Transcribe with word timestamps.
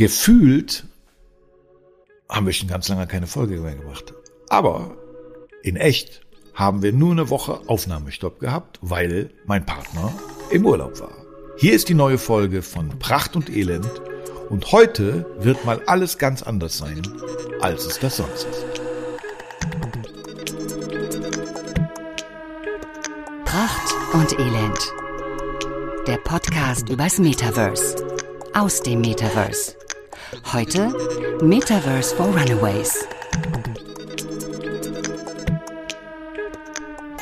gefühlt 0.00 0.86
haben 2.26 2.46
wir 2.46 2.54
schon 2.54 2.68
ganz 2.70 2.88
lange 2.88 3.06
keine 3.06 3.26
Folge 3.26 3.60
mehr 3.60 3.74
gemacht. 3.74 4.14
Aber 4.48 4.96
in 5.62 5.76
echt 5.76 6.22
haben 6.54 6.82
wir 6.82 6.94
nur 6.94 7.12
eine 7.12 7.28
Woche 7.28 7.60
Aufnahmestopp 7.66 8.40
gehabt, 8.40 8.78
weil 8.80 9.28
mein 9.44 9.66
Partner 9.66 10.10
im 10.50 10.64
Urlaub 10.64 10.98
war. 11.00 11.12
Hier 11.58 11.74
ist 11.74 11.90
die 11.90 11.94
neue 11.94 12.16
Folge 12.16 12.62
von 12.62 12.98
Pracht 12.98 13.36
und 13.36 13.54
Elend 13.54 13.90
und 14.48 14.72
heute 14.72 15.26
wird 15.38 15.66
mal 15.66 15.82
alles 15.86 16.16
ganz 16.16 16.42
anders 16.42 16.78
sein, 16.78 17.02
als 17.60 17.84
es 17.84 17.98
das 17.98 18.16
sonst 18.16 18.46
ist. 18.46 18.64
Pracht 23.44 23.94
und 24.14 24.32
Elend. 24.38 24.94
Der 26.06 26.16
Podcast 26.16 26.88
übers 26.88 27.18
Metaverse. 27.18 27.96
Aus 28.54 28.80
dem 28.80 29.02
Metaverse. 29.02 29.79
Heute 30.30 30.94
Metaverse 31.42 32.14
for 32.14 32.26
Runaways. 32.26 33.04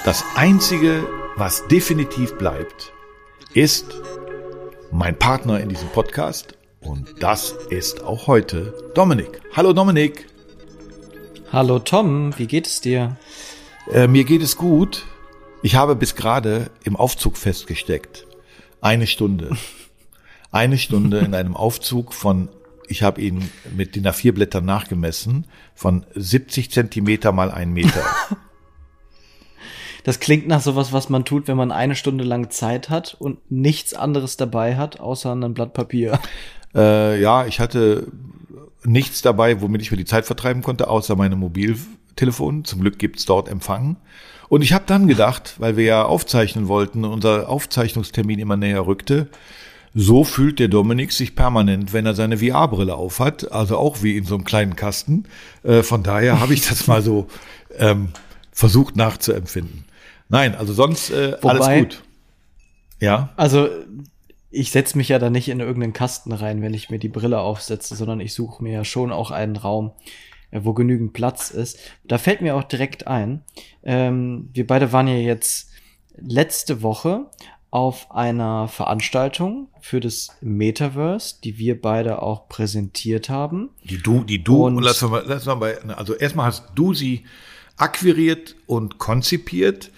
Das 0.05 0.23
Einzige, 0.35 1.09
was 1.37 1.67
definitiv 1.69 2.37
bleibt, 2.37 2.93
ist 3.55 3.87
mein 4.93 5.19
Partner 5.19 5.59
in 5.61 5.71
diesem 5.71 5.89
Podcast 5.89 6.59
und 6.81 7.23
das 7.23 7.53
ist 7.71 8.03
auch 8.05 8.27
heute 8.27 8.75
Dominik. 8.95 9.41
Hallo 9.57 9.73
Dominik. 9.73 10.27
Hallo 11.51 11.79
Tom, 11.79 12.39
wie 12.39 12.47
geht 12.47 12.67
es 12.67 12.83
dir? 12.83 13.17
Äh, 13.91 14.07
mir 14.07 14.25
geht 14.25 14.43
es 14.43 14.57
gut. 14.57 15.07
Ich 15.63 15.77
habe 15.77 15.97
bis 15.97 16.15
gerade 16.15 16.71
im 16.85 16.95
Aufzug 16.95 17.39
festgesteckt. 17.39 18.27
Eine 18.83 19.07
Stunde. 19.07 19.57
Eine 20.51 20.77
Stunde 20.77 21.19
in 21.21 21.35
einem 21.35 21.57
Aufzug 21.57 22.13
von, 22.15 22.49
ich 22.89 23.03
habe 23.03 23.21
ihn 23.21 23.51
mit 23.77 23.97
den 23.97 24.07
A4-Blättern 24.07 24.65
nachgemessen, 24.65 25.47
von 25.75 26.05
70 26.15 26.71
Zentimeter 26.71 27.33
mal 27.33 27.51
ein 27.51 27.73
Meter. 27.73 28.03
Das 30.05 30.21
klingt 30.21 30.49
nach 30.49 30.63
sowas, 30.63 30.95
was 30.95 31.11
man 31.11 31.27
tut, 31.27 31.49
wenn 31.49 31.59
man 31.59 31.71
eine 31.71 31.95
Stunde 31.95 32.25
lang 32.25 32.49
Zeit 32.49 32.89
hat 32.89 33.15
und 33.19 33.39
nichts 33.51 33.93
anderes 33.93 34.39
dabei 34.39 34.77
hat, 34.77 35.01
außer 35.01 35.35
ein 35.35 35.53
Blatt 35.53 35.75
Papier. 35.75 36.19
Äh, 36.75 37.21
ja, 37.21 37.47
ich 37.47 37.61
hatte 37.61 38.09
nichts 38.85 39.23
dabei, 39.23 39.63
womit 39.63 39.81
ich 39.81 39.91
mir 39.91 39.97
die 39.97 40.05
Zeit 40.05 40.27
vertreiben 40.27 40.63
konnte, 40.63 40.89
außer 40.89 41.17
meine 41.17 41.35
Mobiltelefon. 41.35 42.65
Zum 42.65 42.81
Glück 42.83 42.99
gibt's 42.99 43.25
dort 43.25 43.49
Empfang. 43.49 43.97
Und 44.51 44.63
ich 44.63 44.75
habe 44.75 44.85
dann 44.87 45.09
gedacht, 45.09 45.57
weil 45.59 45.77
wir 45.77 45.85
ja 45.85 46.05
aufzeichnen 46.05 46.69
wollten, 46.69 47.07
unser 47.07 47.49
Aufzeichnungstermin 47.49 48.39
immer 48.39 48.59
näher 48.59 48.87
rückte, 48.87 49.29
so 49.95 50.25
fühlt 50.25 50.59
der 50.59 50.69
Dominik 50.69 51.13
sich 51.13 51.35
permanent, 51.35 51.93
wenn 51.93 52.07
er 52.07 52.15
seine 52.15 52.39
VR-Brille 52.39 52.95
aufhat, 52.95 53.51
also 53.53 53.77
auch 53.79 54.03
wie 54.03 54.17
in 54.17 54.25
so 54.25 54.35
einem 54.35 54.45
kleinen 54.45 54.77
Kasten. 54.77 55.25
Äh, 55.63 55.83
von 55.83 56.03
daher 56.03 56.41
habe 56.41 56.55
ich 56.55 56.67
das 56.67 56.87
mal 56.87 57.03
so 57.03 57.27
ähm, 57.79 58.09
versucht 58.53 58.97
nachzuempfinden. 58.97 59.85
Nein, 60.29 60.55
also 60.55 60.73
sonst 60.73 61.11
äh, 61.11 61.37
Wobei, 61.41 61.51
alles 61.51 61.83
gut. 61.83 62.03
Ja. 63.01 63.31
Also 63.37 63.69
ich 64.51 64.71
setze 64.71 64.97
mich 64.97 65.09
ja 65.09 65.19
da 65.19 65.31
nicht 65.31 65.49
in 65.49 65.61
irgendeinen 65.61 65.93
Kasten 65.93 66.33
rein, 66.33 66.63
wenn 66.63 66.75
ich 66.75 66.91
mir 66.91 66.99
die 66.99 67.09
Brille 67.09 67.41
aufsetze, 67.41 67.95
sondern 67.97 68.21
ich 68.21 68.35
suche 68.35 68.63
mir 68.63 68.73
ja 68.73 68.85
schon 68.85 69.13
auch 69.13 69.31
einen 69.31 69.57
Raum, 69.57 69.93
äh, 70.51 70.61
wo 70.63 70.75
genügend 70.75 71.13
Platz 71.13 71.51
ist. 71.51 71.79
Da 72.05 72.19
fällt 72.19 72.41
mir 72.41 72.57
auch 72.57 72.65
direkt 72.65 73.07
ein, 73.07 73.43
ähm, 73.83 74.51
wir 74.53 74.67
beide 74.67 74.93
waren 74.93 75.09
ja 75.09 75.17
jetzt 75.17 75.71
letzte 76.17 76.83
Woche 76.83 77.27
auf 77.71 78.11
einer 78.11 78.69
Veranstaltung 78.69 79.69
für 79.81 80.01
das 80.01 80.31
Metaverse, 80.41 81.37
die 81.45 81.59
wir 81.59 81.81
beide 81.81 82.23
auch 82.23 82.49
präsentiert 82.49 83.29
haben. 83.29 83.71
Die 83.85 83.99
du, 83.99 84.25
die 84.25 84.43
du, 84.43 84.67
und, 84.67 84.77
und 84.77 84.83
lass 84.83 85.03
mal, 85.03 85.23
lass 85.27 85.45
mal 85.47 85.57
bei, 85.57 85.79
also 85.95 86.15
erstmal 86.15 86.47
hast 86.47 86.65
du 86.75 86.95
sie 86.95 87.25
akquiriert 87.77 88.57
und 88.67 88.99
konzipiert 88.99 89.91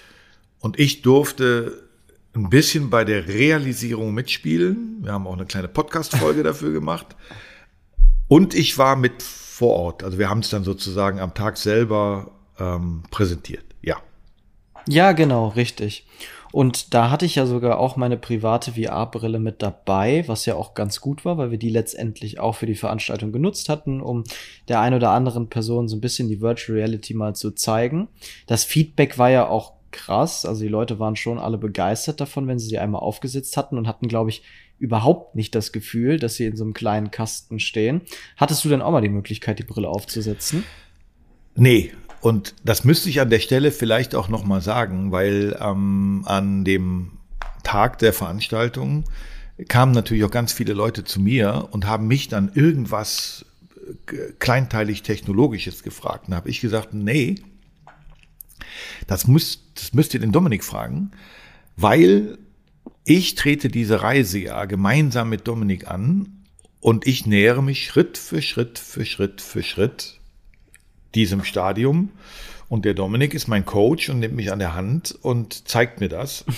und 0.61 0.79
ich 0.79 1.03
durfte 1.03 1.89
ein 2.35 2.51
bisschen 2.51 2.91
bei 2.91 3.05
der 3.05 3.27
Realisierung 3.29 4.15
mitspielen. 4.15 4.99
Wir 5.03 5.13
haben 5.13 5.27
auch 5.27 5.33
eine 5.33 5.47
kleine 5.47 5.69
Podcast-Folge 5.69 6.43
dafür 6.45 6.73
gemacht. 6.73 7.07
Und 8.29 8.55
ich 8.55 8.79
war 8.79 8.95
mit 8.97 9.23
vor 9.23 9.75
Ort. 9.75 10.05
Also 10.05 10.19
wir 10.19 10.31
haben 10.31 10.41
es 10.41 10.51
dann 10.51 10.63
sozusagen 10.63 11.19
am 11.19 11.35
Tag 11.35 11.57
selber 11.57 12.31
ähm, 12.59 13.03
präsentiert. 13.11 13.65
Ja. 13.83 13.97
Ja, 14.87 15.13
genau, 15.13 15.49
richtig. 15.49 16.07
Und 16.53 16.95
da 16.95 17.11
hatte 17.11 17.27
ich 17.27 17.37
ja 17.37 17.47
sogar 17.47 17.79
auch 17.79 17.97
meine 17.97 18.17
private 18.17 18.73
VR-Brille 18.73 19.39
mit 19.39 19.63
dabei, 19.63 20.25
was 20.27 20.47
ja 20.47 20.57
auch 20.57 20.75
ganz 20.75 21.01
gut 21.01 21.25
war, 21.25 21.39
weil 21.39 21.51
wir 21.51 21.59
die 21.59 21.71
letztendlich 21.71 22.41
auch 22.41 22.57
für 22.57 22.67
die 22.67 22.75
Veranstaltung 22.75 23.33
genutzt 23.33 23.69
hatten, 23.69 24.01
um 24.01 24.25
der 24.69 24.81
ein 24.81 24.95
oder 24.95 25.11
anderen 25.11 25.49
Person 25.49 25.89
so 25.89 25.97
ein 25.97 26.01
bisschen 26.01 26.29
die 26.29 26.41
Virtual 26.41 26.79
Reality 26.79 27.15
mal 27.15 27.35
zu 27.35 27.53
zeigen. 27.53 28.09
Das 28.47 28.65
Feedback 28.65 29.19
war 29.19 29.31
ja 29.31 29.49
auch 29.49 29.75
krass. 29.91 30.45
Also 30.45 30.63
die 30.63 30.69
Leute 30.69 30.99
waren 30.99 31.17
schon 31.17 31.39
alle 31.39 31.59
begeistert 31.59 32.21
davon, 32.21 32.47
wenn 32.49 32.59
sie 32.59 32.69
sie 32.69 32.79
einmal 32.79 33.03
aufgesetzt 33.03 33.57
hatten 33.57 33.79
und 33.79 33.87
hatten, 33.87 34.09
glaube 34.09 34.31
ich, 34.31 34.43
überhaupt 34.79 35.37
nicht 35.37 35.55
das 35.55 35.73
Gefühl, 35.73 36.19
dass 36.19 36.37
sie 36.37 36.47
in 36.47 36.57
so 36.57 36.65
einem 36.65 36.75
kleinen 36.75 37.11
Kasten 37.11 37.61
stehen. 37.61 38.01
Hattest 38.37 38.65
du 38.65 38.69
denn 38.69 38.83
auch 38.83 38.93
mal 38.93 39.03
die 39.03 39.09
Möglichkeit, 39.11 39.59
die 39.59 39.65
Brille 39.65 39.89
aufzusetzen? 39.89 40.65
Nee, 41.55 41.93
und 42.21 42.55
das 42.65 42.85
müsste 42.85 43.09
ich 43.09 43.21
an 43.21 43.31
der 43.31 43.41
Stelle 43.41 43.73
vielleicht 43.73 44.15
auch 44.15 44.29
noch 44.29 44.45
mal 44.45 44.61
sagen, 44.61 45.11
weil 45.11 45.57
ähm, 45.61 46.23
an 46.27 46.65
dem 46.65 47.13
Tag 47.63 47.99
der 47.99 48.13
Veranstaltung 48.13 49.05
kamen 49.69 49.93
natürlich 49.93 50.25
auch 50.25 50.31
ganz 50.31 50.53
viele 50.53 50.75
Leute 50.75 51.05
zu 51.05 51.21
mir 51.21 51.69
und 51.71 51.87
haben 51.87 52.07
mich 52.07 52.29
dann 52.29 52.51
irgendwas 52.55 53.47
äh, 54.11 54.33
kleinteilig 54.39 55.03
technologisches 55.03 55.83
gefragt. 55.83 56.27
Und 56.27 56.33
da 56.33 56.37
habe 56.37 56.51
ich 56.51 56.61
gesagt, 56.61 56.93
nee, 56.93 57.37
das, 59.07 59.27
muss, 59.27 59.73
das 59.75 59.95
müsst 59.95 60.15
ihr 60.15 60.21
den 60.21 60.33
Dominik 60.33 60.63
fragen, 60.63 61.13
weil 61.77 62.39
ich 63.05 63.35
trete 63.35 63.69
diese 63.69 64.03
Reise 64.03 64.39
ja 64.39 64.65
gemeinsam 64.67 65.31
mit 65.31 65.49
Dominik 65.49 65.89
an 65.89 66.45
und 66.81 67.07
ich 67.07 67.27
nähere 67.27 67.63
mich 67.63 67.87
Schritt 67.87 68.19
für 68.19 68.43
Schritt 68.43 68.79
für 68.79 69.05
Schritt 69.05 69.41
für 69.41 69.63
Schritt 69.63 70.20
diesem 71.15 71.45
Stadium. 71.45 72.11
Und 72.69 72.85
der 72.85 72.95
Dominik 72.95 73.35
ist 73.35 73.49
mein 73.49 73.67
Coach 73.67 74.09
und 74.09 74.21
nimmt 74.21 74.37
mich 74.37 74.53
an 74.53 74.61
der 74.61 74.75
Hand 74.75 75.19
und 75.23 75.69
zeigt 75.69 76.01
mir 76.01 76.09
das. 76.09 76.45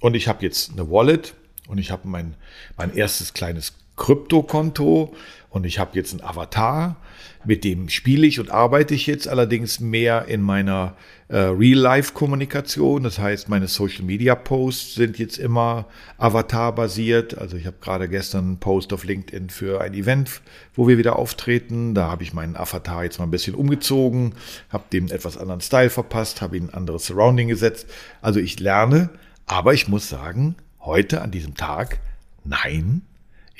Und 0.00 0.16
ich 0.16 0.26
habe 0.26 0.42
jetzt 0.42 0.72
eine 0.72 0.90
Wallet 0.90 1.34
und 1.68 1.78
ich 1.78 1.92
habe 1.92 2.08
mein, 2.08 2.34
mein 2.76 2.92
erstes 2.92 3.34
kleines 3.34 3.74
Kryptokonto 3.94 5.14
und 5.48 5.64
ich 5.64 5.78
habe 5.78 5.92
jetzt 5.94 6.12
einen 6.12 6.22
Avatar, 6.22 6.96
mit 7.44 7.64
dem 7.64 7.88
spiele 7.88 8.26
ich 8.26 8.40
und 8.40 8.50
arbeite 8.50 8.94
ich 8.94 9.06
jetzt 9.06 9.28
allerdings 9.28 9.80
mehr 9.80 10.26
in 10.26 10.42
meiner 10.42 10.96
äh, 11.28 11.38
Real-Life-Kommunikation. 11.38 13.02
Das 13.02 13.18
heißt, 13.18 13.48
meine 13.48 13.68
Social-Media-Posts 13.68 14.94
sind 14.94 15.18
jetzt 15.18 15.38
immer 15.38 15.86
Avatar-basiert. 16.18 17.38
Also 17.38 17.56
ich 17.56 17.66
habe 17.66 17.76
gerade 17.80 18.08
gestern 18.08 18.44
einen 18.44 18.58
Post 18.58 18.92
auf 18.92 19.04
LinkedIn 19.04 19.50
für 19.50 19.80
ein 19.80 19.94
Event, 19.94 20.42
wo 20.74 20.88
wir 20.88 20.98
wieder 20.98 21.18
auftreten. 21.18 21.94
Da 21.94 22.10
habe 22.10 22.22
ich 22.22 22.32
meinen 22.32 22.56
Avatar 22.56 23.04
jetzt 23.04 23.18
mal 23.18 23.24
ein 23.24 23.30
bisschen 23.30 23.54
umgezogen, 23.54 24.34
habe 24.68 24.84
dem 24.92 25.06
etwas 25.06 25.36
anderen 25.36 25.60
Style 25.60 25.90
verpasst, 25.90 26.42
habe 26.42 26.56
ihn 26.56 26.68
ein 26.68 26.74
anderes 26.74 27.06
Surrounding 27.06 27.48
gesetzt. 27.48 27.86
Also 28.20 28.40
ich 28.40 28.60
lerne, 28.60 29.10
aber 29.46 29.74
ich 29.74 29.88
muss 29.88 30.08
sagen, 30.08 30.56
heute 30.80 31.22
an 31.22 31.30
diesem 31.30 31.54
Tag, 31.54 31.98
nein, 32.44 33.02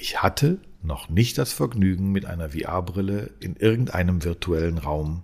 ich 0.02 0.20
hatte 0.20 0.58
noch 0.82 1.08
nicht 1.08 1.38
das 1.38 1.52
Vergnügen, 1.52 2.10
mit 2.10 2.26
einer 2.26 2.50
VR-Brille 2.50 3.30
in 3.38 3.54
irgendeinem 3.54 4.24
virtuellen 4.24 4.78
Raum 4.78 5.22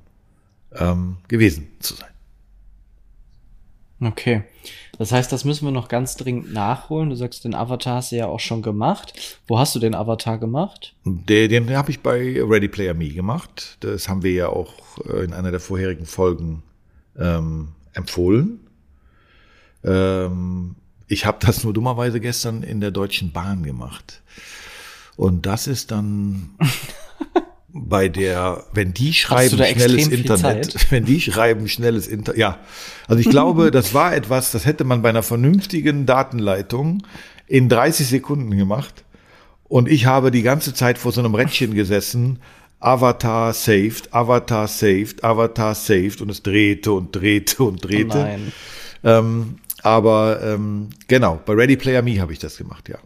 ähm, 0.73 1.17
gewesen 1.27 1.67
zu 1.81 1.95
sein. 1.95 2.09
Okay. 4.01 4.45
Das 4.97 5.11
heißt, 5.11 5.33
das 5.33 5.45
müssen 5.45 5.67
wir 5.67 5.73
noch 5.73 5.89
ganz 5.89 6.15
dringend 6.15 6.53
nachholen. 6.53 7.11
Du 7.11 7.17
sagst, 7.17 7.45
den 7.45 7.57
Avatar 7.57 7.97
hast 7.97 8.13
du 8.13 8.17
ja 8.17 8.27
auch 8.27 8.39
schon 8.39 8.63
gemacht. 8.63 9.41
Wo 9.49 9.59
hast 9.59 9.75
du 9.75 9.81
den 9.81 9.97
Avatar 9.97 10.39
gemacht? 10.39 10.95
Den, 11.05 11.51
den 11.51 11.77
habe 11.77 11.91
ich 11.91 12.01
bei 12.01 12.41
Ready 12.41 12.69
Player 12.69 12.95
Me 12.95 13.09
gemacht. 13.09 13.79
Das 13.81 14.09
haben 14.09 14.23
wir 14.23 14.33
ja 14.33 14.49
auch 14.49 14.75
äh, 15.09 15.25
in 15.25 15.33
einer 15.33 15.51
der 15.51 15.59
vorherigen 15.59 16.07
Folgen 16.07 16.63
ähm, 17.19 17.71
empfohlen. 17.95 18.61
Ähm, 19.83 20.77
ich 21.09 21.27
habe 21.27 21.39
das 21.45 21.65
nur 21.65 21.73
dummerweise 21.73 22.21
gestern 22.21 22.63
in 22.63 22.81
der 22.81 22.93
Deutschen 22.93 23.33
Bahn 23.33 23.65
gemacht. 23.65 24.23
Und 25.19 25.47
das 25.47 25.67
ist 25.67 25.91
dann 25.91 26.51
bei 27.73 28.09
der, 28.09 28.63
wenn 28.73 28.95
die 28.95 29.13
schreiben 29.13 29.57
schnelles 29.57 30.07
Internet, 30.07 30.77
wenn 30.93 31.05
die 31.05 31.21
schreiben 31.21 31.67
schnelles 31.67 32.07
Internet, 32.07 32.39
ja. 32.39 32.61
Also 33.09 33.21
ich 33.21 33.29
glaube, 33.29 33.71
das 33.73 33.95
war 33.95 34.15
etwas, 34.15 34.53
das 34.53 34.65
hätte 34.65 34.85
man 34.85 35.03
bei 35.03 35.09
einer 35.09 35.25
vernünftigen 35.25 36.07
Datenleitung 36.07 37.03
in 37.49 37.69
30 37.69 38.07
Sekunden 38.07 38.57
gemacht. 38.57 39.05
Und 39.65 39.89
ich 39.89 40.07
habe 40.07 40.31
die 40.31 40.43
ganze 40.43 40.73
Zeit 40.73 40.99
vor 40.99 41.11
so 41.11 41.21
einem 41.21 41.35
Rädchen 41.35 41.75
gesessen, 41.75 42.39
Avatar 42.79 43.53
saved, 43.55 44.15
Avatar 44.15 44.69
saved, 44.69 45.25
Avatar 45.25 45.75
saved 45.75 46.21
und 46.21 46.31
es 46.31 46.45
drehte 46.45 46.93
und 46.93 47.11
drehte 47.11 47.65
und 47.65 47.85
drehte. 47.85 48.19
Oh 48.19 48.23
nein. 48.23 48.53
Ähm, 49.03 49.57
aber 49.83 50.41
ähm, 50.45 50.91
genau, 51.09 51.41
bei 51.45 51.55
Ready 51.55 51.77
Player 51.77 52.03
Me 52.03 52.21
habe 52.21 52.33
ich 52.33 52.39
das 52.39 52.57
gemacht, 52.57 52.89
ja. 52.89 52.99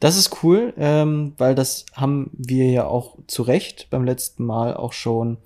Das 0.00 0.16
ist 0.16 0.42
cool, 0.42 0.72
ähm, 0.76 1.32
weil 1.38 1.54
das 1.54 1.86
haben 1.94 2.30
wir 2.32 2.70
ja 2.70 2.86
auch 2.86 3.16
zu 3.26 3.42
Recht 3.42 3.88
beim 3.90 4.04
letzten 4.04 4.44
Mal 4.44 4.76
auch 4.76 4.92
schon 4.92 5.38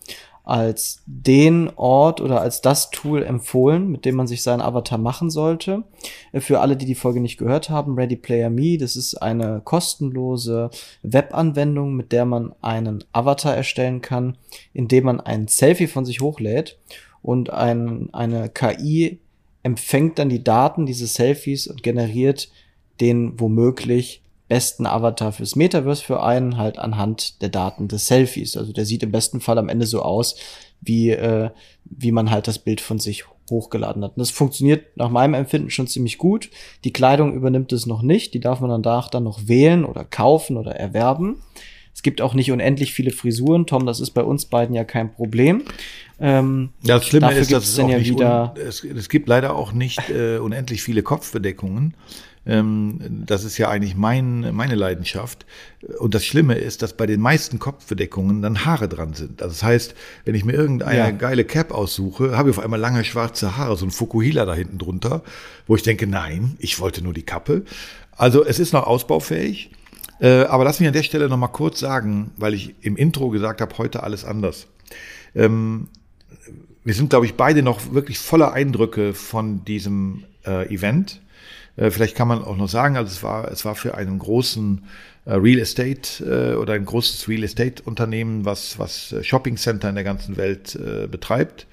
als 0.45 1.03
den 1.07 1.71
Ort 1.77 2.21
oder 2.21 2.41
als 2.41 2.61
das 2.61 2.91
Tool 2.91 3.23
empfohlen, 3.23 3.89
mit 3.89 4.05
dem 4.05 4.17
man 4.17 4.27
sich 4.27 4.43
seinen 4.43 4.61
Avatar 4.61 4.99
machen 4.99 5.31
sollte. 5.31 5.85
Äh, 6.33 6.41
für 6.41 6.61
alle, 6.61 6.77
die 6.77 6.87
die 6.87 6.95
Folge 6.95 7.21
nicht 7.21 7.39
gehört 7.39 7.71
haben, 7.71 7.95
Ready 7.95 8.17
Player 8.17 8.51
Me, 8.51 8.77
das 8.77 8.97
ist 8.97 9.15
eine 9.15 9.61
kostenlose 9.65 10.71
Webanwendung, 11.03 11.95
mit 11.95 12.13
der 12.13 12.25
man 12.25 12.55
einen 12.61 13.05
Avatar 13.13 13.57
erstellen 13.57 14.01
kann, 14.01 14.37
indem 14.75 15.05
man 15.05 15.21
ein 15.21 15.49
Selfie 15.49 15.87
von 15.87 16.05
sich 16.05 16.21
hochlädt 16.21 16.79
und 17.23 17.51
ein, 17.51 18.09
eine 18.13 18.49
KI 18.49 19.21
empfängt 19.63 20.19
dann 20.19 20.29
die 20.29 20.43
Daten 20.43 20.87
dieses 20.87 21.15
Selfies 21.15 21.69
und 21.69 21.85
generiert 21.85 22.51
den 23.01 23.39
womöglich 23.39 24.22
besten 24.53 24.85
Avatar 24.85 25.33
fürs 25.33 25.57
Metaverse 25.57 26.05
für 26.05 26.23
einen 26.23 26.59
halt 26.59 26.79
anhand 26.79 27.41
der 27.41 27.49
Daten 27.49 27.89
des 27.89 28.07
Selfies. 28.07 28.55
Also 28.59 28.75
der 28.75 28.85
sieht 28.85 29.03
im 29.03 29.11
besten 29.11 29.41
Fall 29.41 29.57
am 29.57 29.71
Ende 29.71 29.87
so 29.87 30.03
aus, 30.03 30.37
wie, 30.83 31.09
äh, 31.09 31.49
wie 31.87 32.13
man 32.13 32.31
halt 32.31 32.49
das 32.49 32.59
Bild 32.59 32.83
von 32.83 32.99
sich 32.99 33.25
hochgeladen 33.51 34.05
hat. 34.05 34.11
Und 34.11 34.21
das 34.21 34.31
funktioniert 34.31 34.95
nach 34.99 35.09
meinem 35.09 35.33
Empfinden 35.33 35.71
schon 35.71 35.87
ziemlich 35.87 36.19
gut. 36.19 36.51
Die 36.85 36.93
Kleidung 36.93 37.33
übernimmt 37.33 37.73
es 37.73 37.87
noch 37.87 38.03
nicht. 38.03 38.35
Die 38.35 38.41
darf 38.41 38.61
man 38.61 38.69
danach 38.69 39.09
dann 39.09 39.25
noch 39.25 39.49
wählen 39.49 39.87
oder 39.87 40.05
kaufen 40.05 40.59
oder 40.59 40.77
erwerben. 40.77 41.43
Es 41.95 42.03
gibt 42.03 42.21
auch 42.21 42.35
nicht 42.35 42.53
unendlich 42.53 42.93
viele 42.93 43.11
Frisuren. 43.11 43.67
Tom, 43.67 43.87
das 43.87 44.01
ist 44.01 44.11
bei 44.11 44.23
uns 44.23 44.45
beiden 44.45 44.75
ja 44.75 44.85
kein 44.85 45.15
Problem. 45.15 45.63
Ähm, 46.21 46.75
ja, 46.83 46.97
das 46.97 47.07
Schlimme 47.07 47.33
ist, 47.33 47.51
dass 47.51 47.65
es, 47.65 47.79
ja 47.79 48.01
wieder 48.05 48.55
es, 48.59 48.85
es, 48.85 49.09
gibt 49.09 49.29
leider 49.29 49.57
auch 49.57 49.73
nicht 49.73 50.11
äh, 50.11 50.37
unendlich 50.37 50.83
viele 50.83 51.03
Kopfbedeckungen. 51.03 51.95
Ähm, 52.45 52.99
das 53.27 53.45
ist 53.45 53.59
ja 53.59 53.69
eigentlich 53.69 53.97
mein, 53.97 54.55
meine 54.55 54.75
Leidenschaft. 54.75 55.47
Und 55.99 56.15
das 56.15 56.25
Schlimme 56.25 56.55
ist, 56.55 56.83
dass 56.83 56.97
bei 56.97 57.07
den 57.07 57.21
meisten 57.21 57.59
Kopfbedeckungen 57.59 58.43
dann 58.43 58.65
Haare 58.65 58.89
dran 58.89 59.15
sind. 59.15 59.43
Also 59.43 59.53
das 59.53 59.63
heißt, 59.63 59.95
wenn 60.25 60.35
ich 60.35 60.45
mir 60.45 60.53
irgendeine 60.53 60.99
ja. 60.99 61.11
geile 61.11 61.45
Cap 61.45 61.73
aussuche, 61.73 62.37
habe 62.37 62.51
ich 62.51 62.57
auf 62.57 62.65
einmal 62.65 62.81
lange 62.81 63.05
schwarze 63.05 63.57
Haare, 63.57 63.77
so 63.77 63.87
ein 63.87 63.91
Fukuhila 63.91 64.45
da 64.45 64.55
hinten 64.55 64.79
drunter, 64.79 65.23
wo 65.67 65.77
ich 65.77 65.83
denke, 65.83 66.07
nein, 66.07 66.57
ich 66.59 66.81
wollte 66.81 67.03
nur 67.03 67.15
die 67.15 67.23
Kappe. 67.23 67.65
Also 68.17 68.45
es 68.45 68.59
ist 68.59 68.73
noch 68.73 68.87
ausbaufähig. 68.87 69.71
Äh, 70.21 70.45
aber 70.45 70.65
lass 70.65 70.79
mich 70.79 70.87
an 70.87 70.93
der 70.93 71.03
Stelle 71.03 71.29
noch 71.29 71.37
mal 71.37 71.49
kurz 71.49 71.81
sagen, 71.81 72.31
weil 72.37 72.55
ich 72.55 72.75
im 72.83 72.97
Intro 72.97 73.31
gesagt 73.31 73.61
habe, 73.61 73.77
heute 73.79 74.03
alles 74.03 74.25
anders. 74.25 74.69
Ähm, 75.35 75.89
wir 76.85 76.95
sind, 76.95 77.11
glaube 77.11 77.27
ich, 77.27 77.35
beide 77.35 77.63
noch 77.63 77.93
wirklich 77.93 78.19
voller 78.19 78.53
Eindrücke 78.53 79.15
von 79.15 79.65
diesem 79.65 80.25
äh, 80.45 80.73
Event. 80.73 81.21
Äh, 81.77 81.91
vielleicht 81.91 82.17
kann 82.17 82.29
man 82.29 82.45
auch 82.45 82.57
noch 82.57 82.69
sagen, 82.69 82.97
also 82.97 83.11
es 83.11 83.23
war, 83.23 83.51
es 83.51 83.65
war 83.65 83.75
für 83.75 83.95
einen 83.95 84.19
großen 84.19 84.85
äh, 85.25 85.35
Real 85.35 85.59
Estate 85.59 86.25
äh, 86.25 86.57
oder 86.57 86.75
ein 86.75 86.85
großes 86.85 87.29
Real 87.29 87.43
Estate 87.43 87.83
Unternehmen, 87.85 88.45
was, 88.45 88.79
was 88.79 89.15
Shopping 89.23 89.57
Center 89.57 89.89
in 89.89 89.95
der 89.95 90.05
ganzen 90.05 90.37
Welt 90.37 90.79
betreibt. 91.11 91.67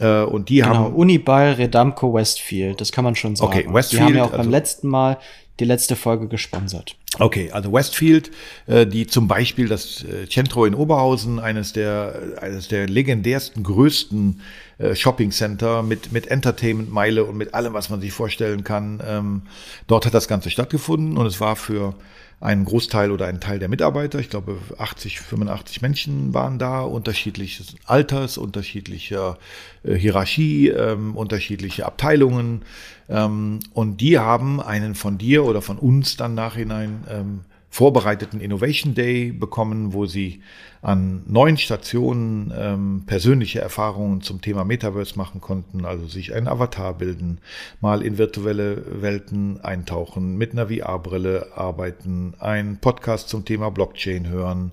Und 0.00 0.48
die 0.48 0.56
genau, 0.56 0.74
haben. 0.74 0.94
Uniball, 0.94 1.52
Redamco, 1.52 2.14
Westfield, 2.14 2.80
das 2.80 2.90
kann 2.90 3.04
man 3.04 3.14
schon 3.14 3.36
sagen. 3.36 3.52
Okay, 3.52 3.66
Westfield. 3.72 4.00
Die 4.00 4.04
haben 4.04 4.16
ja 4.16 4.24
auch 4.24 4.30
beim 4.30 4.40
also, 4.40 4.50
letzten 4.50 4.88
Mal 4.88 5.18
die 5.60 5.64
letzte 5.64 5.96
Folge 5.96 6.28
gesponsert. 6.28 6.96
Okay, 7.18 7.50
also 7.52 7.70
Westfield, 7.70 8.30
äh, 8.66 8.86
die 8.86 9.06
zum 9.06 9.28
Beispiel 9.28 9.68
das 9.68 10.02
äh, 10.02 10.26
Centro 10.28 10.64
in 10.64 10.74
Oberhausen, 10.74 11.38
eines 11.40 11.74
der, 11.74 12.38
eines 12.40 12.68
der 12.68 12.88
legendärsten, 12.88 13.62
größten 13.62 14.40
äh, 14.78 14.94
Shopping 14.94 15.30
Center 15.30 15.82
mit, 15.82 16.10
mit 16.12 16.28
Entertainment-Meile 16.28 17.24
und 17.24 17.36
mit 17.36 17.52
allem, 17.52 17.74
was 17.74 17.90
man 17.90 18.00
sich 18.00 18.12
vorstellen 18.12 18.64
kann. 18.64 19.02
Ähm, 19.06 19.42
dort 19.88 20.06
hat 20.06 20.14
das 20.14 20.26
Ganze 20.26 20.48
stattgefunden 20.48 21.18
und 21.18 21.26
es 21.26 21.38
war 21.38 21.56
für 21.56 21.94
einen 22.42 22.64
Großteil 22.64 23.12
oder 23.12 23.26
einen 23.26 23.40
Teil 23.40 23.60
der 23.60 23.68
Mitarbeiter, 23.68 24.18
ich 24.18 24.28
glaube 24.28 24.58
80, 24.76 25.20
85 25.20 25.80
Menschen 25.80 26.34
waren 26.34 26.58
da, 26.58 26.80
unterschiedliches 26.80 27.76
Alters, 27.86 28.36
unterschiedlicher 28.36 29.38
äh, 29.84 29.94
Hierarchie, 29.94 30.68
ähm, 30.68 31.16
unterschiedliche 31.16 31.86
Abteilungen. 31.86 32.62
Ähm, 33.08 33.60
und 33.72 34.00
die 34.00 34.18
haben 34.18 34.60
einen 34.60 34.96
von 34.96 35.18
dir 35.18 35.44
oder 35.44 35.62
von 35.62 35.78
uns 35.78 36.16
dann 36.16 36.34
nachhinein 36.34 37.04
ähm, 37.08 37.40
vorbereiteten 37.72 38.42
Innovation 38.42 38.94
Day 38.94 39.32
bekommen, 39.32 39.94
wo 39.94 40.04
sie 40.04 40.42
an 40.82 41.22
neun 41.26 41.56
Stationen 41.56 42.52
ähm, 42.54 43.04
persönliche 43.06 43.62
Erfahrungen 43.62 44.20
zum 44.20 44.42
Thema 44.42 44.62
Metaverse 44.62 45.16
machen 45.16 45.40
konnten, 45.40 45.86
also 45.86 46.06
sich 46.06 46.34
einen 46.34 46.48
Avatar 46.48 46.92
bilden, 46.92 47.38
mal 47.80 48.02
in 48.02 48.18
virtuelle 48.18 49.00
Welten 49.00 49.64
eintauchen, 49.64 50.36
mit 50.36 50.52
einer 50.52 50.68
VR-Brille 50.68 51.52
arbeiten, 51.56 52.34
einen 52.40 52.76
Podcast 52.76 53.30
zum 53.30 53.46
Thema 53.46 53.70
Blockchain 53.70 54.28
hören, 54.28 54.72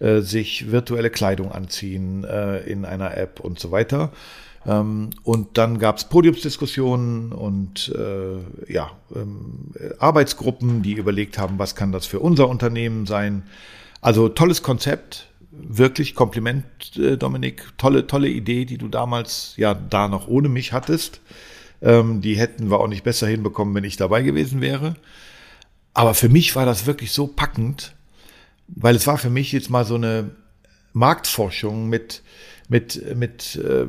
äh, 0.00 0.18
sich 0.18 0.72
virtuelle 0.72 1.10
Kleidung 1.10 1.52
anziehen 1.52 2.24
äh, 2.24 2.58
in 2.64 2.84
einer 2.84 3.16
App 3.16 3.38
und 3.38 3.60
so 3.60 3.70
weiter. 3.70 4.10
Ähm, 4.66 5.10
und 5.22 5.56
dann 5.56 5.78
gab 5.78 5.96
es 5.96 6.04
Podiumsdiskussionen 6.04 7.32
und 7.32 7.92
äh, 7.96 8.72
ja, 8.72 8.90
ähm, 9.14 9.72
Arbeitsgruppen, 9.98 10.82
die 10.82 10.92
überlegt 10.92 11.38
haben, 11.38 11.58
was 11.58 11.74
kann 11.74 11.92
das 11.92 12.06
für 12.06 12.20
unser 12.20 12.48
Unternehmen 12.48 13.06
sein. 13.06 13.44
Also 14.00 14.28
tolles 14.28 14.62
Konzept, 14.62 15.28
wirklich 15.50 16.14
Kompliment, 16.14 16.64
äh, 16.96 17.16
Dominik. 17.16 17.72
Tolle, 17.78 18.06
tolle 18.06 18.28
Idee, 18.28 18.64
die 18.64 18.78
du 18.78 18.88
damals 18.88 19.54
ja 19.56 19.74
da 19.74 20.08
noch 20.08 20.28
ohne 20.28 20.48
mich 20.48 20.72
hattest. 20.72 21.20
Ähm, 21.82 22.20
die 22.20 22.36
hätten 22.36 22.70
wir 22.70 22.80
auch 22.80 22.88
nicht 22.88 23.04
besser 23.04 23.26
hinbekommen, 23.26 23.74
wenn 23.74 23.84
ich 23.84 23.96
dabei 23.96 24.22
gewesen 24.22 24.60
wäre. 24.60 24.94
Aber 25.94 26.14
für 26.14 26.28
mich 26.28 26.54
war 26.54 26.66
das 26.66 26.86
wirklich 26.86 27.12
so 27.12 27.26
packend, 27.26 27.94
weil 28.68 28.94
es 28.94 29.06
war 29.06 29.18
für 29.18 29.30
mich 29.30 29.52
jetzt 29.52 29.70
mal 29.70 29.84
so 29.84 29.96
eine 29.96 30.30
Marktforschung 30.92 31.88
mit 31.88 32.22
mit, 32.70 33.16
mit 33.16 33.56
äh, 33.56 33.84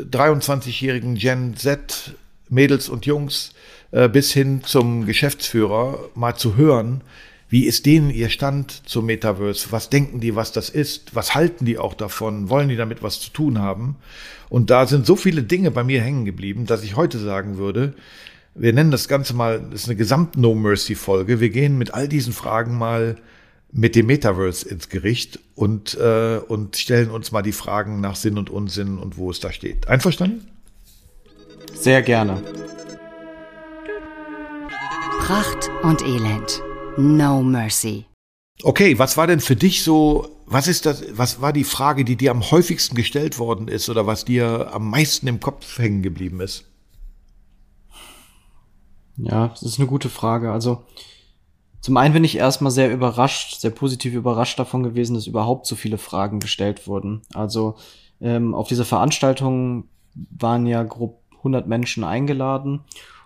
23-jährigen 0.00 1.14
Gen 1.14 1.56
Z 1.56 2.14
Mädels 2.50 2.90
und 2.90 3.06
Jungs 3.06 3.54
äh, 3.92 4.08
bis 4.08 4.32
hin 4.32 4.62
zum 4.64 5.06
Geschäftsführer 5.06 6.10
mal 6.14 6.36
zu 6.36 6.56
hören, 6.56 7.00
wie 7.48 7.66
ist 7.66 7.86
denen 7.86 8.10
ihr 8.10 8.30
Stand 8.30 8.88
zum 8.88 9.06
Metaverse? 9.06 9.68
Was 9.70 9.88
denken 9.88 10.18
die, 10.18 10.34
was 10.34 10.50
das 10.50 10.68
ist? 10.68 11.14
Was 11.14 11.36
halten 11.36 11.64
die 11.64 11.78
auch 11.78 11.94
davon? 11.94 12.50
Wollen 12.50 12.68
die 12.68 12.76
damit 12.76 13.02
was 13.02 13.20
zu 13.20 13.30
tun 13.30 13.60
haben? 13.60 13.96
Und 14.48 14.70
da 14.70 14.86
sind 14.86 15.06
so 15.06 15.14
viele 15.14 15.44
Dinge 15.44 15.70
bei 15.70 15.84
mir 15.84 16.00
hängen 16.02 16.24
geblieben, 16.24 16.66
dass 16.66 16.82
ich 16.82 16.96
heute 16.96 17.18
sagen 17.18 17.56
würde, 17.56 17.94
wir 18.56 18.72
nennen 18.72 18.90
das 18.90 19.06
Ganze 19.06 19.34
mal, 19.34 19.60
das 19.70 19.82
ist 19.82 19.88
eine 19.88 19.96
Gesamt-No-Mercy-Folge. 19.96 21.40
Wir 21.40 21.50
gehen 21.50 21.78
mit 21.78 21.94
all 21.94 22.08
diesen 22.08 22.32
Fragen 22.32 22.76
mal 22.76 23.16
mit 23.76 23.96
dem 23.96 24.06
Metaverse 24.06 24.68
ins 24.68 24.88
Gericht 24.88 25.40
und, 25.56 25.94
äh, 25.94 26.38
und 26.46 26.76
stellen 26.76 27.10
uns 27.10 27.32
mal 27.32 27.42
die 27.42 27.52
Fragen 27.52 28.00
nach 28.00 28.14
Sinn 28.14 28.38
und 28.38 28.48
Unsinn 28.48 28.98
und 28.98 29.16
wo 29.18 29.30
es 29.30 29.40
da 29.40 29.52
steht. 29.52 29.88
Einverstanden? 29.88 30.48
Sehr 31.74 32.00
gerne. 32.02 32.40
Pracht 35.18 35.70
und 35.82 36.02
Elend. 36.02 36.62
No 36.96 37.42
mercy. 37.42 38.06
Okay, 38.62 38.96
was 39.00 39.16
war 39.16 39.26
denn 39.26 39.40
für 39.40 39.56
dich 39.56 39.82
so, 39.82 40.28
was 40.46 40.68
ist 40.68 40.86
das, 40.86 41.04
was 41.10 41.40
war 41.40 41.52
die 41.52 41.64
Frage, 41.64 42.04
die 42.04 42.14
dir 42.14 42.30
am 42.30 42.48
häufigsten 42.52 42.94
gestellt 42.94 43.40
worden 43.40 43.66
ist 43.66 43.88
oder 43.88 44.06
was 44.06 44.24
dir 44.24 44.72
am 44.72 44.88
meisten 44.88 45.26
im 45.26 45.40
Kopf 45.40 45.78
hängen 45.78 46.02
geblieben 46.02 46.40
ist? 46.40 46.70
Ja, 49.16 49.48
das 49.48 49.62
ist 49.62 49.80
eine 49.80 49.88
gute 49.88 50.10
Frage. 50.10 50.52
Also, 50.52 50.84
zum 51.84 51.98
einen 51.98 52.14
bin 52.14 52.24
ich 52.24 52.38
erstmal 52.38 52.72
sehr 52.72 52.90
überrascht, 52.90 53.60
sehr 53.60 53.70
positiv 53.70 54.14
überrascht 54.14 54.58
davon 54.58 54.82
gewesen, 54.82 55.12
dass 55.12 55.26
überhaupt 55.26 55.66
so 55.66 55.76
viele 55.76 55.98
Fragen 55.98 56.40
gestellt 56.40 56.88
wurden. 56.88 57.20
Also 57.34 57.74
ähm, 58.22 58.54
auf 58.54 58.68
diese 58.68 58.86
Veranstaltung 58.86 59.84
waren 60.14 60.64
ja 60.64 60.82
grob 60.82 61.20
100 61.36 61.68
Menschen 61.68 62.02
eingeladen 62.02 62.80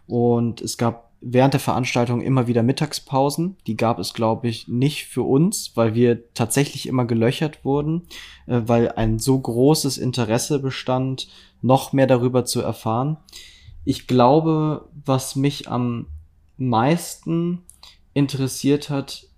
und 0.08 0.60
es 0.60 0.76
gab 0.76 1.12
während 1.20 1.54
der 1.54 1.60
Veranstaltung 1.60 2.20
immer 2.20 2.48
wieder 2.48 2.64
Mittagspausen. 2.64 3.56
Die 3.68 3.76
gab 3.76 4.00
es, 4.00 4.12
glaube 4.12 4.48
ich, 4.48 4.66
nicht 4.66 5.04
für 5.04 5.22
uns, 5.22 5.76
weil 5.76 5.94
wir 5.94 6.34
tatsächlich 6.34 6.88
immer 6.88 7.04
gelöchert 7.04 7.64
wurden, 7.64 8.08
äh, 8.48 8.62
weil 8.66 8.90
ein 8.90 9.20
so 9.20 9.38
großes 9.38 9.98
Interesse 9.98 10.58
bestand, 10.58 11.28
noch 11.62 11.92
mehr 11.92 12.08
darüber 12.08 12.44
zu 12.44 12.60
erfahren. 12.60 13.18
Ich 13.84 14.08
glaube, 14.08 14.88
was 15.04 15.36
mich 15.36 15.70
am 15.70 16.06
meisten 16.56 17.62
interessiert 18.18 18.90
hat, 18.90 19.28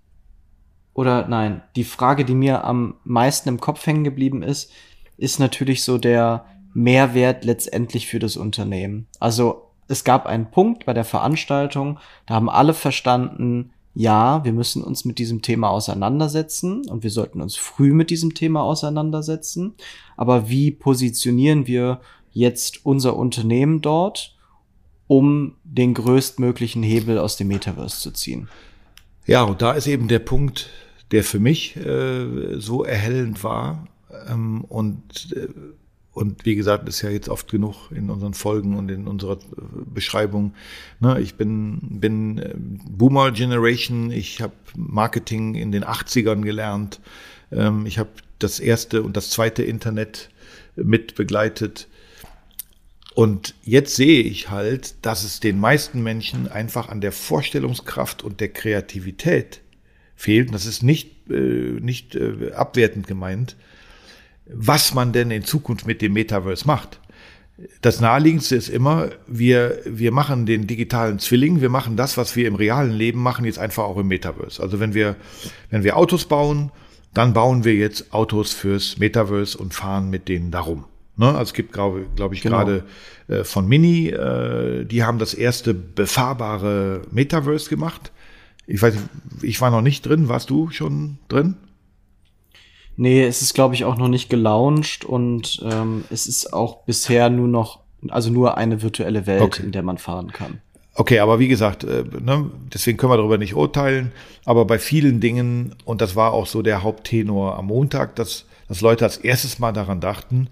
oder 0.93 1.29
nein, 1.29 1.63
die 1.77 1.85
Frage, 1.85 2.25
die 2.25 2.35
mir 2.35 2.65
am 2.65 2.97
meisten 3.05 3.49
im 3.49 3.61
Kopf 3.61 3.87
hängen 3.87 4.05
geblieben 4.05 4.43
ist, 4.43 4.73
ist 5.17 5.39
natürlich 5.39 5.85
so 5.85 5.99
der 5.99 6.47
Mehrwert 6.75 7.45
letztendlich 7.45 8.07
für 8.07 8.19
das 8.19 8.37
Unternehmen. 8.37 9.07
Also 9.19 9.71
es 9.89 10.05
gab 10.05 10.27
einen 10.27 10.51
Punkt 10.51 10.87
bei 10.87 10.93
der 10.93 11.05
Veranstaltung, 11.05 11.99
da 12.27 12.35
haben 12.35 12.51
alle 12.51 12.75
verstanden, 12.75 13.73
ja, 13.95 14.45
wir 14.45 14.53
müssen 14.53 14.85
uns 14.85 15.05
mit 15.05 15.19
diesem 15.19 15.43
Thema 15.43 15.71
auseinandersetzen 15.71 16.89
und 16.89 17.03
wir 17.03 17.11
sollten 17.11 17.41
uns 17.41 17.57
früh 17.57 17.93
mit 17.93 18.11
diesem 18.11 18.35
Thema 18.35 18.63
auseinandersetzen. 18.63 19.75
Aber 20.17 20.49
wie 20.49 20.71
positionieren 20.71 21.67
wir 21.67 22.01
jetzt 22.31 22.87
unser 22.87 23.17
Unternehmen 23.17 23.81
dort, 23.81 24.37
um 25.09 25.57
den 25.65 25.95
größtmöglichen 25.95 26.85
Hebel 26.85 27.19
aus 27.19 27.37
dem 27.37 27.49
Metaverse 27.49 27.99
zu 28.01 28.13
ziehen? 28.13 28.49
Ja, 29.31 29.45
und 29.45 29.63
da 29.63 29.75
ist 29.75 29.87
eben 29.87 30.09
der 30.09 30.19
Punkt, 30.19 30.71
der 31.13 31.23
für 31.23 31.39
mich 31.39 31.77
äh, 31.77 32.59
so 32.59 32.83
erhellend 32.83 33.45
war. 33.45 33.87
Ähm, 34.29 34.65
und, 34.65 35.33
äh, 35.37 35.47
und 36.13 36.45
wie 36.45 36.57
gesagt, 36.57 36.89
ist 36.89 37.03
ja 37.03 37.11
jetzt 37.11 37.29
oft 37.29 37.49
genug 37.49 37.93
in 37.93 38.11
unseren 38.11 38.35
Folgen 38.35 38.77
und 38.77 38.91
in 38.91 39.07
unserer 39.07 39.35
äh, 39.35 39.39
Beschreibung. 39.95 40.55
Ne, 40.99 41.21
ich 41.21 41.37
bin, 41.37 41.79
bin 42.01 42.39
äh, 42.39 42.55
Boomer 42.57 43.31
Generation, 43.31 44.11
ich 44.11 44.43
habe 44.43 44.55
Marketing 44.75 45.55
in 45.55 45.71
den 45.71 45.85
80ern 45.85 46.43
gelernt. 46.43 46.99
Ähm, 47.53 47.87
ich 47.87 48.01
habe 48.01 48.11
das 48.41 48.59
erste 48.59 49.01
und 49.05 49.17
das 49.17 49.31
zweite 49.31 49.63
Internet 49.63 50.31
mit 50.75 51.15
begleitet. 51.15 51.87
Und 53.15 53.55
jetzt 53.63 53.97
sehe 53.97 54.23
ich 54.23 54.51
halt, 54.51 54.95
dass 55.05 55.25
es 55.25 55.41
den 55.41 55.59
meisten 55.59 56.03
Menschen 56.03 56.49
einfach 56.49 56.89
an 56.89 57.01
der 57.01 57.13
Vorstellungskraft 57.13 58.23
und 58.23 58.41
der 58.41 58.51
Kreativität 58.51 59.61
fehlt. 60.15 60.53
das 60.55 60.67
ist 60.67 60.83
nicht, 60.83 61.31
äh, 61.31 61.79
nicht 61.81 62.15
äh, 62.15 62.53
abwertend 62.53 63.07
gemeint, 63.07 63.57
was 64.47 64.95
man 64.95 65.13
denn 65.13 65.31
in 65.31 65.45
Zukunft 65.45 65.87
mit 65.87 66.03
dem 66.03 66.13
Metaverse 66.13 66.67
macht. 66.67 67.01
Das 67.83 68.01
naheliegendste 68.01 68.57
ist 68.57 68.69
immer, 68.69 69.11
wir, 69.27 69.81
wir 69.85 70.13
machen 70.13 70.47
den 70.47 70.67
digitalen 70.67 71.19
Zwilling, 71.19 71.61
wir 71.61 71.69
machen 71.69 71.97
das, 71.97 72.17
was 72.17 72.37
wir 72.37 72.49
im 72.49 72.55
realen 72.55 72.93
Leben 72.93 73.23
machen, 73.23 73.45
jetzt 73.45 73.59
einfach 73.59 73.85
auch 73.85 73.99
im 73.99 74.09
Metaverse. 74.09 74.63
Also 74.63 74.81
wenn 74.81 74.95
wir, 74.95 75.17
wenn 75.71 75.85
wir 75.85 75.97
Autos 75.97 76.25
bauen, 76.27 76.71
dann 77.13 77.33
bauen 77.33 77.65
wir 77.65 77.75
jetzt 77.75 78.15
Autos 78.15 78.53
fürs 78.53 78.99
Metaverse 78.99 79.59
und 79.59 79.75
fahren 79.75 80.11
mit 80.11 80.29
denen 80.29 80.51
darum. 80.51 80.85
Ne? 81.21 81.29
Also 81.29 81.43
es 81.43 81.53
gibt, 81.53 81.73
glaube 81.75 82.07
glaub 82.17 82.33
ich, 82.33 82.41
genau. 82.41 82.57
gerade 82.57 82.85
äh, 83.29 83.45
von 83.45 83.69
Mini, 83.69 84.09
äh, 84.09 84.87
die 84.87 85.05
haben 85.05 85.19
das 85.19 85.35
erste 85.35 85.75
befahrbare 85.75 87.03
Metaverse 87.11 87.69
gemacht. 87.69 88.11
Ich 88.67 88.81
weiß 88.81 88.95
nicht, 88.95 89.07
ich 89.43 89.61
war 89.61 89.71
noch 89.71 89.83
nicht 89.83 90.07
drin. 90.07 90.31
Warst 90.31 90.49
du 90.49 90.71
schon 90.71 91.19
drin? 91.29 91.57
Nee, 92.97 93.23
es 93.23 93.43
ist, 93.43 93.53
glaube 93.53 93.75
ich, 93.75 93.85
auch 93.85 93.99
noch 93.99 94.09
nicht 94.09 94.31
gelauncht 94.31 95.05
und 95.05 95.63
ähm, 95.63 96.05
es 96.09 96.27
ist 96.27 96.55
auch 96.55 96.85
bisher 96.85 97.29
nur 97.29 97.49
noch, 97.49 97.81
also 98.09 98.31
nur 98.31 98.57
eine 98.57 98.81
virtuelle 98.81 99.27
Welt, 99.27 99.43
okay. 99.43 99.63
in 99.63 99.73
der 99.73 99.83
man 99.83 99.99
fahren 99.99 100.33
kann. 100.33 100.63
Okay, 100.95 101.19
aber 101.19 101.39
wie 101.39 101.49
gesagt, 101.49 101.85
äh, 101.85 102.05
ne, 102.19 102.51
deswegen 102.73 102.97
können 102.97 103.13
wir 103.13 103.19
darüber 103.19 103.39
nicht 103.39 103.55
urteilen. 103.55 104.13
Aber 104.47 104.65
bei 104.65 104.79
vielen 104.79 105.21
Dingen, 105.21 105.75
und 105.85 106.01
das 106.01 106.17
war 106.17 106.33
auch 106.33 106.47
so 106.47 106.63
der 106.63 106.83
Haupttenor 106.83 107.59
am 107.59 107.67
Montag, 107.67 108.17
dass, 108.17 108.47
dass 108.69 108.81
Leute 108.81 109.05
als 109.05 109.19
erstes 109.19 109.59
mal 109.59 109.73
daran 109.73 110.01
dachten, 110.01 110.49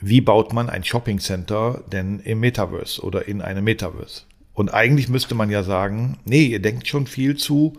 wie 0.00 0.20
baut 0.20 0.52
man 0.52 0.70
ein 0.70 0.84
Shopping 0.84 1.18
Center 1.18 1.82
denn 1.90 2.20
im 2.20 2.40
Metaverse 2.40 3.02
oder 3.02 3.26
in 3.26 3.42
einem 3.42 3.64
Metaverse? 3.64 4.22
Und 4.54 4.70
eigentlich 4.74 5.08
müsste 5.08 5.34
man 5.34 5.50
ja 5.50 5.62
sagen, 5.62 6.18
nee, 6.24 6.46
ihr 6.46 6.60
denkt 6.60 6.88
schon 6.88 7.06
viel 7.06 7.36
zu, 7.36 7.78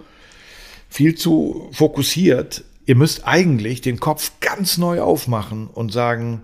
viel 0.90 1.16
zu 1.16 1.70
fokussiert. 1.72 2.64
Ihr 2.86 2.96
müsst 2.96 3.28
eigentlich 3.28 3.82
den 3.82 4.00
Kopf 4.00 4.32
ganz 4.40 4.78
neu 4.78 5.02
aufmachen 5.02 5.68
und 5.68 5.92
sagen, 5.92 6.42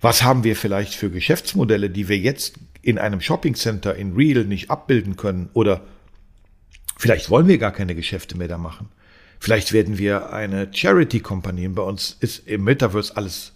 was 0.00 0.22
haben 0.22 0.44
wir 0.44 0.54
vielleicht 0.56 0.94
für 0.94 1.10
Geschäftsmodelle, 1.10 1.88
die 1.88 2.08
wir 2.08 2.18
jetzt 2.18 2.58
in 2.82 2.98
einem 2.98 3.20
Shopping 3.20 3.54
Center 3.54 3.94
in 3.94 4.14
Real 4.14 4.44
nicht 4.44 4.70
abbilden 4.70 5.16
können? 5.16 5.48
Oder 5.54 5.82
vielleicht 6.98 7.30
wollen 7.30 7.48
wir 7.48 7.58
gar 7.58 7.72
keine 7.72 7.94
Geschäfte 7.94 8.36
mehr 8.36 8.48
da 8.48 8.58
machen. 8.58 8.88
Vielleicht 9.40 9.72
werden 9.72 9.98
wir 9.98 10.32
eine 10.32 10.68
Charity 10.72 11.20
Company. 11.20 11.68
Bei 11.68 11.82
uns 11.82 12.16
ist 12.20 12.46
im 12.46 12.64
Metaverse 12.64 13.16
alles 13.16 13.53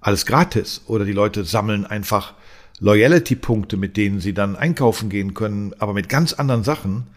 alles 0.00 0.26
gratis 0.26 0.82
oder 0.86 1.04
die 1.04 1.12
Leute 1.12 1.44
sammeln 1.44 1.84
einfach 1.86 2.34
Loyalty-Punkte, 2.80 3.76
mit 3.76 3.96
denen 3.96 4.20
sie 4.20 4.34
dann 4.34 4.56
einkaufen 4.56 5.08
gehen 5.08 5.34
können, 5.34 5.74
aber 5.78 5.94
mit 5.94 6.08
ganz 6.08 6.32
anderen 6.32 6.64
Sachen. 6.64 7.08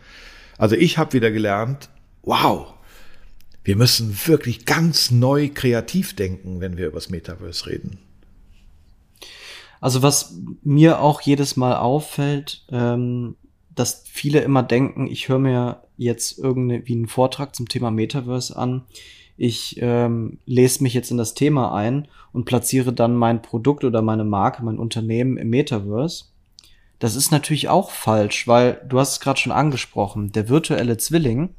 Also 0.57 0.75
ich 0.75 0.97
habe 0.97 1.13
wieder 1.13 1.31
gelernt, 1.31 1.89
wow, 2.23 2.73
wir 3.63 3.75
müssen 3.75 4.17
wirklich 4.25 4.65
ganz 4.65 5.11
neu 5.11 5.49
kreativ 5.53 6.15
denken, 6.15 6.61
wenn 6.61 6.77
wir 6.77 6.87
über 6.87 6.95
das 6.95 7.09
Metaverse 7.09 7.67
reden. 7.67 7.99
Also 9.79 10.01
was 10.01 10.35
mir 10.63 10.99
auch 10.99 11.21
jedes 11.21 11.57
Mal 11.57 11.75
auffällt, 11.75 12.65
ähm, 12.71 13.35
dass 13.73 14.03
viele 14.05 14.41
immer 14.41 14.63
denken, 14.63 15.07
ich 15.07 15.29
höre 15.29 15.39
mir 15.39 15.83
jetzt 15.97 16.37
irgendwie 16.37 16.93
einen 16.93 17.07
Vortrag 17.07 17.55
zum 17.55 17.67
Thema 17.67 17.89
Metaverse 17.91 18.55
an 18.55 18.83
ich 19.37 19.77
ähm, 19.81 20.39
lese 20.45 20.83
mich 20.83 20.93
jetzt 20.93 21.11
in 21.11 21.17
das 21.17 21.33
Thema 21.33 21.73
ein 21.73 22.07
und 22.33 22.45
platziere 22.45 22.93
dann 22.93 23.15
mein 23.15 23.41
Produkt 23.41 23.83
oder 23.83 24.01
meine 24.01 24.23
Marke, 24.23 24.63
mein 24.63 24.77
Unternehmen 24.77 25.37
im 25.37 25.49
Metaverse. 25.49 26.25
Das 26.99 27.15
ist 27.15 27.31
natürlich 27.31 27.67
auch 27.67 27.89
falsch, 27.89 28.47
weil 28.47 28.79
du 28.87 28.99
hast 28.99 29.13
es 29.13 29.19
gerade 29.19 29.39
schon 29.39 29.51
angesprochen, 29.51 30.31
der 30.31 30.49
virtuelle 30.49 30.97
Zwilling 30.97 31.49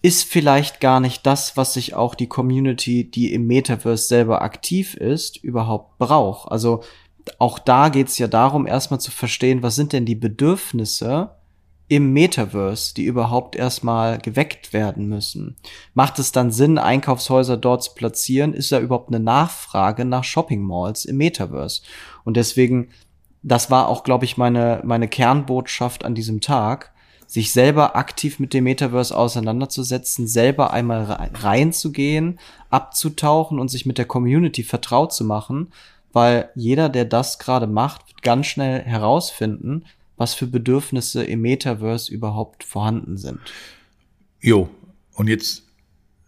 ist 0.00 0.24
vielleicht 0.24 0.80
gar 0.80 1.00
nicht 1.00 1.24
das, 1.24 1.56
was 1.56 1.72
sich 1.72 1.94
auch 1.94 2.14
die 2.14 2.26
Community, 2.26 3.10
die 3.10 3.32
im 3.32 3.46
Metaverse 3.46 4.06
selber 4.06 4.42
aktiv 4.42 4.94
ist, 4.94 5.42
überhaupt 5.42 5.96
braucht. 5.96 6.52
Also 6.52 6.82
auch 7.38 7.58
da 7.58 7.88
geht 7.88 8.08
es 8.08 8.18
ja 8.18 8.28
darum, 8.28 8.66
erstmal 8.66 9.00
zu 9.00 9.10
verstehen, 9.10 9.62
was 9.62 9.76
sind 9.76 9.94
denn 9.94 10.04
die 10.04 10.14
Bedürfnisse 10.14 11.30
im 11.94 12.12
Metaverse, 12.12 12.92
die 12.92 13.04
überhaupt 13.04 13.54
erstmal 13.54 14.18
geweckt 14.18 14.72
werden 14.72 15.08
müssen. 15.08 15.54
Macht 15.94 16.18
es 16.18 16.32
dann 16.32 16.50
Sinn, 16.50 16.76
Einkaufshäuser 16.76 17.56
dort 17.56 17.84
zu 17.84 17.94
platzieren? 17.94 18.52
Ist 18.52 18.72
da 18.72 18.80
überhaupt 18.80 19.10
eine 19.10 19.22
Nachfrage 19.22 20.04
nach 20.04 20.24
Shopping 20.24 20.60
Malls 20.60 21.04
im 21.04 21.18
Metaverse? 21.18 21.82
Und 22.24 22.36
deswegen, 22.36 22.88
das 23.44 23.70
war 23.70 23.86
auch, 23.86 24.02
glaube 24.02 24.24
ich, 24.24 24.36
meine, 24.36 24.80
meine 24.82 25.06
Kernbotschaft 25.06 26.04
an 26.04 26.16
diesem 26.16 26.40
Tag, 26.40 26.92
sich 27.28 27.52
selber 27.52 27.94
aktiv 27.94 28.40
mit 28.40 28.52
dem 28.54 28.64
Metaverse 28.64 29.16
auseinanderzusetzen, 29.16 30.26
selber 30.26 30.72
einmal 30.72 31.30
reinzugehen, 31.34 32.40
abzutauchen 32.70 33.60
und 33.60 33.68
sich 33.68 33.86
mit 33.86 33.98
der 33.98 34.06
Community 34.06 34.64
vertraut 34.64 35.12
zu 35.12 35.24
machen, 35.24 35.68
weil 36.12 36.50
jeder, 36.56 36.88
der 36.88 37.04
das 37.04 37.38
gerade 37.38 37.68
macht, 37.68 38.08
wird 38.08 38.22
ganz 38.22 38.46
schnell 38.46 38.82
herausfinden, 38.82 39.84
was 40.16 40.34
für 40.34 40.46
Bedürfnisse 40.46 41.24
im 41.24 41.40
Metaverse 41.42 42.12
überhaupt 42.12 42.64
vorhanden 42.64 43.16
sind. 43.16 43.40
Jo, 44.40 44.70
und 45.12 45.28
jetzt 45.28 45.64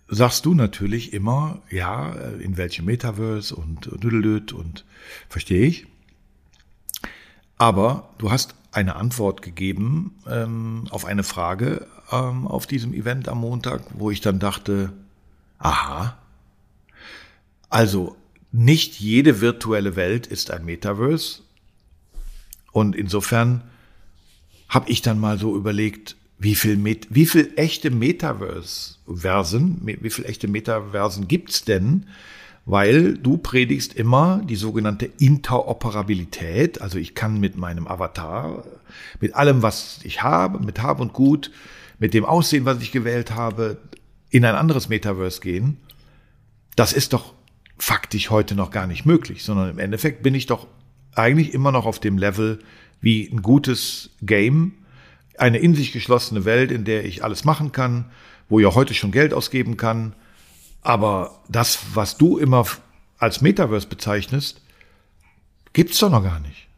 sagst 0.08 0.46
du 0.46 0.54
natürlich 0.54 1.12
immer, 1.12 1.62
ja, 1.70 2.12
in 2.12 2.56
welchem 2.56 2.84
Metaverse 2.84 3.54
und 3.54 3.86
Düdelüt 4.02 4.52
und 4.52 4.84
verstehe 5.28 5.66
ich. 5.66 5.86
Aber 7.58 8.10
du 8.18 8.30
hast 8.30 8.54
eine 8.72 8.96
Antwort 8.96 9.40
gegeben 9.42 10.18
ähm, 10.28 10.84
auf 10.90 11.04
eine 11.06 11.22
Frage 11.22 11.86
ähm, 12.12 12.46
auf 12.46 12.66
diesem 12.66 12.92
Event 12.92 13.28
am 13.28 13.38
Montag, 13.38 13.82
wo 13.94 14.10
ich 14.10 14.20
dann 14.20 14.38
dachte, 14.38 14.92
aha, 15.58 16.18
also 17.68 18.16
nicht 18.52 19.00
jede 19.00 19.40
virtuelle 19.40 19.96
Welt 19.96 20.26
ist 20.26 20.50
ein 20.50 20.64
Metaverse. 20.64 21.42
Und 22.72 22.94
insofern 22.94 23.62
habe 24.68 24.90
ich 24.90 25.02
dann 25.02 25.18
mal 25.18 25.38
so 25.38 25.56
überlegt, 25.56 26.16
wie 26.38 26.54
viel, 26.54 26.76
Met 26.76 27.08
wie 27.10 27.26
viel 27.26 27.52
echte 27.56 27.90
Metaverse-Versen, 27.90 29.80
wie 29.84 30.10
viel 30.10 30.26
echte 30.26 30.48
Metaversen 30.48 31.28
gibt's 31.28 31.64
denn? 31.64 32.06
Weil 32.66 33.16
du 33.16 33.38
predigst 33.38 33.94
immer 33.94 34.42
die 34.44 34.56
sogenannte 34.56 35.08
Interoperabilität. 35.18 36.80
Also 36.80 36.98
ich 36.98 37.14
kann 37.14 37.38
mit 37.38 37.56
meinem 37.56 37.86
Avatar, 37.86 38.64
mit 39.20 39.34
allem, 39.36 39.62
was 39.62 40.00
ich 40.02 40.22
habe, 40.22 40.58
mit 40.58 40.82
Hab 40.82 41.00
und 41.00 41.12
Gut, 41.12 41.52
mit 41.98 42.12
dem 42.12 42.24
Aussehen, 42.24 42.64
was 42.64 42.82
ich 42.82 42.90
gewählt 42.92 43.34
habe, 43.34 43.78
in 44.30 44.44
ein 44.44 44.56
anderes 44.56 44.88
Metaverse 44.88 45.40
gehen. 45.40 45.78
Das 46.74 46.92
ist 46.92 47.12
doch 47.12 47.34
faktisch 47.78 48.30
heute 48.30 48.54
noch 48.54 48.70
gar 48.70 48.86
nicht 48.86 49.06
möglich, 49.06 49.44
sondern 49.44 49.70
im 49.70 49.78
Endeffekt 49.78 50.22
bin 50.22 50.34
ich 50.34 50.46
doch 50.46 50.66
eigentlich 51.14 51.54
immer 51.54 51.72
noch 51.72 51.86
auf 51.86 52.00
dem 52.00 52.18
Level, 52.18 52.58
wie 53.00 53.28
ein 53.28 53.42
gutes 53.42 54.10
Game, 54.22 54.72
eine 55.38 55.58
in 55.58 55.74
sich 55.74 55.92
geschlossene 55.92 56.44
Welt, 56.44 56.70
in 56.70 56.84
der 56.84 57.04
ich 57.04 57.22
alles 57.22 57.44
machen 57.44 57.72
kann, 57.72 58.06
wo 58.48 58.60
ich 58.60 58.66
auch 58.66 58.74
heute 58.74 58.94
schon 58.94 59.12
Geld 59.12 59.34
ausgeben 59.34 59.76
kann. 59.76 60.14
Aber 60.82 61.40
das, 61.48 61.78
was 61.94 62.16
du 62.16 62.38
immer 62.38 62.64
als 63.18 63.40
Metaverse 63.40 63.88
bezeichnest, 63.88 64.60
gibt's 65.72 65.98
doch 65.98 66.10
noch 66.10 66.22
gar 66.22 66.40
nicht. 66.40 66.68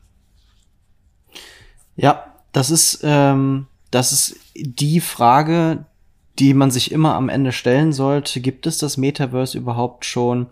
Ja, 1.97 2.35
das 2.53 2.71
ist, 2.71 3.01
ähm, 3.03 3.67
das 3.91 4.13
ist 4.13 4.37
die 4.55 5.01
Frage, 5.01 5.85
die 6.39 6.55
man 6.55 6.71
sich 6.71 6.93
immer 6.93 7.15
am 7.15 7.29
Ende 7.29 7.53
stellen 7.53 7.93
sollte. 7.93 8.41
Gibt 8.41 8.67
es 8.67 8.79
das 8.79 8.97
Metaverse 8.97 9.59
überhaupt 9.59 10.05
schon? 10.05 10.47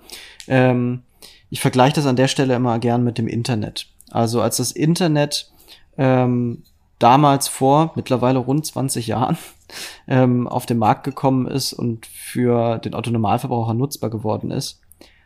Ähm, 0.49 1.03
ich 1.49 1.61
vergleiche 1.61 1.97
das 1.97 2.07
an 2.07 2.17
der 2.17 2.29
Stelle 2.29 2.55
immer 2.55 2.79
gern 2.79 3.05
mit 3.05 3.19
dem 3.19 3.29
Internet. 3.29 3.87
Also 4.11 4.41
als 4.41 4.57
das 4.57 4.73
Internet 4.73 5.51
ähm, 5.99 6.63
damals 6.99 7.49
vor 7.49 7.93
mittlerweile 7.95 8.39
rund 8.39 8.65
20 8.67 9.07
Jahren 9.07 9.37
ähm, 10.09 10.49
auf 10.49 10.67
den 10.67 10.79
Markt 10.79 11.05
gekommen 11.05 11.47
ist 11.47 11.73
und 11.73 12.07
für 12.07 12.79
den 12.79 12.95
Autonomalverbraucher 12.95 13.75
nutzbar 13.75 14.11
geworden 14.11 14.51
ist, 14.51 14.81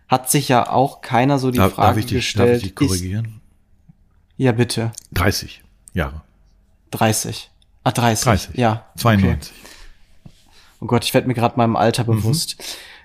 hat 0.09 0.31
sich 0.31 0.49
ja 0.49 0.69
auch 0.71 1.01
keiner 1.03 1.39
so 1.39 1.51
die 1.51 1.59
darf, 1.59 1.75
Frage 1.75 1.89
darf 1.89 1.97
ich 1.99 2.07
dich, 2.07 2.15
gestellt. 2.15 2.49
Darf 2.49 2.57
ich 2.57 2.63
dich 2.63 2.75
korrigieren? 2.75 3.25
Ist, 3.27 3.33
ja, 4.39 4.53
bitte. 4.53 4.93
30 5.13 5.63
Jahre. 5.95 6.23
30. 6.93 7.51
Ah, 7.85 7.93
30. 7.93 8.25
30. 8.25 8.57
Ja. 8.57 8.85
92. 8.97 9.53
oh 10.81 10.87
Gott, 10.87 11.05
ich 11.05 11.15
werde 11.15 11.29
mir 11.29 11.35
gerade 11.35 11.57
meinem 11.57 11.77
Alter 11.77 12.03
Mhm. 12.03 12.07
bewusst. 12.17 12.63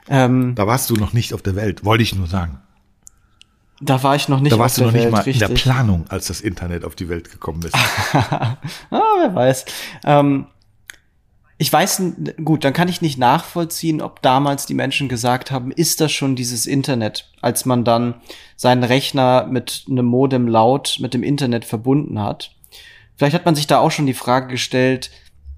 Ähm, 0.07 0.55
Da 0.55 0.65
warst 0.67 0.89
du 0.89 0.95
noch 0.95 1.13
nicht 1.13 1.33
auf 1.33 1.41
der 1.41 1.55
Welt, 1.55 1.83
wollte 1.85 2.03
ich 2.03 2.15
nur 2.15 2.27
sagen. 2.27 2.59
Da 3.81 4.03
war 4.03 4.15
ich 4.15 4.29
noch 4.29 4.39
nicht 4.39 4.53
Da 4.53 4.59
warst 4.59 4.77
du 4.77 4.83
noch 4.83 4.91
nicht 4.91 5.03
Welt, 5.03 5.11
mal 5.11 5.27
in 5.27 5.39
der 5.39 5.49
richtig. 5.49 5.63
Planung, 5.63 6.05
als 6.09 6.27
das 6.27 6.41
Internet 6.41 6.85
auf 6.85 6.95
die 6.95 7.09
Welt 7.09 7.31
gekommen 7.31 7.61
ist. 7.63 7.75
ah, 8.13 8.57
wer 8.89 9.35
weiß. 9.35 9.65
Ähm, 10.05 10.47
ich 11.57 11.71
weiß, 11.71 12.01
gut, 12.43 12.65
dann 12.65 12.73
kann 12.73 12.89
ich 12.89 13.01
nicht 13.01 13.17
nachvollziehen, 13.17 14.01
ob 14.01 14.21
damals 14.21 14.65
die 14.65 14.73
Menschen 14.73 15.07
gesagt 15.07 15.51
haben, 15.51 15.71
ist 15.71 16.01
das 16.01 16.11
schon 16.11 16.35
dieses 16.35 16.65
Internet, 16.65 17.31
als 17.41 17.65
man 17.65 17.85
dann 17.85 18.15
seinen 18.57 18.83
Rechner 18.83 19.47
mit 19.49 19.85
einem 19.89 20.05
Modem 20.05 20.47
laut 20.47 20.97
mit 20.99 21.13
dem 21.13 21.23
Internet 21.23 21.63
verbunden 21.63 22.21
hat. 22.21 22.51
Vielleicht 23.15 23.35
hat 23.35 23.45
man 23.45 23.55
sich 23.55 23.67
da 23.67 23.79
auch 23.79 23.91
schon 23.91 24.05
die 24.05 24.13
Frage 24.13 24.47
gestellt, 24.47 25.11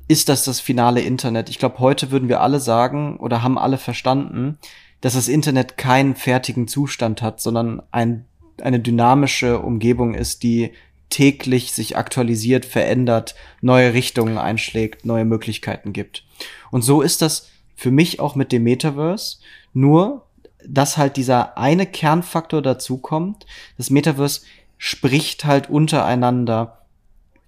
ist 0.07 0.29
das 0.29 0.43
das 0.43 0.59
finale 0.59 1.01
Internet? 1.01 1.49
Ich 1.49 1.59
glaube, 1.59 1.79
heute 1.79 2.11
würden 2.11 2.29
wir 2.29 2.41
alle 2.41 2.59
sagen 2.59 3.17
oder 3.17 3.41
haben 3.41 3.57
alle 3.57 3.77
verstanden, 3.77 4.59
dass 5.01 5.13
das 5.13 5.27
Internet 5.27 5.77
keinen 5.77 6.15
fertigen 6.15 6.67
Zustand 6.67 7.21
hat, 7.21 7.39
sondern 7.39 7.81
ein, 7.91 8.25
eine 8.61 8.79
dynamische 8.79 9.59
Umgebung 9.59 10.13
ist, 10.13 10.43
die 10.43 10.71
täglich 11.09 11.71
sich 11.71 11.97
aktualisiert, 11.97 12.65
verändert, 12.65 13.35
neue 13.61 13.93
Richtungen 13.93 14.37
einschlägt, 14.37 15.05
neue 15.05 15.25
Möglichkeiten 15.25 15.93
gibt. 15.93 16.23
Und 16.71 16.81
so 16.81 17.01
ist 17.01 17.21
das 17.21 17.49
für 17.75 17.91
mich 17.91 18.19
auch 18.19 18.35
mit 18.35 18.51
dem 18.51 18.63
Metaverse, 18.63 19.37
nur 19.73 20.25
dass 20.65 20.97
halt 20.97 21.15
dieser 21.15 21.57
eine 21.57 21.85
Kernfaktor 21.85 22.61
dazukommt. 22.61 23.45
Das 23.77 23.89
Metaverse 23.89 24.41
spricht 24.77 25.45
halt 25.45 25.69
untereinander 25.69 26.86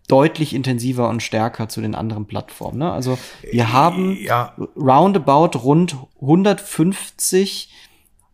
deutlich 0.09 0.53
intensiver 0.53 1.07
und 1.07 1.23
stärker 1.23 1.69
zu 1.69 1.79
den 1.79 1.95
anderen 1.95 2.25
Plattformen. 2.25 2.79
Ne? 2.79 2.91
Also 2.91 3.17
wir 3.49 3.71
haben 3.71 4.17
ja, 4.19 4.53
roundabout 4.75 5.59
rund 5.59 5.95
150 6.19 7.69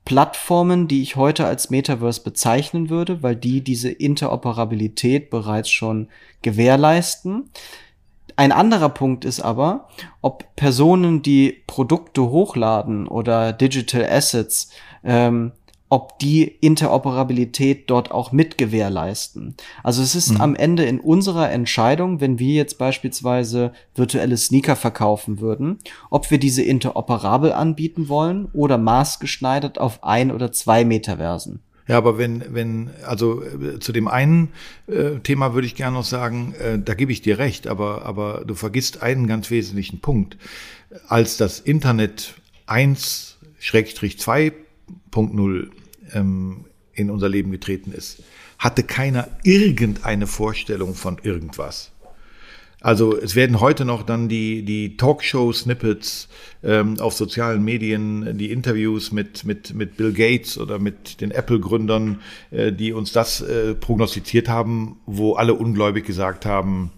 Plattformen, 0.06 0.88
die 0.88 1.02
ich 1.02 1.16
heute 1.16 1.46
als 1.46 1.70
Metaverse 1.70 2.24
bezeichnen 2.24 2.90
würde, 2.90 3.22
weil 3.22 3.36
die 3.36 3.62
diese 3.62 3.90
Interoperabilität 3.90 5.30
bereits 5.30 5.70
schon 5.70 6.08
gewährleisten. 6.42 7.50
Ein 8.38 8.52
anderer 8.52 8.90
Punkt 8.90 9.26
ist 9.26 9.40
aber, 9.40 9.88
ob 10.22 10.56
Personen, 10.56 11.22
die 11.22 11.64
Produkte 11.68 12.30
hochladen 12.30 13.08
oder 13.08 13.52
Digital 13.52 14.06
Assets, 14.06 14.70
ähm, 15.04 15.54
ob 15.90 16.18
die 16.20 16.44
Interoperabilität 16.44 17.90
dort 17.90 18.12
auch 18.12 18.32
mit 18.32 18.58
gewährleisten. 18.58 19.56
Also 19.84 20.02
es 20.02 20.16
ist 20.16 20.40
am 20.40 20.56
Ende 20.56 20.84
in 20.84 21.00
unserer 21.00 21.52
Entscheidung, 21.52 22.20
wenn 22.22 22.40
wir 22.40 22.54
jetzt 22.54 22.78
beispielsweise 22.78 23.72
virtuelle 23.94 24.38
Sneaker 24.38 24.76
verkaufen 24.76 25.40
würden, 25.40 25.80
ob 26.10 26.32
wir 26.32 26.40
diese 26.40 26.64
interoperabel 26.64 27.54
anbieten 27.54 28.10
wollen 28.10 28.48
oder 28.54 28.78
maßgeschneidert 28.78 29.80
auf 29.80 30.04
ein 30.04 30.32
oder 30.32 30.52
zwei 30.52 30.86
Metaversen. 30.86 31.60
Ja, 31.88 31.98
aber 31.98 32.18
wenn, 32.18 32.44
wenn, 32.50 32.90
also 33.06 33.44
äh, 33.44 33.80
zu 33.80 33.92
dem 33.92 34.08
einen 34.08 34.50
äh, 34.88 35.20
Thema 35.22 35.54
würde 35.54 35.68
ich 35.68 35.76
gerne 35.76 35.98
noch 35.98 36.04
sagen, 36.04 36.56
äh, 36.56 36.80
da 36.80 36.96
gebe 36.96 37.12
ich 37.12 37.22
dir 37.22 37.38
recht, 37.38 37.68
aber, 37.68 38.06
aber 38.06 38.44
du 38.46 38.56
vergisst 38.56 39.04
einen 39.04 39.28
ganz 39.28 39.52
wesentlichen 39.52 40.00
Punkt. 40.00 40.38
Als 41.08 41.38
das 41.38 41.60
Internet 41.60 42.34
1-2.0 45.12 45.70
ähm, 46.14 46.66
in 46.94 47.10
unser 47.10 47.30
Leben 47.30 47.52
getreten 47.52 47.92
ist, 47.92 48.24
hatte 48.58 48.84
keiner 48.84 49.28
irgendeine 49.44 50.28
Vorstellung 50.28 50.96
von 50.96 51.18
irgendwas. 51.22 51.92
Also 52.82 53.18
es 53.18 53.34
werden 53.36 53.62
heute 53.62 53.84
noch 53.84 54.04
dann 54.04 54.30
die, 54.30 54.64
die 54.64 54.96
Talkshow-Snippets 54.96 56.30
ähm, 56.64 57.00
auf 57.00 57.16
sozialen 57.16 57.64
Medien, 57.64 58.38
die 58.38 58.52
Interviews 58.52 59.12
mit, 59.12 59.44
mit, 59.44 59.74
mit 59.74 59.98
Bill 59.98 60.14
Gates 60.14 60.60
oder 60.60 60.78
mit 60.78 61.20
den 61.20 61.32
Apple-Gründern, 61.32 62.22
äh, 62.52 62.72
die 62.72 62.94
uns 62.94 63.12
das 63.12 63.42
äh, 63.42 63.74
prognostiziert 63.74 64.50
haben, 64.50 65.00
wo 65.08 65.34
alle 65.34 65.56
ungläubig 65.56 66.06
gesagt 66.06 66.46
haben, 66.46 66.92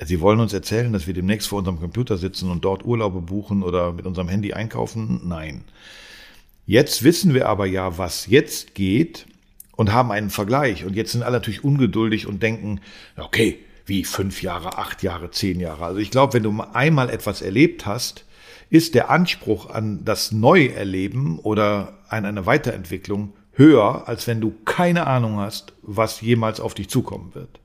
sie 0.00 0.20
wollen 0.20 0.38
uns 0.38 0.52
erzählen, 0.52 0.92
dass 0.92 1.08
wir 1.08 1.14
demnächst 1.14 1.48
vor 1.48 1.58
unserem 1.58 1.80
Computer 1.80 2.16
sitzen 2.16 2.48
und 2.50 2.64
dort 2.64 2.84
Urlaube 2.84 3.20
buchen 3.20 3.64
oder 3.64 3.92
mit 3.92 4.06
unserem 4.06 4.28
Handy 4.28 4.52
einkaufen. 4.52 5.20
Nein. 5.24 5.64
Jetzt 6.66 7.02
wissen 7.02 7.34
wir 7.34 7.48
aber 7.48 7.66
ja, 7.66 7.98
was 7.98 8.26
jetzt 8.26 8.74
geht 8.74 9.26
und 9.76 9.92
haben 9.92 10.10
einen 10.10 10.30
Vergleich. 10.30 10.84
Und 10.84 10.96
jetzt 10.96 11.12
sind 11.12 11.22
alle 11.22 11.36
natürlich 11.36 11.64
ungeduldig 11.64 12.26
und 12.26 12.42
denken, 12.42 12.80
okay, 13.16 13.58
wie 13.86 14.04
fünf 14.04 14.42
Jahre, 14.42 14.78
acht 14.78 15.02
Jahre, 15.02 15.30
zehn 15.30 15.60
Jahre. 15.60 15.84
Also 15.84 15.98
ich 15.98 16.10
glaube, 16.10 16.34
wenn 16.34 16.42
du 16.42 16.62
einmal 16.72 17.10
etwas 17.10 17.42
erlebt 17.42 17.84
hast, 17.84 18.24
ist 18.70 18.94
der 18.94 19.10
Anspruch 19.10 19.68
an 19.68 20.04
das 20.04 20.32
Neuerleben 20.32 21.38
oder 21.38 21.98
an 22.08 22.24
eine 22.24 22.46
Weiterentwicklung 22.46 23.34
höher, 23.52 24.08
als 24.08 24.26
wenn 24.26 24.40
du 24.40 24.54
keine 24.64 25.06
Ahnung 25.06 25.38
hast, 25.38 25.74
was 25.82 26.20
jemals 26.20 26.60
auf 26.60 26.74
dich 26.74 26.88
zukommen 26.88 27.34
wird. 27.34 27.60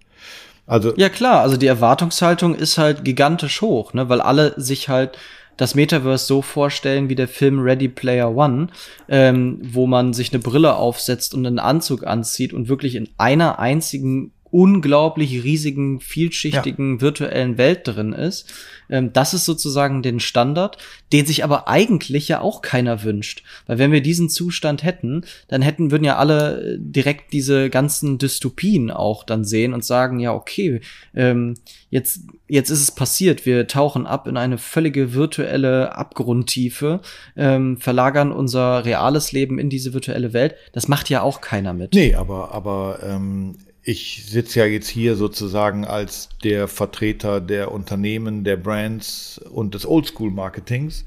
Also 0.67 0.93
Ja 0.97 1.09
klar, 1.09 1.41
also 1.41 1.57
die 1.57 1.65
Erwartungshaltung 1.65 2.53
ist 2.53 2.77
halt 2.77 3.03
gigantisch 3.03 3.61
hoch, 3.61 3.93
ne, 3.93 4.07
weil 4.07 4.21
alle 4.21 4.53
sich 4.61 4.87
halt 4.87 5.17
das 5.59 5.75
Metaverse 5.75 6.25
so 6.25 6.41
vorstellen 6.41 7.09
wie 7.09 7.15
der 7.15 7.27
Film 7.27 7.59
Ready 7.59 7.89
Player 7.89 8.33
One, 8.33 8.67
ähm, 9.09 9.59
wo 9.61 9.87
man 9.87 10.13
sich 10.13 10.31
eine 10.31 10.41
Brille 10.41 10.75
aufsetzt 10.75 11.33
und 11.33 11.45
einen 11.45 11.59
Anzug 11.59 12.07
anzieht 12.07 12.53
und 12.53 12.69
wirklich 12.69 12.95
in 12.95 13.09
einer 13.17 13.59
einzigen 13.59 14.31
unglaublich 14.51 15.43
riesigen, 15.43 15.99
vielschichtigen 15.99 17.01
virtuellen 17.01 17.57
Welt 17.57 17.81
drin 17.87 18.13
ist. 18.13 18.51
Ähm, 18.89 19.13
das 19.13 19.33
ist 19.33 19.45
sozusagen 19.45 20.01
den 20.01 20.19
Standard, 20.19 20.77
den 21.13 21.25
sich 21.25 21.43
aber 21.43 21.67
eigentlich 21.67 22.27
ja 22.27 22.41
auch 22.41 22.61
keiner 22.61 23.03
wünscht. 23.03 23.43
Weil 23.67 23.77
wenn 23.77 23.91
wir 23.91 24.01
diesen 24.01 24.29
Zustand 24.29 24.83
hätten, 24.83 25.23
dann 25.47 25.61
hätten, 25.61 25.91
würden 25.91 26.03
ja 26.03 26.17
alle 26.17 26.61
äh, 26.61 26.77
direkt 26.79 27.33
diese 27.33 27.69
ganzen 27.69 28.17
Dystopien 28.17 28.91
auch 28.91 29.23
dann 29.23 29.45
sehen 29.45 29.73
und 29.73 29.85
sagen, 29.85 30.19
ja, 30.19 30.33
okay, 30.33 30.81
ähm, 31.15 31.55
jetzt, 31.89 32.21
jetzt 32.47 32.69
ist 32.69 32.81
es 32.81 32.91
passiert, 32.91 33.45
wir 33.45 33.67
tauchen 33.67 34.07
ab 34.07 34.27
in 34.27 34.37
eine 34.37 34.57
völlige 34.57 35.13
virtuelle 35.13 35.95
Abgrundtiefe, 35.95 37.01
ähm, 37.35 37.77
verlagern 37.77 38.31
unser 38.31 38.85
reales 38.85 39.31
Leben 39.31 39.59
in 39.59 39.69
diese 39.69 39.93
virtuelle 39.93 40.33
Welt. 40.33 40.55
Das 40.73 40.87
macht 40.87 41.09
ja 41.09 41.21
auch 41.21 41.41
keiner 41.41 41.73
mit. 41.73 41.93
Nee, 41.93 42.15
aber, 42.15 42.53
aber 42.53 42.99
ähm, 43.03 43.55
ich 43.83 44.25
sitze 44.25 44.59
ja 44.59 44.65
jetzt 44.65 44.87
hier 44.89 45.15
sozusagen 45.15 45.85
als 45.85 46.29
der 46.43 46.67
Vertreter 46.67 47.41
der 47.41 47.71
Unternehmen, 47.71 48.43
der 48.43 48.57
Brands 48.57 49.39
und 49.49 49.73
des 49.73 49.85
Oldschool-Marketings. 49.85 51.05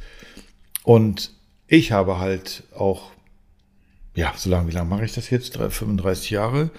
Und 0.82 1.32
ich 1.68 1.92
habe 1.92 2.18
halt 2.18 2.64
auch, 2.74 3.10
ja, 4.14 4.32
so 4.36 4.50
lange, 4.50 4.68
wie 4.68 4.72
lange 4.72 4.88
mache 4.88 5.04
ich 5.04 5.12
das 5.12 5.30
jetzt? 5.30 5.56
Drei- 5.56 5.70
35 5.70 6.30
Jahre. 6.30 6.70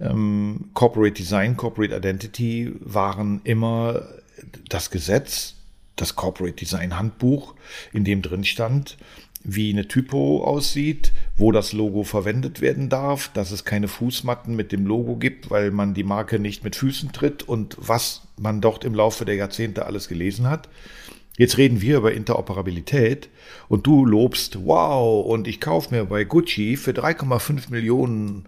Ähm, 0.00 0.70
Corporate 0.74 1.14
Design, 1.14 1.56
Corporate 1.56 1.94
Identity 1.94 2.72
waren 2.80 3.40
immer 3.44 4.02
das 4.68 4.90
Gesetz, 4.90 5.54
das 5.96 6.16
Corporate 6.16 6.56
Design 6.56 6.98
Handbuch, 6.98 7.54
in 7.92 8.04
dem 8.04 8.22
drin 8.22 8.44
stand, 8.44 8.96
wie 9.44 9.70
eine 9.70 9.86
Typo 9.86 10.42
aussieht, 10.42 11.12
wo 11.36 11.52
das 11.52 11.72
Logo 11.72 12.02
verwendet 12.02 12.62
werden 12.62 12.88
darf, 12.88 13.28
dass 13.28 13.50
es 13.50 13.64
keine 13.64 13.88
Fußmatten 13.88 14.56
mit 14.56 14.72
dem 14.72 14.86
Logo 14.86 15.16
gibt, 15.16 15.50
weil 15.50 15.70
man 15.70 15.92
die 15.92 16.02
Marke 16.02 16.38
nicht 16.38 16.64
mit 16.64 16.74
Füßen 16.74 17.12
tritt 17.12 17.42
und 17.42 17.76
was 17.78 18.22
man 18.38 18.62
dort 18.62 18.84
im 18.84 18.94
Laufe 18.94 19.26
der 19.26 19.34
Jahrzehnte 19.34 19.84
alles 19.84 20.08
gelesen 20.08 20.48
hat. 20.48 20.68
Jetzt 21.36 21.58
reden 21.58 21.80
wir 21.80 21.98
über 21.98 22.12
Interoperabilität 22.12 23.28
und 23.68 23.86
du 23.86 24.06
lobst, 24.06 24.64
wow, 24.64 25.26
und 25.26 25.46
ich 25.46 25.60
kaufe 25.60 25.94
mir 25.94 26.04
bei 26.04 26.24
Gucci 26.24 26.76
für 26.76 26.92
3,5 26.92 27.70
Millionen 27.70 28.46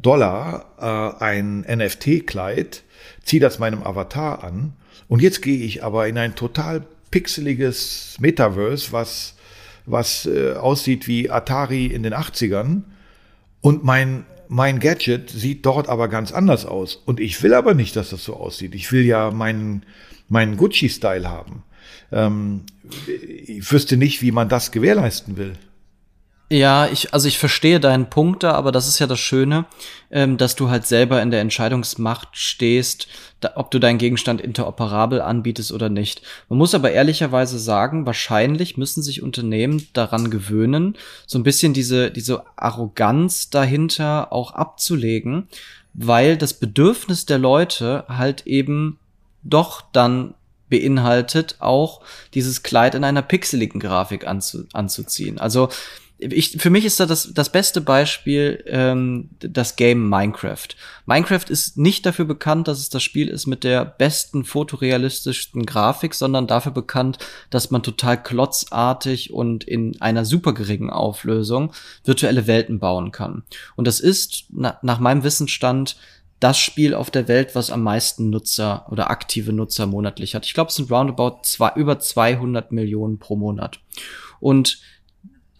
Dollar 0.00 0.72
äh, 1.20 1.24
ein 1.24 1.60
NFT-Kleid, 1.60 2.82
ziehe 3.22 3.40
das 3.40 3.58
meinem 3.58 3.82
Avatar 3.82 4.42
an 4.42 4.72
und 5.08 5.20
jetzt 5.20 5.42
gehe 5.42 5.62
ich 5.62 5.84
aber 5.84 6.08
in 6.08 6.16
ein 6.18 6.34
total 6.34 6.82
pixeliges 7.10 8.16
Metaverse, 8.18 8.92
was, 8.92 9.36
was 9.86 10.26
äh, 10.26 10.54
aussieht 10.54 11.06
wie 11.08 11.30
Atari 11.30 11.86
in 11.86 12.02
den 12.02 12.14
80ern 12.14 12.82
und 13.60 13.84
mein, 13.84 14.24
mein 14.48 14.80
Gadget 14.80 15.30
sieht 15.30 15.64
dort 15.64 15.88
aber 15.88 16.08
ganz 16.08 16.32
anders 16.32 16.66
aus. 16.66 16.96
Und 16.96 17.20
ich 17.20 17.42
will 17.42 17.54
aber 17.54 17.74
nicht, 17.74 17.96
dass 17.96 18.10
das 18.10 18.24
so 18.24 18.36
aussieht. 18.36 18.74
Ich 18.74 18.92
will 18.92 19.04
ja 19.04 19.30
meinen, 19.30 19.84
meinen 20.28 20.56
Gucci-Style 20.56 21.30
haben. 21.30 21.62
Ähm, 22.10 22.62
ich 23.46 23.70
wüsste 23.72 23.96
nicht, 23.96 24.20
wie 24.20 24.32
man 24.32 24.48
das 24.48 24.72
gewährleisten 24.72 25.36
will. 25.36 25.54
Ja, 26.52 26.86
ich, 26.86 27.14
also 27.14 27.28
ich 27.28 27.38
verstehe 27.38 27.80
deinen 27.80 28.10
Punkt 28.10 28.42
da, 28.42 28.52
aber 28.52 28.72
das 28.72 28.86
ist 28.86 28.98
ja 28.98 29.06
das 29.06 29.18
Schöne, 29.18 29.64
ähm, 30.10 30.36
dass 30.36 30.54
du 30.54 30.68
halt 30.68 30.86
selber 30.86 31.22
in 31.22 31.30
der 31.30 31.40
Entscheidungsmacht 31.40 32.28
stehst, 32.32 33.08
da, 33.40 33.52
ob 33.54 33.70
du 33.70 33.78
deinen 33.78 33.96
Gegenstand 33.96 34.38
interoperabel 34.42 35.22
anbietest 35.22 35.72
oder 35.72 35.88
nicht. 35.88 36.20
Man 36.50 36.58
muss 36.58 36.74
aber 36.74 36.90
ehrlicherweise 36.92 37.58
sagen, 37.58 38.04
wahrscheinlich 38.04 38.76
müssen 38.76 39.02
sich 39.02 39.22
Unternehmen 39.22 39.88
daran 39.94 40.28
gewöhnen, 40.28 40.98
so 41.26 41.38
ein 41.38 41.42
bisschen 41.42 41.72
diese, 41.72 42.10
diese 42.10 42.42
Arroganz 42.56 43.48
dahinter 43.48 44.30
auch 44.30 44.52
abzulegen, 44.52 45.48
weil 45.94 46.36
das 46.36 46.52
Bedürfnis 46.52 47.24
der 47.24 47.38
Leute 47.38 48.04
halt 48.08 48.46
eben 48.46 48.98
doch 49.42 49.80
dann 49.94 50.34
beinhaltet, 50.68 51.56
auch 51.60 52.02
dieses 52.34 52.62
Kleid 52.62 52.94
in 52.94 53.04
einer 53.04 53.22
pixeligen 53.22 53.80
Grafik 53.80 54.26
anzu, 54.26 54.64
anzuziehen. 54.72 55.38
Also 55.38 55.70
ich, 56.30 56.50
für 56.58 56.70
mich 56.70 56.84
ist 56.84 57.00
da 57.00 57.06
das, 57.06 57.32
das 57.34 57.50
beste 57.50 57.80
Beispiel 57.80 58.62
ähm, 58.66 59.30
das 59.40 59.76
Game 59.76 60.08
Minecraft. 60.08 60.68
Minecraft 61.06 61.48
ist 61.48 61.76
nicht 61.76 62.06
dafür 62.06 62.24
bekannt, 62.24 62.68
dass 62.68 62.78
es 62.78 62.88
das 62.88 63.02
Spiel 63.02 63.28
ist 63.28 63.46
mit 63.46 63.64
der 63.64 63.84
besten 63.84 64.44
fotorealistischsten 64.44 65.66
Grafik, 65.66 66.14
sondern 66.14 66.46
dafür 66.46 66.72
bekannt, 66.72 67.18
dass 67.50 67.70
man 67.70 67.82
total 67.82 68.22
klotzartig 68.22 69.32
und 69.32 69.64
in 69.64 70.00
einer 70.00 70.24
super 70.24 70.52
geringen 70.52 70.90
Auflösung 70.90 71.72
virtuelle 72.04 72.46
Welten 72.46 72.78
bauen 72.78 73.10
kann. 73.10 73.42
Und 73.74 73.86
das 73.86 74.00
ist 74.00 74.44
na, 74.50 74.78
nach 74.82 75.00
meinem 75.00 75.24
Wissensstand 75.24 75.96
das 76.40 76.58
Spiel 76.58 76.94
auf 76.94 77.10
der 77.10 77.28
Welt, 77.28 77.54
was 77.54 77.70
am 77.70 77.82
meisten 77.82 78.30
Nutzer 78.30 78.86
oder 78.90 79.10
aktive 79.10 79.52
Nutzer 79.52 79.86
monatlich 79.86 80.34
hat. 80.34 80.44
Ich 80.44 80.54
glaube, 80.54 80.70
es 80.70 80.74
sind 80.74 80.90
roundabout 80.90 81.42
zwei, 81.42 81.72
über 81.76 82.00
200 82.00 82.72
Millionen 82.72 83.18
pro 83.18 83.36
Monat. 83.36 83.78
Und 84.40 84.80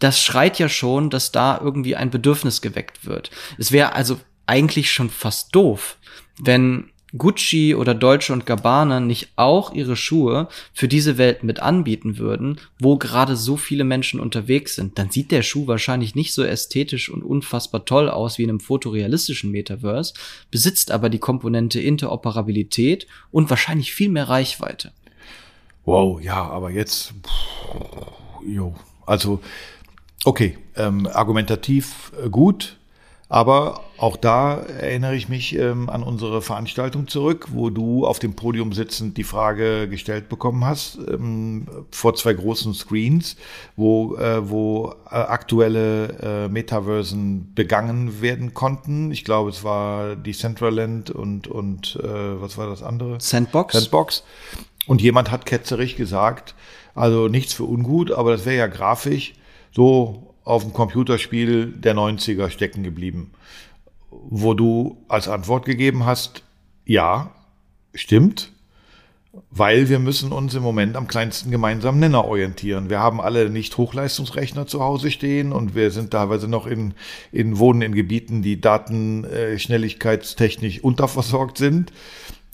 das 0.03 0.21
schreit 0.21 0.59
ja 0.59 0.69
schon, 0.69 1.09
dass 1.09 1.31
da 1.31 1.59
irgendwie 1.63 1.95
ein 1.95 2.09
Bedürfnis 2.09 2.61
geweckt 2.61 3.05
wird. 3.05 3.31
Es 3.57 3.71
wäre 3.71 3.93
also 3.93 4.19
eigentlich 4.45 4.91
schon 4.91 5.09
fast 5.09 5.55
doof, 5.55 5.97
wenn 6.41 6.89
Gucci 7.15 7.75
oder 7.75 7.93
Deutsche 7.93 8.33
und 8.33 8.45
Gabbana 8.45 8.99
nicht 8.99 9.29
auch 9.35 9.71
ihre 9.71 9.95
Schuhe 9.95 10.47
für 10.73 10.87
diese 10.87 11.17
Welt 11.19 11.43
mit 11.43 11.59
anbieten 11.59 12.17
würden, 12.17 12.59
wo 12.79 12.97
gerade 12.97 13.35
so 13.35 13.55
viele 13.55 13.83
Menschen 13.83 14.19
unterwegs 14.19 14.75
sind, 14.75 14.97
dann 14.97 15.11
sieht 15.11 15.31
der 15.31 15.43
Schuh 15.43 15.67
wahrscheinlich 15.67 16.15
nicht 16.15 16.33
so 16.33 16.43
ästhetisch 16.43 17.09
und 17.09 17.23
unfassbar 17.23 17.85
toll 17.85 18.09
aus 18.09 18.39
wie 18.39 18.43
in 18.43 18.49
einem 18.49 18.59
fotorealistischen 18.59 19.51
Metaverse, 19.51 20.15
besitzt 20.49 20.91
aber 20.91 21.09
die 21.09 21.19
Komponente 21.19 21.79
Interoperabilität 21.79 23.05
und 23.31 23.49
wahrscheinlich 23.49 23.93
viel 23.93 24.09
mehr 24.09 24.27
Reichweite. 24.27 24.91
Wow, 25.85 26.19
ja, 26.19 26.41
aber 26.49 26.71
jetzt, 26.71 27.13
jo, 28.45 28.73
also 29.05 29.39
Okay, 30.25 30.57
ähm, 30.77 31.07
argumentativ 31.11 32.13
äh, 32.23 32.29
gut, 32.29 32.77
aber 33.27 33.81
auch 33.97 34.15
da 34.15 34.57
erinnere 34.57 35.15
ich 35.15 35.27
mich 35.27 35.55
ähm, 35.57 35.89
an 35.89 36.03
unsere 36.03 36.41
Veranstaltung 36.41 37.07
zurück, 37.07 37.47
wo 37.51 37.69
du 37.69 38.05
auf 38.05 38.19
dem 38.19 38.35
Podium 38.35 38.73
sitzend 38.73 39.17
die 39.17 39.23
Frage 39.23 39.89
gestellt 39.89 40.29
bekommen 40.29 40.63
hast, 40.63 40.97
ähm, 41.09 41.67
vor 41.91 42.15
zwei 42.15 42.33
großen 42.33 42.73
Screens, 42.73 43.35
wo, 43.75 44.15
äh, 44.15 44.49
wo 44.49 44.93
äh, 45.09 45.15
aktuelle 45.15 46.45
äh, 46.45 46.47
Metaversen 46.47 47.53
begangen 47.53 48.21
werden 48.21 48.53
konnten. 48.53 49.11
Ich 49.11 49.25
glaube, 49.25 49.49
es 49.49 49.63
war 49.63 50.15
die 50.15 50.33
Centraland 50.33 51.09
und, 51.09 51.47
und 51.47 51.99
äh, 52.01 52.41
was 52.41 52.57
war 52.57 52.69
das 52.69 52.81
andere? 52.81 53.19
Sandbox. 53.19 53.73
Sandbox. 53.73 54.23
Und 54.85 55.01
jemand 55.01 55.31
hat 55.31 55.45
ketzerig 55.45 55.95
gesagt, 55.95 56.55
also 56.95 57.27
nichts 57.27 57.53
für 57.53 57.63
ungut, 57.63 58.11
aber 58.11 58.31
das 58.31 58.45
wäre 58.45 58.57
ja 58.57 58.67
grafisch 58.67 59.33
so 59.73 60.35
auf 60.43 60.63
dem 60.63 60.73
Computerspiel 60.73 61.67
der 61.67 61.95
90er 61.95 62.49
stecken 62.49 62.83
geblieben, 62.83 63.31
wo 64.11 64.53
du 64.53 64.97
als 65.07 65.27
Antwort 65.27 65.65
gegeben 65.65 66.05
hast, 66.05 66.43
ja, 66.85 67.31
stimmt, 67.93 68.51
weil 69.49 69.89
wir 69.89 69.97
müssen 69.97 70.31
uns 70.31 70.53
im 70.53 70.61
Moment 70.61 70.95
am 70.95 71.07
kleinsten 71.07 71.49
gemeinsamen 71.49 71.99
Nenner 71.99 72.25
orientieren. 72.25 72.91
Wir 72.91 72.99
haben 72.99 73.19
alle 73.19 73.49
nicht 73.49 73.75
Hochleistungsrechner 73.77 74.67
zu 74.67 74.83
Hause 74.83 75.09
stehen 75.09 75.51
und 75.51 75.73
wir 75.73 75.89
sind 75.89 76.11
teilweise 76.11 76.47
noch 76.47 76.67
in, 76.67 76.93
in 77.31 77.57
wohnen 77.57 77.81
in 77.81 77.95
Gebieten, 77.95 78.43
die 78.43 78.61
datenschnelligkeitstechnisch 78.61 80.83
unterversorgt 80.83 81.57
sind. 81.57 81.91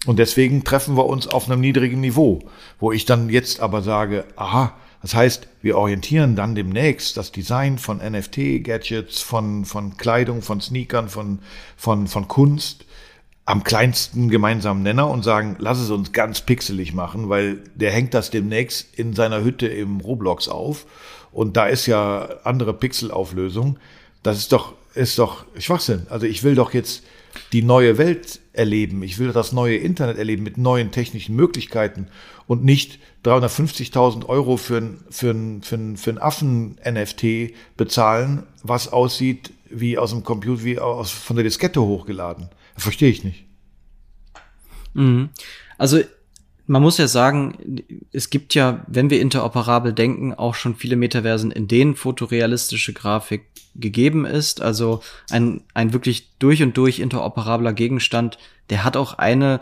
Und 0.05 0.19
deswegen 0.19 0.63
treffen 0.63 0.95
wir 0.95 1.07
uns 1.07 1.27
auf 1.27 1.49
einem 1.49 1.59
niedrigen 1.59 1.99
Niveau, 1.99 2.39
wo 2.79 2.93
ich 2.93 3.03
dann 3.03 3.29
jetzt 3.29 3.59
aber 3.59 3.81
sage, 3.81 4.23
aha, 4.37 4.73
das 5.01 5.15
heißt, 5.15 5.47
wir 5.61 5.77
orientieren 5.77 6.35
dann 6.35 6.55
demnächst 6.55 7.15
das 7.15 7.31
Design 7.31 7.77
von 7.77 7.99
NFT-Gadgets, 7.99 9.21
von, 9.21 9.65
von 9.65 9.97
Kleidung, 9.97 10.41
von 10.41 10.59
Sneakern, 10.59 11.09
von, 11.09 11.39
von, 11.77 12.07
von 12.07 12.27
Kunst 12.27 12.85
am 13.45 13.63
kleinsten 13.63 14.29
gemeinsamen 14.29 14.83
Nenner 14.83 15.09
und 15.09 15.23
sagen, 15.23 15.55
lass 15.57 15.79
es 15.79 15.89
uns 15.89 16.11
ganz 16.11 16.41
pixelig 16.41 16.93
machen, 16.93 17.29
weil 17.29 17.63
der 17.73 17.91
hängt 17.91 18.13
das 18.13 18.29
demnächst 18.29 18.93
in 18.93 19.13
seiner 19.13 19.43
Hütte 19.43 19.67
im 19.67 20.01
Roblox 20.01 20.47
auf 20.47 20.85
und 21.31 21.57
da 21.57 21.65
ist 21.65 21.87
ja 21.87 22.29
andere 22.43 22.73
Pixelauflösung. 22.73 23.79
Das 24.21 24.37
ist 24.37 24.51
doch, 24.51 24.75
ist 24.93 25.17
doch 25.17 25.45
Schwachsinn. 25.57 26.05
Also 26.09 26.27
ich 26.27 26.43
will 26.43 26.53
doch 26.53 26.73
jetzt 26.73 27.03
die 27.51 27.63
neue 27.63 27.97
Welt 27.97 28.39
erleben. 28.59 29.01
Ich 29.03 29.17
will 29.17 29.31
das 29.31 29.53
neue 29.53 29.77
Internet 29.77 30.17
erleben 30.17 30.43
mit 30.43 30.57
neuen 30.57 30.91
technischen 30.91 31.33
Möglichkeiten 31.35 32.07
und 32.45 32.65
nicht 32.65 32.99
350.000 33.23 34.25
Euro 34.25 34.57
für 34.57 34.77
ein, 34.77 34.99
für 35.09 35.31
ein, 35.31 35.61
für 35.63 35.75
ein, 35.75 35.95
für 35.97 36.09
ein 36.11 36.17
Affen-NFT 36.17 37.53
bezahlen, 37.77 38.43
was 38.61 38.91
aussieht 38.91 39.53
wie 39.69 39.97
aus 39.97 40.11
dem 40.11 40.23
Computer, 40.23 40.63
wie 40.63 40.77
aus, 40.77 41.09
von 41.09 41.37
der 41.37 41.43
Diskette 41.43 41.81
hochgeladen. 41.81 42.49
Verstehe 42.75 43.09
ich 43.09 43.23
nicht. 43.23 43.45
Mhm. 44.93 45.29
Also 45.77 46.01
man 46.69 46.83
muss 46.83 46.99
ja 46.99 47.07
sagen, 47.07 47.81
es 48.11 48.29
gibt 48.29 48.53
ja, 48.53 48.85
wenn 48.85 49.09
wir 49.09 49.19
interoperabel 49.21 49.91
denken, 49.91 50.35
auch 50.35 50.53
schon 50.53 50.75
viele 50.75 50.97
Metaversen, 50.97 51.49
in 51.49 51.67
denen 51.67 51.95
fotorealistische 51.95 52.93
Grafik 52.93 53.45
gegeben 53.73 54.23
ist. 54.23 54.61
Also 54.61 55.01
ein, 55.31 55.61
ein 55.73 55.93
wirklich 55.93 56.29
durch 56.37 56.61
und 56.61 56.77
durch 56.77 56.99
interoperabler 56.99 57.73
Gegenstand, 57.73 58.37
der 58.69 58.83
hat 58.83 58.97
auch 58.97 59.15
eine 59.15 59.61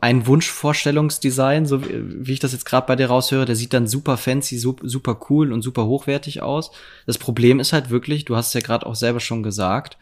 ein 0.00 0.26
Wunschvorstellungsdesign, 0.26 1.66
so 1.66 1.82
wie 1.84 2.32
ich 2.32 2.40
das 2.40 2.52
jetzt 2.52 2.64
gerade 2.64 2.86
bei 2.86 2.96
dir 2.96 3.06
raushöre, 3.06 3.44
der 3.44 3.54
sieht 3.54 3.72
dann 3.72 3.86
super 3.86 4.16
fancy, 4.16 4.58
super 4.58 5.20
cool 5.30 5.52
und 5.52 5.62
super 5.62 5.86
hochwertig 5.86 6.42
aus. 6.42 6.72
Das 7.06 7.18
Problem 7.18 7.60
ist 7.60 7.72
halt 7.72 7.90
wirklich, 7.90 8.24
du 8.24 8.34
hast 8.34 8.48
es 8.48 8.54
ja 8.54 8.60
gerade 8.60 8.86
auch 8.86 8.96
selber 8.96 9.20
schon 9.20 9.44
gesagt, 9.44 9.96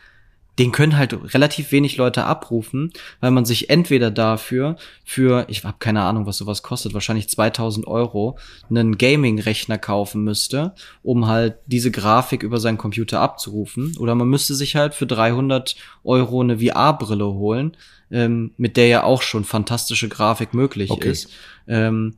den 0.59 0.73
können 0.73 0.97
halt 0.97 1.35
relativ 1.35 1.71
wenig 1.73 1.97
Leute 1.97 2.25
abrufen, 2.25 2.93
weil 3.21 3.31
man 3.31 3.45
sich 3.45 3.69
entweder 3.69 4.11
dafür 4.11 4.77
für, 5.05 5.45
ich 5.49 5.65
habe 5.65 5.77
keine 5.79 6.03
Ahnung, 6.03 6.27
was 6.27 6.39
sowas 6.39 6.63
kostet, 6.63 6.95
wahrscheinlich 6.95 7.29
2000 7.29 7.87
Euro, 7.87 8.39
einen 8.71 8.97
Gaming-Rechner 8.97 9.79
kaufen 9.79 10.25
müsste, 10.25 10.75
um 11.03 11.27
halt 11.27 11.57
diese 11.67 11.91
Grafik 11.91 12.43
über 12.43 12.59
seinen 12.59 12.79
Computer 12.79 13.21
abzurufen. 13.21 13.97
Oder 13.99 14.15
man 14.15 14.29
müsste 14.29 14.55
sich 14.55 14.77
halt 14.77 14.95
für 14.95 15.07
300 15.07 15.77
Euro 16.05 16.41
eine 16.41 16.59
VR-Brille 16.59 17.27
holen, 17.27 17.77
ähm, 18.11 18.53
mit 18.57 18.77
der 18.77 18.87
ja 18.89 19.03
auch 19.03 19.23
schon 19.23 19.45
fantastische 19.45 20.09
Grafik 20.09 20.55
möglich 20.55 20.91
okay. 20.91 21.11
ist. 21.11 21.29
Ähm, 21.69 22.17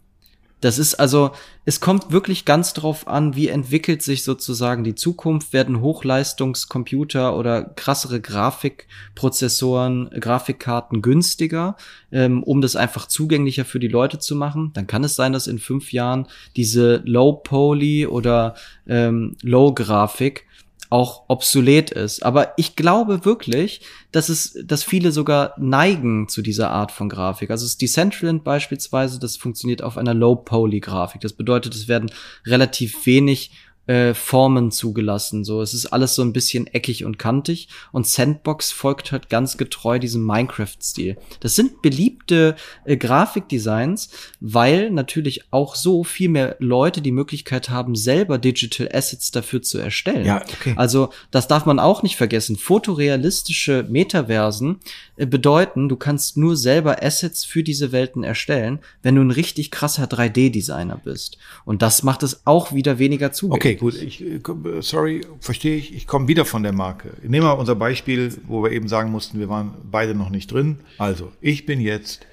das 0.60 0.78
ist 0.78 0.94
also, 0.94 1.30
es 1.64 1.80
kommt 1.80 2.10
wirklich 2.10 2.44
ganz 2.44 2.72
drauf 2.72 3.06
an, 3.06 3.36
wie 3.36 3.48
entwickelt 3.48 4.02
sich 4.02 4.24
sozusagen 4.24 4.82
die 4.82 4.96
Zukunft. 4.96 5.52
Werden 5.52 5.80
Hochleistungscomputer 5.80 7.36
oder 7.36 7.62
krassere 7.62 8.20
Grafikprozessoren, 8.20 10.10
Grafikkarten 10.18 11.00
günstiger, 11.00 11.76
ähm, 12.10 12.42
um 12.42 12.60
das 12.60 12.74
einfach 12.74 13.06
zugänglicher 13.06 13.64
für 13.64 13.78
die 13.78 13.88
Leute 13.88 14.18
zu 14.18 14.34
machen? 14.34 14.72
Dann 14.74 14.88
kann 14.88 15.04
es 15.04 15.14
sein, 15.14 15.32
dass 15.32 15.46
in 15.46 15.60
fünf 15.60 15.92
Jahren 15.92 16.26
diese 16.56 17.02
Low-Poly 17.04 18.06
oder 18.06 18.54
ähm, 18.88 19.36
Low-Grafik 19.42 20.47
auch 20.90 21.24
obsolet 21.28 21.90
ist. 21.90 22.22
Aber 22.22 22.54
ich 22.56 22.76
glaube 22.76 23.24
wirklich, 23.24 23.82
dass 24.12 24.28
es, 24.28 24.58
dass 24.64 24.82
viele 24.82 25.12
sogar 25.12 25.54
neigen 25.58 26.28
zu 26.28 26.40
dieser 26.40 26.70
Art 26.70 26.92
von 26.92 27.08
Grafik. 27.08 27.50
Also 27.50 27.66
das 27.66 27.76
Decentraland 27.76 28.44
beispielsweise, 28.44 29.18
das 29.18 29.36
funktioniert 29.36 29.82
auf 29.82 29.98
einer 29.98 30.14
Low-Poly-Grafik. 30.14 31.20
Das 31.20 31.34
bedeutet, 31.34 31.74
es 31.74 31.88
werden 31.88 32.10
relativ 32.46 33.04
wenig 33.06 33.50
äh, 33.88 34.12
Formen 34.12 34.70
zugelassen. 34.70 35.44
So, 35.44 35.62
es 35.62 35.72
ist 35.72 35.86
alles 35.86 36.14
so 36.14 36.20
ein 36.22 36.34
bisschen 36.34 36.66
eckig 36.66 37.06
und 37.06 37.18
kantig. 37.18 37.68
Und 37.90 38.06
Sandbox 38.06 38.70
folgt 38.70 39.12
halt 39.12 39.30
ganz 39.30 39.56
getreu 39.56 39.98
diesem 39.98 40.24
Minecraft-Stil. 40.26 41.16
Das 41.40 41.54
sind 41.54 41.80
beliebte 41.80 42.54
äh, 42.84 42.98
Grafikdesigns, 42.98 44.10
weil 44.40 44.90
natürlich 44.90 45.52
auch 45.52 45.74
so 45.74 46.04
viel 46.04 46.28
mehr 46.28 46.56
Leute 46.58 47.00
die 47.00 47.12
Möglichkeit 47.12 47.70
haben, 47.70 47.96
selber 47.96 48.36
Digital 48.36 48.90
Assets 48.92 49.30
dafür 49.30 49.62
zu 49.62 49.78
erstellen. 49.78 50.26
Ja, 50.26 50.42
okay. 50.42 50.74
Also, 50.76 51.08
das 51.30 51.48
darf 51.48 51.64
man 51.64 51.78
auch 51.78 52.02
nicht 52.02 52.16
vergessen. 52.16 52.56
Fotorealistische 52.56 53.86
Metaversen 53.88 54.80
äh, 55.16 55.24
bedeuten, 55.24 55.88
du 55.88 55.96
kannst 55.96 56.36
nur 56.36 56.58
selber 56.58 57.02
Assets 57.02 57.46
für 57.46 57.62
diese 57.62 57.90
Welten 57.90 58.22
erstellen, 58.22 58.80
wenn 59.02 59.14
du 59.14 59.22
ein 59.22 59.30
richtig 59.30 59.70
krasser 59.70 60.04
3D-Designer 60.04 61.00
bist. 61.02 61.38
Und 61.64 61.80
das 61.80 62.02
macht 62.02 62.22
es 62.22 62.42
auch 62.44 62.72
wieder 62.72 62.98
weniger 62.98 63.32
zugänglich. 63.32 63.76
Okay, 63.76 63.77
gut. 63.78 63.94
Ich, 63.94 64.24
äh, 64.24 64.40
sorry, 64.80 65.22
verstehe 65.40 65.76
ich. 65.76 65.94
Ich 65.94 66.06
komme 66.06 66.28
wieder 66.28 66.44
von 66.44 66.62
der 66.62 66.72
Marke. 66.72 67.10
Nehmen 67.22 67.46
wir 67.46 67.58
unser 67.58 67.74
Beispiel, 67.74 68.32
wo 68.46 68.62
wir 68.62 68.72
eben 68.72 68.88
sagen 68.88 69.10
mussten, 69.10 69.38
wir 69.38 69.48
waren 69.48 69.74
beide 69.90 70.14
noch 70.14 70.30
nicht 70.30 70.52
drin. 70.52 70.78
Also, 70.98 71.32
ich 71.40 71.66
bin 71.66 71.80
jetzt 71.80 72.26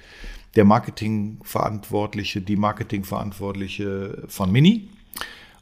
der 0.54 0.64
Marketingverantwortliche, 0.64 2.40
die 2.40 2.56
Marketingverantwortliche 2.56 4.24
von 4.28 4.50
Mini 4.50 4.88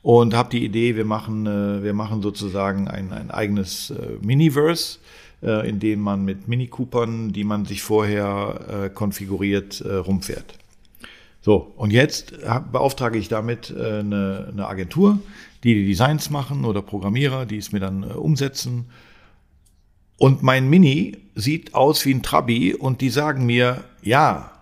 und 0.03 0.35
habe 0.35 0.51
die 0.51 0.65
Idee, 0.65 0.97
wir 0.97 1.05
machen, 1.05 1.47
äh, 1.47 1.83
wir 1.83 1.95
machen 1.95 2.23
sozusagen 2.23 2.89
ein, 2.89 3.13
ein 3.13 3.31
eigenes 3.31 3.93
Miniverse 4.23 4.99
in 5.43 5.79
dem 5.79 6.01
man 6.01 6.25
mit 6.25 6.49
Mini 6.49 6.69
Coopern, 6.69 7.33
die 7.35 7.45
man 7.45 7.67
sich 7.67 7.83
vorher 7.83 8.91
konfiguriert, 8.95 9.85
rumfährt. 9.85 10.55
So, 11.45 11.75
und 11.77 11.91
jetzt 11.91 12.33
beauftrage 12.73 13.19
ich 13.19 13.29
damit 13.29 13.71
äh, 13.71 13.99
eine, 13.99 14.49
eine 14.51 14.67
Agentur, 14.67 15.19
die 15.65 15.75
die 15.75 15.87
Designs 15.87 16.31
machen 16.31 16.65
oder 16.65 16.83
Programmierer, 16.83 17.47
die 17.47 17.57
es 17.57 17.73
mir 17.73 17.81
dann 17.81 18.03
äh, 18.03 18.13
umsetzen. 18.13 18.87
Und 20.19 20.43
mein 20.43 20.69
Mini 20.69 21.17
sieht 21.35 21.75
aus 21.75 22.05
wie 22.07 22.15
ein 22.15 22.23
Trabi 22.23 22.75
und 22.75 23.01
die 23.01 23.11
sagen 23.11 23.47
mir, 23.47 23.85
ja, 24.03 24.53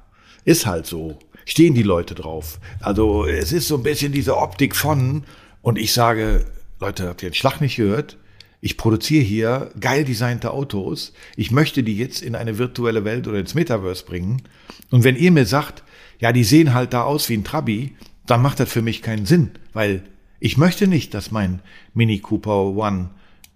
ist 0.44 0.66
halt 0.66 0.86
so. 0.86 1.18
Stehen 1.44 1.74
die 1.74 1.82
Leute 1.82 2.14
drauf. 2.14 2.60
Also 2.80 3.26
es 3.26 3.52
ist 3.52 3.68
so 3.68 3.76
ein 3.76 3.82
bisschen 3.82 4.12
diese 4.12 4.36
Optik 4.36 4.74
von 4.76 5.24
und 5.60 5.76
ich 5.76 5.92
sage, 5.92 6.46
Leute, 6.80 7.08
habt 7.08 7.22
ihr 7.22 7.30
den 7.30 7.34
Schlag 7.34 7.60
nicht 7.60 7.76
gehört? 7.76 8.16
Ich 8.60 8.76
produziere 8.76 9.24
hier 9.24 9.72
geil 9.80 10.04
designte 10.04 10.52
Autos. 10.52 11.12
Ich 11.36 11.50
möchte 11.50 11.82
die 11.82 11.96
jetzt 11.96 12.22
in 12.22 12.36
eine 12.36 12.58
virtuelle 12.58 13.04
Welt 13.04 13.26
oder 13.26 13.40
ins 13.40 13.54
Metaverse 13.54 14.04
bringen. 14.04 14.42
Und 14.90 15.02
wenn 15.02 15.16
ihr 15.16 15.32
mir 15.32 15.46
sagt, 15.46 15.82
ja, 16.20 16.32
die 16.32 16.44
sehen 16.44 16.72
halt 16.72 16.92
da 16.92 17.02
aus 17.02 17.28
wie 17.28 17.36
ein 17.36 17.44
Trabi, 17.44 17.96
dann 18.26 18.40
macht 18.40 18.60
das 18.60 18.70
für 18.70 18.82
mich 18.82 19.02
keinen 19.02 19.26
Sinn, 19.26 19.50
weil 19.72 20.04
ich 20.44 20.56
möchte 20.56 20.88
nicht, 20.88 21.14
dass 21.14 21.30
mein 21.30 21.60
Mini 21.94 22.18
Cooper 22.18 22.64
One 22.74 23.10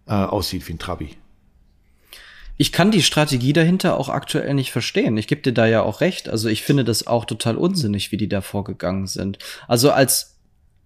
äh, 0.06 0.12
aussieht 0.12 0.68
wie 0.68 0.74
ein 0.74 0.78
Trabi. 0.78 1.16
Ich 2.58 2.70
kann 2.70 2.92
die 2.92 3.02
Strategie 3.02 3.52
dahinter 3.52 3.98
auch 3.98 4.08
aktuell 4.08 4.54
nicht 4.54 4.70
verstehen. 4.70 5.16
Ich 5.16 5.26
gebe 5.26 5.42
dir 5.42 5.52
da 5.52 5.66
ja 5.66 5.82
auch 5.82 6.00
recht. 6.00 6.28
Also 6.28 6.48
ich 6.48 6.62
finde 6.62 6.84
das 6.84 7.04
auch 7.04 7.24
total 7.24 7.56
unsinnig, 7.56 8.12
wie 8.12 8.16
die 8.16 8.28
da 8.28 8.40
vorgegangen 8.40 9.08
sind. 9.08 9.38
Also 9.66 9.90
als 9.90 10.35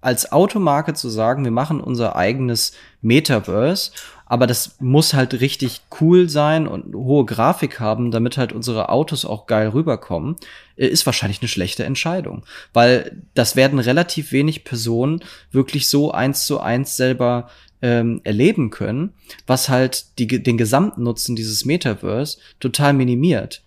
als 0.01 0.33
Automarke 0.33 0.95
zu 0.95 1.09
sagen, 1.09 1.45
wir 1.45 1.51
machen 1.51 1.81
unser 1.81 2.17
eigenes 2.17 2.73
Metaverse, 3.03 3.93
aber 4.31 4.47
das 4.47 4.77
muss 4.79 5.13
halt 5.13 5.41
richtig 5.41 5.81
cool 6.01 6.29
sein 6.29 6.69
und 6.69 6.95
hohe 6.95 7.25
Grafik 7.25 7.81
haben, 7.81 8.13
damit 8.13 8.37
halt 8.37 8.53
unsere 8.53 8.89
Autos 8.89 9.25
auch 9.25 9.47
geil 9.47 9.71
rüberkommen, 9.71 10.37
äh, 10.77 10.87
ist 10.87 11.05
wahrscheinlich 11.05 11.41
eine 11.41 11.49
schlechte 11.49 11.85
Entscheidung. 11.85 12.45
Weil 12.73 13.23
das 13.35 13.57
werden 13.57 13.81
relativ 13.81 14.31
wenig 14.31 14.63
Personen 14.63 15.25
wirklich 15.51 15.89
so 15.89 16.13
eins 16.13 16.47
zu 16.47 16.61
eins 16.61 16.97
selber 16.97 17.51
ähm, 17.83 18.21
erleben 18.23 18.71
können, 18.71 19.15
was 19.49 19.69
halt 19.69 20.19
die, 20.19 20.27
den 20.27 20.57
gesamten 20.57 21.03
Nutzen 21.03 21.35
dieses 21.35 21.65
Metaverse 21.65 22.39
total 22.61 22.93
minimiert. 22.93 23.63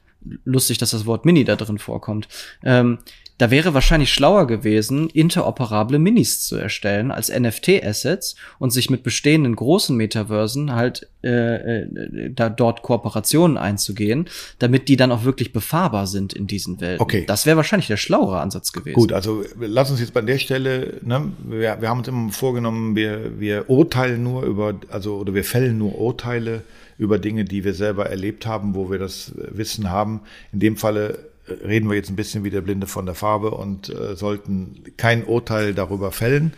Lustig, 0.46 0.78
dass 0.78 0.91
das 0.91 1.06
Wort 1.06 1.26
Mini 1.26 1.43
da 1.43 1.58
drin 1.58 1.78
vorkommt. 1.78 2.30
Ähm, 2.63 3.00
da 3.38 3.50
wäre 3.50 3.74
wahrscheinlich 3.74 4.13
schlauer 4.13 4.46
gewesen, 4.46 5.10
interoperable 5.10 5.98
Minis 5.98 6.41
zu 6.41 6.56
erstellen 6.56 7.12
als 7.12 7.30
NFT-Assets 7.30 8.36
und 8.60 8.72
sich 8.72 8.89
mit 8.89 9.04
bestehenden 9.04 9.56
großen 9.56 9.98
Metaversen 9.98 10.74
halt 10.74 11.08
äh, 11.24 11.82
äh, 11.84 12.30
da 12.30 12.50
dort 12.50 12.84
Kooperationen 12.84 13.58
einzugehen, 13.58 14.30
damit 14.60 14.88
die 14.88 14.98
dann 14.98 15.12
auch 15.12 15.24
wirklich 15.24 15.52
befahrbar 15.52 16.06
sind 16.06 16.34
in 16.34 16.46
diesen 16.46 16.80
Welten. 16.80 17.02
Okay. 17.02 17.26
Das 17.26 17.46
wäre 17.46 17.58
wahrscheinlich 17.58 17.88
der 17.88 17.98
schlauere 17.98 18.39
Ansatz 18.39 18.72
gewesen. 18.72 18.96
Gut, 18.96 19.13
also 19.13 19.43
lass 19.60 19.89
uns 19.89 20.00
jetzt 20.00 20.13
bei 20.13 20.22
der 20.22 20.38
Stelle, 20.38 21.00
ne, 21.02 21.32
wir, 21.43 21.82
wir 21.82 21.89
haben 21.89 22.00
uns 22.00 22.08
immer 22.08 22.32
vorgenommen, 22.32 22.96
wir, 22.96 23.39
wir 23.39 23.69
urteilen 23.69 24.22
nur 24.22 24.43
über, 24.43 24.76
also 24.89 25.17
oder 25.17 25.34
wir 25.34 25.43
fällen 25.43 25.78
nur 25.80 25.98
Urteile 25.98 26.62
über 26.98 27.17
Dinge, 27.17 27.46
die 27.46 27.63
wir 27.63 27.74
selber 27.74 28.06
erlebt 28.06 28.46
haben, 28.46 28.76
wo 28.76 28.91
wir 28.91 29.00
das 29.00 29.32
Wissen 29.36 29.89
haben. 29.89 30.22
In 30.52 30.60
dem 30.60 30.78
Falle 30.78 31.33
reden 31.48 31.90
wir 31.90 31.96
jetzt 31.96 32.10
ein 32.10 32.16
bisschen 32.16 32.44
wie 32.44 32.50
der 32.50 32.62
Blinde 32.62 32.88
von 32.88 33.06
der 33.06 33.16
Farbe 33.16 33.52
und 33.52 33.90
äh, 33.90 34.16
sollten 34.16 34.84
kein 34.98 35.24
Urteil 35.26 35.74
darüber 35.74 36.12
fällen. 36.12 36.54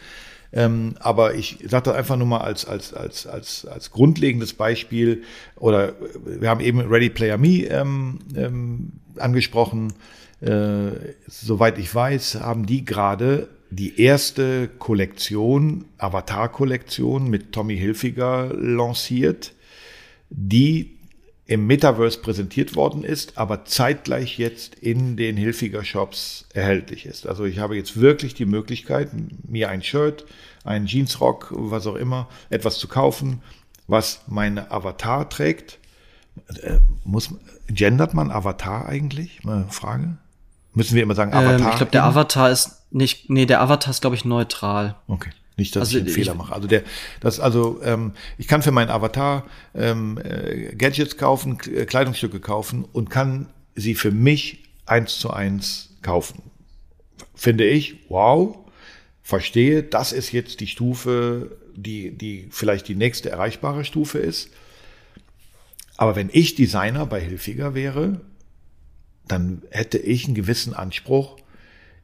Ähm, 0.53 0.95
aber 0.99 1.35
ich 1.35 1.57
sage 1.67 1.85
das 1.85 1.95
einfach 1.95 2.15
nur 2.15 2.27
mal 2.27 2.39
als, 2.39 2.65
als, 2.65 2.93
als, 2.93 3.27
als, 3.27 3.65
als 3.65 3.91
grundlegendes 3.91 4.53
Beispiel. 4.53 5.23
Oder 5.57 5.93
wir 6.25 6.49
haben 6.49 6.61
eben 6.61 6.79
Ready 6.79 7.09
Player 7.09 7.37
Me 7.37 7.65
ähm, 7.65 8.19
ähm, 8.35 8.93
angesprochen. 9.17 9.93
Äh, 10.41 10.91
soweit 11.27 11.77
ich 11.77 11.93
weiß, 11.93 12.35
haben 12.41 12.65
die 12.65 12.85
gerade 12.85 13.49
die 13.69 13.99
erste 13.99 14.69
Kollektion, 14.79 15.85
Avatar-Kollektion 15.97 17.29
mit 17.29 17.51
Tommy 17.51 17.77
Hilfiger 17.77 18.53
lanciert, 18.53 19.53
die 20.29 20.94
im 21.47 21.67
Metaverse 21.67 22.19
präsentiert 22.19 22.75
worden 22.75 23.03
ist, 23.03 23.37
aber 23.37 23.65
zeitgleich 23.65 24.39
jetzt 24.39 24.75
in 24.75 25.15
den 25.15 25.37
Hilfiger 25.37 25.83
Shops 25.83 26.45
erhältlich 26.53 27.05
ist. 27.05 27.27
Also 27.27 27.45
ich 27.45 27.59
habe 27.59 27.75
jetzt 27.75 27.99
wirklich 27.99 28.33
die 28.33 28.45
Möglichkeit, 28.45 29.09
mir 29.47 29.69
ein 29.69 29.83
Shirt, 29.83 30.25
einen 30.63 30.87
Jeansrock, 30.87 31.53
was 31.55 31.85
auch 31.85 31.95
immer, 31.95 32.27
etwas 32.49 32.79
zu 32.79 32.87
kaufen, 32.87 33.43
was 33.87 34.21
meine 34.27 34.71
Avatar 34.71 35.29
trägt. 35.29 35.77
Äh, 36.63 36.79
muss, 37.03 37.29
gendert 37.67 38.15
man 38.15 38.31
Avatar 38.31 38.87
eigentlich? 38.87 39.43
Mal 39.43 39.67
Frage. 39.69 40.17
Müssen 40.73 40.95
wir 40.95 41.03
immer 41.03 41.15
sagen 41.15 41.31
Avatar? 41.31 41.59
Ähm, 41.59 41.67
ich 41.69 41.77
glaube, 41.77 41.91
der 41.91 42.05
Avatar 42.05 42.49
ist 42.49 42.81
nicht, 42.91 43.29
nee, 43.29 43.45
der 43.45 43.61
Avatar 43.61 43.91
ist, 43.91 44.01
glaube 44.01 44.15
ich, 44.15 44.25
neutral. 44.25 44.95
Okay. 45.07 45.29
Nicht, 45.57 45.75
dass 45.75 45.87
also, 45.87 45.97
ich 45.97 46.03
einen 46.03 46.13
Fehler 46.13 46.35
mache. 46.35 46.53
Also 46.53 46.67
der, 46.67 46.83
das, 47.21 47.39
also 47.39 47.81
ähm, 47.83 48.13
ich 48.37 48.47
kann 48.47 48.61
für 48.61 48.71
meinen 48.71 48.89
Avatar 48.89 49.45
ähm, 49.73 50.19
äh, 50.21 50.75
Gadgets 50.75 51.17
kaufen, 51.17 51.57
äh, 51.73 51.85
Kleidungsstücke 51.85 52.39
kaufen 52.39 52.83
und 52.83 53.09
kann 53.09 53.47
sie 53.75 53.95
für 53.95 54.11
mich 54.11 54.63
eins 54.85 55.17
zu 55.17 55.31
eins 55.31 55.95
kaufen. 56.01 56.43
Finde 57.33 57.65
ich, 57.65 57.95
wow, 58.09 58.57
verstehe, 59.21 59.83
das 59.83 60.11
ist 60.11 60.31
jetzt 60.31 60.59
die 60.59 60.67
Stufe, 60.67 61.57
die, 61.75 62.11
die 62.11 62.47
vielleicht 62.51 62.87
die 62.87 62.95
nächste 62.95 63.29
erreichbare 63.29 63.85
Stufe 63.85 64.19
ist. 64.19 64.49
Aber 65.97 66.15
wenn 66.15 66.29
ich 66.31 66.55
Designer 66.55 67.05
bei 67.05 67.21
Hilfiger 67.21 67.73
wäre, 67.73 68.21
dann 69.27 69.63
hätte 69.71 69.97
ich 69.97 70.25
einen 70.25 70.35
gewissen 70.35 70.73
Anspruch, 70.73 71.37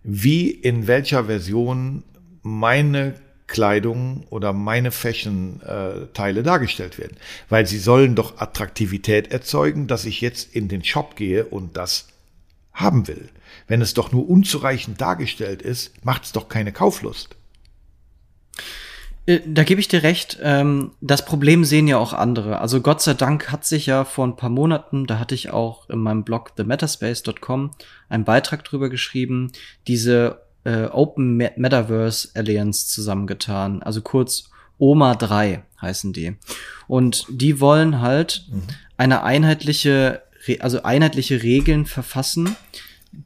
wie 0.03 0.49
in 0.49 0.87
welcher 0.87 1.25
Version 1.25 2.03
meine 2.41 3.15
Kleidung 3.51 4.23
oder 4.29 4.53
meine 4.53 4.91
Fashion-Teile 4.91 6.41
dargestellt 6.41 6.97
werden. 6.97 7.17
Weil 7.49 7.67
sie 7.67 7.77
sollen 7.77 8.15
doch 8.15 8.39
Attraktivität 8.39 9.31
erzeugen, 9.31 9.87
dass 9.87 10.05
ich 10.05 10.21
jetzt 10.21 10.55
in 10.55 10.69
den 10.69 10.83
Shop 10.83 11.15
gehe 11.15 11.45
und 11.45 11.77
das 11.77 12.07
haben 12.73 13.07
will. 13.07 13.29
Wenn 13.67 13.81
es 13.81 13.93
doch 13.93 14.11
nur 14.11 14.27
unzureichend 14.29 14.99
dargestellt 14.99 15.61
ist, 15.61 16.03
macht 16.03 16.23
es 16.23 16.31
doch 16.31 16.47
keine 16.47 16.71
Kauflust. 16.71 17.35
Äh, 19.25 19.41
da 19.45 19.63
gebe 19.63 19.81
ich 19.81 19.87
dir 19.87 20.03
recht. 20.03 20.39
Ähm, 20.41 20.91
das 21.01 21.25
Problem 21.25 21.63
sehen 21.63 21.87
ja 21.87 21.97
auch 21.97 22.13
andere. 22.13 22.59
Also 22.59 22.81
Gott 22.81 23.01
sei 23.01 23.13
Dank 23.13 23.51
hat 23.51 23.65
sich 23.65 23.85
ja 23.85 24.05
vor 24.05 24.25
ein 24.25 24.35
paar 24.35 24.49
Monaten, 24.49 25.05
da 25.05 25.19
hatte 25.19 25.35
ich 25.35 25.51
auch 25.51 25.89
in 25.89 25.99
meinem 25.99 26.23
Blog 26.23 26.55
themetaspacecom 26.55 27.71
einen 28.09 28.23
Beitrag 28.23 28.63
drüber 28.63 28.89
geschrieben, 28.89 29.51
diese 29.87 30.41
äh, 30.63 30.85
Open 30.85 31.37
Metaverse 31.37 32.29
Alliance 32.35 32.87
zusammengetan. 32.87 33.81
Also 33.83 34.01
kurz 34.01 34.49
OMA 34.77 35.15
3 35.15 35.63
heißen 35.81 36.13
die. 36.13 36.35
Und 36.87 37.25
die 37.29 37.59
wollen 37.59 38.01
halt 38.01 38.45
mhm. 38.51 38.63
eine 38.97 39.23
einheitliche, 39.23 40.23
also 40.59 40.83
einheitliche 40.83 41.43
Regeln 41.43 41.85
verfassen, 41.85 42.55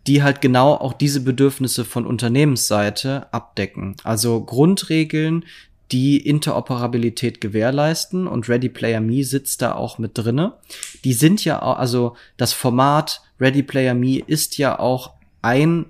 die 0.08 0.24
halt 0.24 0.42
genau 0.42 0.74
auch 0.74 0.94
diese 0.94 1.22
Bedürfnisse 1.22 1.86
von 1.86 2.06
Unternehmensseite 2.06 3.32
abdecken. 3.32 3.96
Also 4.04 4.44
Grundregeln, 4.44 5.46
die 5.92 6.18
Interoperabilität 6.18 7.40
gewährleisten 7.40 8.28
und 8.28 8.50
Ready 8.50 8.70
Player 8.70 9.02
Me 9.02 9.24
sitzt 9.24 9.62
da 9.62 9.76
auch 9.76 10.00
mit 10.00 10.18
drinne. 10.18 10.54
Die 11.04 11.14
sind 11.14 11.46
ja 11.46 11.62
auch, 11.62 11.78
also 11.78 12.16
das 12.38 12.54
Format 12.54 13.22
Ready 13.40 13.62
Player 13.62 13.94
Me 13.94 14.20
ist 14.20 14.58
ja 14.58 14.80
auch 14.80 15.14
ein 15.42 15.86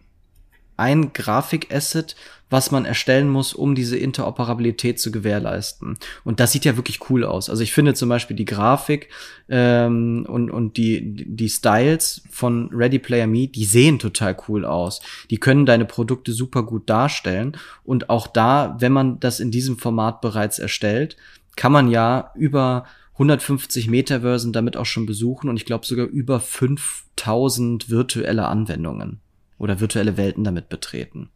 ein 0.77 1.13
Grafikasset, 1.13 2.15
was 2.49 2.71
man 2.71 2.85
erstellen 2.85 3.29
muss, 3.29 3.53
um 3.53 3.73
diese 3.73 3.97
Interoperabilität 3.97 4.99
zu 4.99 5.11
gewährleisten. 5.11 5.97
Und 6.23 6.39
das 6.39 6.51
sieht 6.51 6.65
ja 6.65 6.75
wirklich 6.75 7.09
cool 7.09 7.23
aus. 7.23 7.49
Also 7.49 7.63
ich 7.63 7.73
finde 7.73 7.95
zum 7.95 8.07
Beispiel 8.09 8.35
die 8.35 8.45
Grafik 8.45 9.09
ähm, 9.49 10.25
und, 10.29 10.51
und 10.51 10.77
die, 10.77 11.25
die 11.25 11.49
Styles 11.49 12.23
von 12.29 12.69
Ready 12.71 12.99
Player 12.99 13.27
Me, 13.27 13.47
die 13.47 13.65
sehen 13.65 13.97
total 13.97 14.37
cool 14.47 14.63
aus. 14.63 15.01
Die 15.31 15.37
können 15.37 15.65
deine 15.65 15.85
Produkte 15.85 16.33
super 16.33 16.63
gut 16.63 16.89
darstellen. 16.89 17.57
Und 17.83 18.09
auch 18.09 18.27
da, 18.27 18.77
wenn 18.79 18.91
man 18.91 19.19
das 19.19 19.39
in 19.39 19.49
diesem 19.49 19.79
Format 19.79 20.21
bereits 20.21 20.59
erstellt, 20.59 21.17
kann 21.55 21.71
man 21.71 21.89
ja 21.89 22.31
über 22.35 22.85
150 23.13 23.87
Metaversen 23.87 24.53
damit 24.53 24.77
auch 24.77 24.85
schon 24.85 25.05
besuchen 25.05 25.49
und 25.49 25.55
ich 25.55 25.65
glaube 25.65 25.85
sogar 25.85 26.05
über 26.05 26.41
5000 26.41 27.89
virtuelle 27.89 28.45
Anwendungen 28.47 29.21
oder 29.57 29.79
virtuelle 29.79 30.17
Welten 30.17 30.43
damit 30.43 30.69
betreten. 30.69 31.29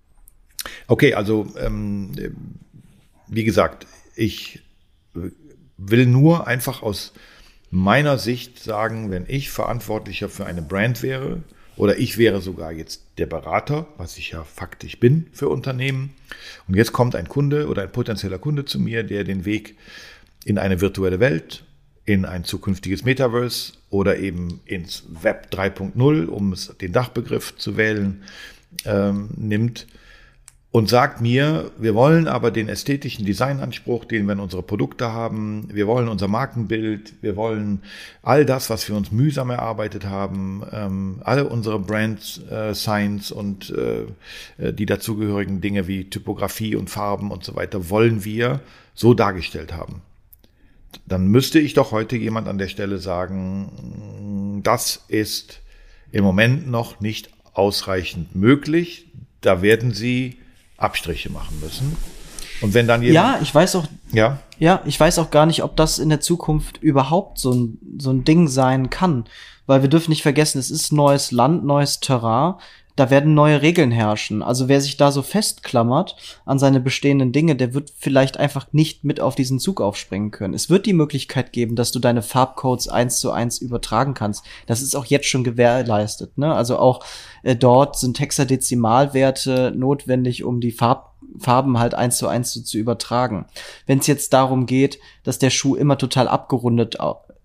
Okay, 0.88 1.14
also 1.14 1.48
ähm, 1.58 2.12
wie 3.28 3.44
gesagt, 3.44 3.88
ich 4.16 4.62
will 5.78 6.06
nur 6.06 6.48
einfach 6.48 6.82
aus 6.82 7.14
meiner 7.72 8.18
Sicht 8.18 8.60
sagen, 8.60 9.12
wenn 9.12 9.26
ich 9.28 9.50
verantwortlicher 9.50 10.30
für 10.30 10.46
eine 10.46 10.62
Brand 10.62 11.02
wäre 11.04 11.44
oder 11.78 11.98
ich 11.98 12.18
wäre 12.18 12.42
sogar 12.42 12.72
jetzt 12.72 13.04
der 13.18 13.28
Berater, 13.28 13.88
was 13.98 14.18
ich 14.18 14.32
ja 14.32 14.44
faktisch 14.44 15.00
bin 15.00 15.28
für 15.32 15.48
Unternehmen, 15.48 16.14
und 16.68 16.76
jetzt 16.76 16.92
kommt 16.92 17.16
ein 17.16 17.30
Kunde 17.30 17.68
oder 17.68 17.84
ein 17.84 17.92
potenzieller 17.92 18.38
Kunde 18.38 18.66
zu 18.66 18.80
mir, 18.80 19.04
der 19.04 19.24
den 19.24 19.46
Weg 19.46 19.78
in 20.44 20.58
eine 20.58 20.82
virtuelle 20.82 21.20
Welt 21.20 21.64
in 22.10 22.26
ein 22.26 22.44
zukünftiges 22.44 23.06
Metaverse 23.06 23.74
oder 23.92 24.18
eben 24.18 24.62
ins 24.66 25.04
Web 25.22 25.50
3.0, 25.52 26.26
um 26.26 26.56
den 26.82 26.92
Dachbegriff 26.92 27.56
zu 27.56 27.78
wählen, 27.78 28.24
ähm, 28.86 29.30
nimmt 29.38 29.86
und 30.72 30.90
sagt 30.90 31.22
mir, 31.22 31.70
wir 31.78 31.94
wollen 31.94 32.28
aber 32.28 32.50
den 32.50 32.68
ästhetischen 32.68 33.28
Designanspruch, 33.28 34.06
den 34.06 34.26
wir 34.26 34.34
in 34.34 34.40
unsere 34.40 34.64
Produkte 34.64 35.14
haben, 35.14 35.70
wir 35.72 35.86
wollen 35.86 36.08
unser 36.08 36.28
Markenbild, 36.28 37.14
wir 37.22 37.36
wollen 37.36 37.84
all 38.24 38.44
das, 38.44 38.72
was 38.72 38.90
wir 38.90 38.98
uns 38.98 39.12
mühsam 39.12 39.52
erarbeitet 39.52 40.06
haben, 40.06 40.64
ähm, 40.72 41.22
alle 41.24 41.48
unsere 41.48 41.78
Brand 41.78 42.42
äh, 42.50 42.74
Signs 42.74 43.32
und 43.32 43.70
äh, 43.70 44.06
äh, 44.58 44.74
die 44.74 44.88
dazugehörigen 44.88 45.62
Dinge 45.62 45.88
wie 45.88 46.10
Typografie 46.10 46.76
und 46.76 46.90
Farben 46.90 47.30
und 47.30 47.44
so 47.44 47.56
weiter, 47.56 47.92
wollen 47.92 48.26
wir 48.26 48.62
so 48.96 49.14
dargestellt 49.14 49.76
haben. 49.76 50.02
Dann 51.06 51.28
müsste 51.28 51.60
ich 51.60 51.74
doch 51.74 51.92
heute 51.92 52.16
jemand 52.16 52.48
an 52.48 52.58
der 52.58 52.68
Stelle 52.68 52.98
sagen, 52.98 54.62
das 54.64 55.04
ist 55.08 55.62
im 56.12 56.24
Moment 56.24 56.70
noch 56.70 57.00
nicht 57.00 57.30
ausreichend 57.54 58.36
möglich. 58.36 59.08
Da 59.42 59.62
werden 59.62 59.94
Sie 59.94 60.38
Abstriche 60.78 61.32
machen 61.32 61.60
müssen. 61.62 61.96
Und 62.62 62.74
wenn 62.74 62.88
dann 62.88 63.02
jemand. 63.02 63.16
Ja, 63.16 63.40
ich 63.42 63.54
weiß 63.54 63.76
auch. 63.76 63.88
Ja. 64.12 64.40
Ja, 64.58 64.82
ich 64.86 65.00
weiß 65.00 65.20
auch 65.20 65.32
gar 65.32 65.46
nicht, 65.46 65.64
ob 65.64 65.78
das 65.78 66.00
in 66.00 66.10
der 66.10 66.20
Zukunft 66.20 66.78
überhaupt 66.78 67.40
so 67.40 67.54
ein, 67.54 67.78
so 67.98 68.12
ein 68.12 68.26
Ding 68.26 68.48
sein 68.48 68.90
kann. 68.90 69.26
Weil 69.66 69.82
wir 69.82 69.90
dürfen 69.90 70.10
nicht 70.10 70.24
vergessen, 70.24 70.60
es 70.60 70.72
ist 70.72 70.92
neues 70.92 71.32
Land, 71.32 71.64
neues 71.64 72.00
Terrain 72.00 72.56
da 72.96 73.10
werden 73.10 73.34
neue 73.34 73.62
Regeln 73.62 73.92
herrschen. 73.92 74.44
Also 74.44 74.68
wer 74.68 74.82
sich 74.82 74.98
da 74.98 75.12
so 75.12 75.22
festklammert 75.22 76.16
an 76.46 76.60
seine 76.60 76.80
bestehenden 76.80 77.32
Dinge, 77.32 77.56
der 77.56 77.74
wird 77.74 77.94
vielleicht 77.98 78.38
einfach 78.38 78.68
nicht 78.72 79.04
mit 79.04 79.22
auf 79.22 79.36
diesen 79.36 79.60
Zug 79.60 79.80
aufspringen 79.80 80.32
können. 80.32 80.54
Es 80.54 80.70
wird 80.70 80.86
die 80.86 80.94
Möglichkeit 80.94 81.54
geben, 81.54 81.76
dass 81.76 81.92
du 81.92 82.00
deine 82.00 82.22
Farbcodes 82.22 82.90
eins 82.90 83.20
zu 83.20 83.32
eins 83.32 83.60
übertragen 83.60 84.14
kannst. 84.14 84.44
Das 84.68 84.82
ist 84.82 84.96
auch 84.96 85.06
jetzt 85.06 85.28
schon 85.28 85.44
gewährleistet. 85.44 86.38
Ne? 86.38 86.54
Also 86.54 86.78
auch 86.78 87.06
äh, 87.44 87.56
dort 87.56 87.98
sind 87.98 88.20
Hexadezimalwerte 88.20 89.72
notwendig, 89.76 90.44
um 90.44 90.60
die 90.60 90.72
Farb 90.72 91.10
Farben 91.38 91.78
halt 91.78 91.94
eins 91.94 92.18
zu 92.18 92.28
eins 92.28 92.52
zu, 92.54 92.64
zu 92.64 92.78
übertragen. 92.80 93.46
Wenn 93.86 94.00
es 94.00 94.08
jetzt 94.08 94.34
darum 94.34 94.66
geht, 94.66 95.00
dass 95.24 95.38
der 95.38 95.52
Schuh 95.52 95.76
immer 95.76 95.98
total 95.98 96.28
abgerundet 96.28 96.98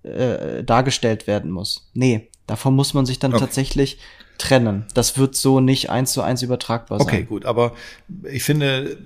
äh, 0.03 0.65
dargestellt 0.65 1.27
werden 1.27 1.51
muss. 1.51 1.91
Nee, 1.93 2.31
davon 2.47 2.75
muss 2.75 2.95
man 2.95 3.05
sich 3.05 3.19
dann 3.19 3.33
okay. 3.35 3.41
tatsächlich 3.41 3.99
trennen. 4.39 4.85
Das 4.95 5.19
wird 5.19 5.35
so 5.35 5.61
nicht 5.61 5.91
eins 5.91 6.13
zu 6.13 6.23
eins 6.23 6.43
übertragbar 6.43 6.99
sein. 6.99 7.07
Okay, 7.07 7.23
gut, 7.23 7.45
aber 7.45 7.73
ich 8.31 8.43
finde, 8.43 8.99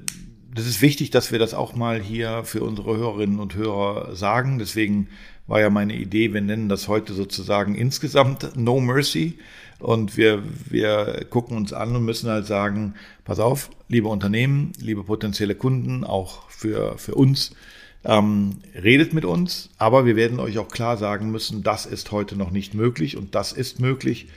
das 0.55 0.67
ist 0.67 0.83
wichtig, 0.83 1.11
dass 1.11 1.33
wir 1.33 1.38
das 1.38 1.55
auch 1.55 1.75
mal 1.75 2.01
hier 2.01 2.43
für 2.45 2.62
unsere 2.62 2.97
Hörerinnen 2.97 3.38
und 3.38 3.55
Hörer 3.55 4.14
sagen. 4.17 4.59
Deswegen 4.59 5.09
war 5.47 5.61
ja 5.61 5.71
meine 5.71 5.95
Idee, 5.95 6.33
wir 6.35 6.41
nennen 6.41 6.69
das 6.69 6.88
heute 6.88 7.14
sozusagen 7.14 7.75
insgesamt 7.75 8.57
No 8.57 8.81
Mercy. 8.81 9.38
Und 9.81 10.17
wir, 10.17 10.43
wir 10.69 11.27
gucken 11.31 11.57
uns 11.57 11.73
an 11.73 11.95
und 11.95 12.05
müssen 12.05 12.29
halt 12.29 12.47
sagen, 12.47 12.95
pass 13.25 13.38
auf, 13.38 13.71
liebe 13.88 14.09
Unternehmen, 14.09 14.73
liebe 14.81 15.05
potenzielle 15.05 15.55
Kunden, 15.55 16.03
auch 16.03 16.51
für, 16.51 16.99
für 16.99 17.14
uns, 17.14 17.53
ähm, 18.05 18.57
redet 18.75 19.12
mit 19.12 19.25
uns, 19.25 19.71
aber 19.79 20.05
wir 20.05 20.17
werden 20.17 20.41
euch 20.41 20.59
auch 20.59 20.69
klar 20.69 20.97
sagen 20.97 21.31
müssen, 21.31 21.62
das 21.62 21.87
ist 21.87 22.11
heute 22.11 22.37
noch 22.37 22.51
nicht 22.51 22.75
möglich 22.75 23.17
und 23.17 23.35
das 23.35 23.53
ist 23.53 23.81
möglich. 23.81 24.29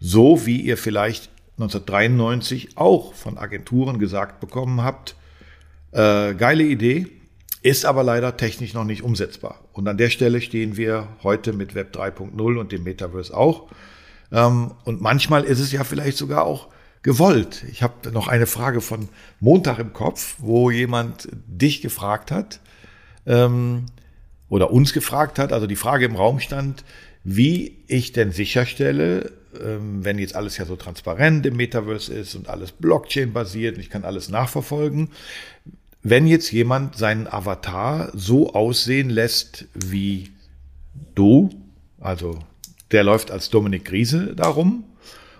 So 0.00 0.46
wie 0.46 0.60
ihr 0.60 0.76
vielleicht 0.76 1.30
1993 1.58 2.76
auch 2.76 3.14
von 3.14 3.36
Agenturen 3.36 3.98
gesagt 3.98 4.40
bekommen 4.40 4.82
habt, 4.82 5.16
äh, 5.92 6.34
geile 6.34 6.62
Idee, 6.62 7.06
ist 7.62 7.84
aber 7.84 8.04
leider 8.04 8.36
technisch 8.36 8.74
noch 8.74 8.84
nicht 8.84 9.02
umsetzbar. 9.02 9.60
Und 9.72 9.88
an 9.88 9.98
der 9.98 10.10
Stelle 10.10 10.40
stehen 10.40 10.76
wir 10.76 11.08
heute 11.22 11.52
mit 11.52 11.74
Web 11.74 11.94
3.0 11.96 12.58
und 12.58 12.72
dem 12.72 12.84
Metaverse 12.84 13.36
auch. 13.36 13.68
Ähm, 14.30 14.72
und 14.84 15.00
manchmal 15.00 15.44
ist 15.44 15.58
es 15.58 15.72
ja 15.72 15.84
vielleicht 15.84 16.16
sogar 16.16 16.44
auch 16.44 16.68
gewollt. 17.02 17.64
Ich 17.70 17.82
habe 17.82 18.10
noch 18.12 18.28
eine 18.28 18.46
Frage 18.46 18.80
von 18.80 19.08
Montag 19.40 19.78
im 19.78 19.92
Kopf, 19.92 20.36
wo 20.38 20.70
jemand 20.70 21.28
dich 21.46 21.80
gefragt 21.80 22.30
hat 22.30 22.60
ähm, 23.26 23.86
oder 24.48 24.70
uns 24.70 24.92
gefragt 24.92 25.38
hat, 25.38 25.52
also 25.52 25.66
die 25.66 25.76
Frage 25.76 26.04
im 26.04 26.16
Raum 26.16 26.40
stand, 26.40 26.84
wie 27.24 27.78
ich 27.86 28.12
denn 28.12 28.32
sicherstelle, 28.32 29.32
wenn 29.52 30.18
jetzt 30.18 30.36
alles 30.36 30.56
ja 30.58 30.64
so 30.64 30.76
transparent 30.76 31.46
im 31.46 31.56
Metaverse 31.56 32.12
ist 32.12 32.34
und 32.34 32.48
alles 32.48 32.72
Blockchain-basiert 32.72 33.76
und 33.76 33.80
ich 33.80 33.90
kann 33.90 34.04
alles 34.04 34.28
nachverfolgen, 34.28 35.10
wenn 36.02 36.26
jetzt 36.26 36.52
jemand 36.52 36.96
seinen 36.96 37.26
Avatar 37.26 38.10
so 38.14 38.52
aussehen 38.54 39.10
lässt 39.10 39.66
wie 39.74 40.30
du, 41.14 41.50
also 42.00 42.38
der 42.92 43.04
läuft 43.04 43.30
als 43.30 43.50
Dominik 43.50 43.84
Griese 43.84 44.34
darum 44.34 44.84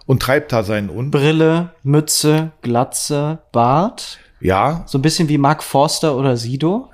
und 0.07 0.21
treibt 0.23 0.53
da 0.53 0.63
seinen 0.65 0.91
Un 0.91 1.11
Brille, 1.11 1.75
Mütze, 1.83 2.53
Glatze, 2.63 3.41
Bart. 3.53 4.19
Ja. 4.41 4.85
So 4.87 4.99
ein 4.99 5.03
bisschen 5.03 5.29
wie 5.29 5.39
Mark 5.39 5.63
Forster 5.63 6.17
oder 6.17 6.37
Sido. 6.37 6.91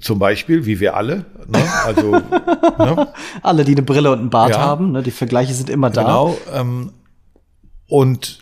Zum 0.00 0.18
Beispiel, 0.18 0.66
wie 0.66 0.80
wir 0.80 0.96
alle. 0.96 1.26
Ne? 1.46 1.62
Also, 1.84 2.10
ne? 2.12 3.08
Alle, 3.42 3.64
die 3.64 3.72
eine 3.72 3.82
Brille 3.82 4.10
und 4.10 4.18
einen 4.18 4.30
Bart 4.30 4.50
ja. 4.50 4.58
haben, 4.58 4.92
ne? 4.92 5.02
die 5.02 5.10
Vergleiche 5.10 5.52
sind 5.54 5.70
immer 5.70 5.90
da. 5.90 6.02
Genau. 6.02 6.38
Ähm, 6.52 6.92
und 7.88 8.38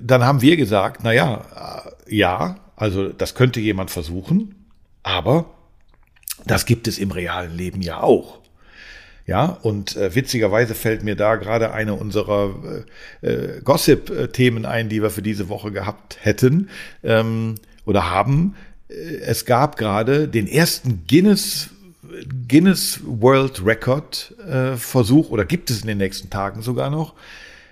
dann 0.00 0.24
haben 0.24 0.40
wir 0.40 0.56
gesagt, 0.56 1.00
na 1.02 1.12
ja, 1.12 1.84
äh, 2.08 2.16
ja, 2.16 2.56
also 2.76 3.08
das 3.08 3.34
könnte 3.34 3.60
jemand 3.60 3.90
versuchen, 3.90 4.66
aber 5.02 5.46
das 6.46 6.66
gibt 6.66 6.88
es 6.88 6.98
im 6.98 7.10
realen 7.10 7.56
Leben 7.56 7.82
ja 7.82 8.00
auch. 8.00 8.40
Ja, 9.26 9.46
und 9.62 9.96
äh, 9.96 10.14
witzigerweise 10.14 10.74
fällt 10.74 11.02
mir 11.02 11.16
da 11.16 11.36
gerade 11.36 11.72
eine 11.72 11.94
unserer 11.94 12.84
äh, 13.22 13.26
äh, 13.26 13.60
Gossip-Themen 13.62 14.66
ein, 14.66 14.90
die 14.90 15.00
wir 15.02 15.08
für 15.08 15.22
diese 15.22 15.48
Woche 15.48 15.72
gehabt 15.72 16.18
hätten 16.20 16.68
ähm, 17.02 17.54
oder 17.86 18.10
haben. 18.10 18.54
Äh, 18.88 18.94
es 18.94 19.44
gab 19.44 19.76
gerade 19.76 20.28
den 20.28 20.46
ersten 20.46 21.04
Guinness 21.06 21.70
Guinness 22.48 23.00
World 23.04 23.64
Record 23.64 24.34
äh, 24.46 24.76
Versuch 24.76 25.30
oder 25.30 25.44
gibt 25.44 25.70
es 25.70 25.80
in 25.80 25.88
den 25.88 25.98
nächsten 25.98 26.30
Tagen 26.30 26.62
sogar 26.62 26.90
noch. 26.90 27.14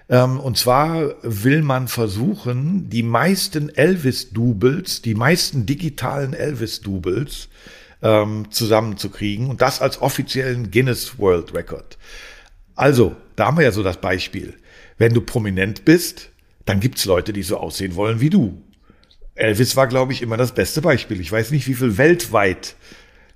Ähm, 0.09 0.41
und 0.41 0.59
zwar 0.59 1.15
will 1.23 1.63
man 1.63 1.89
versuchen, 1.89 2.91
die 2.91 3.03
meisten 3.03 3.69
Elvis-Doubles, 3.69 5.03
die 5.03 5.15
meisten 5.15 5.65
digitalen 5.67 6.35
Elvis-Doubles 6.35 7.49
ähm, 8.03 8.51
zusammenzukriegen 8.51 9.49
und 9.49 9.63
das 9.63 9.81
als 9.81 10.03
offiziellen 10.03 10.71
Guinness 10.71 11.19
World 11.19 11.55
Record. 11.55 11.99
Also, 12.75 13.15
da 13.37 13.47
haben 13.47 13.59
wir 13.59 13.65
ja 13.65 13.73
so 13.73 13.83
das 13.83 13.99
Beispiel. 13.99 14.55
Wenn 14.99 15.15
du 15.15 15.21
prominent 15.21 15.85
bist, 15.85 16.31
dann 16.65 16.81
gibt's 16.81 17.05
Leute, 17.05 17.33
die 17.33 17.43
so 17.43 17.59
aussehen 17.59 17.95
wollen 17.95 18.21
wie 18.21 18.31
du. 18.31 18.63
Elvis 19.35 19.77
war, 19.77 19.87
glaube 19.87 20.13
ich, 20.13 20.23
immer 20.23 20.37
das 20.37 20.53
beste 20.53 20.83
Beispiel. 20.83 21.21
Ich 21.21 21.33
weiß 21.33 21.51
nicht, 21.51 21.67
wie 21.67 21.75
viel 21.75 21.97
weltweit 21.97 22.77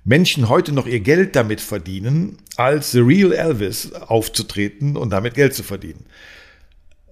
Menschen 0.03 0.47
heute 0.47 0.71
noch 0.71 0.87
ihr 0.87 1.01
Geld 1.01 1.35
damit 1.35 1.59
verdienen, 1.59 2.37
als 2.55 2.91
The 2.91 2.99
Real 2.99 3.33
Elvis 3.33 3.91
aufzutreten 3.93 4.95
und 4.95 5.09
damit 5.09 5.33
Geld 5.33 5.53
zu 5.53 5.63
verdienen. 5.63 6.05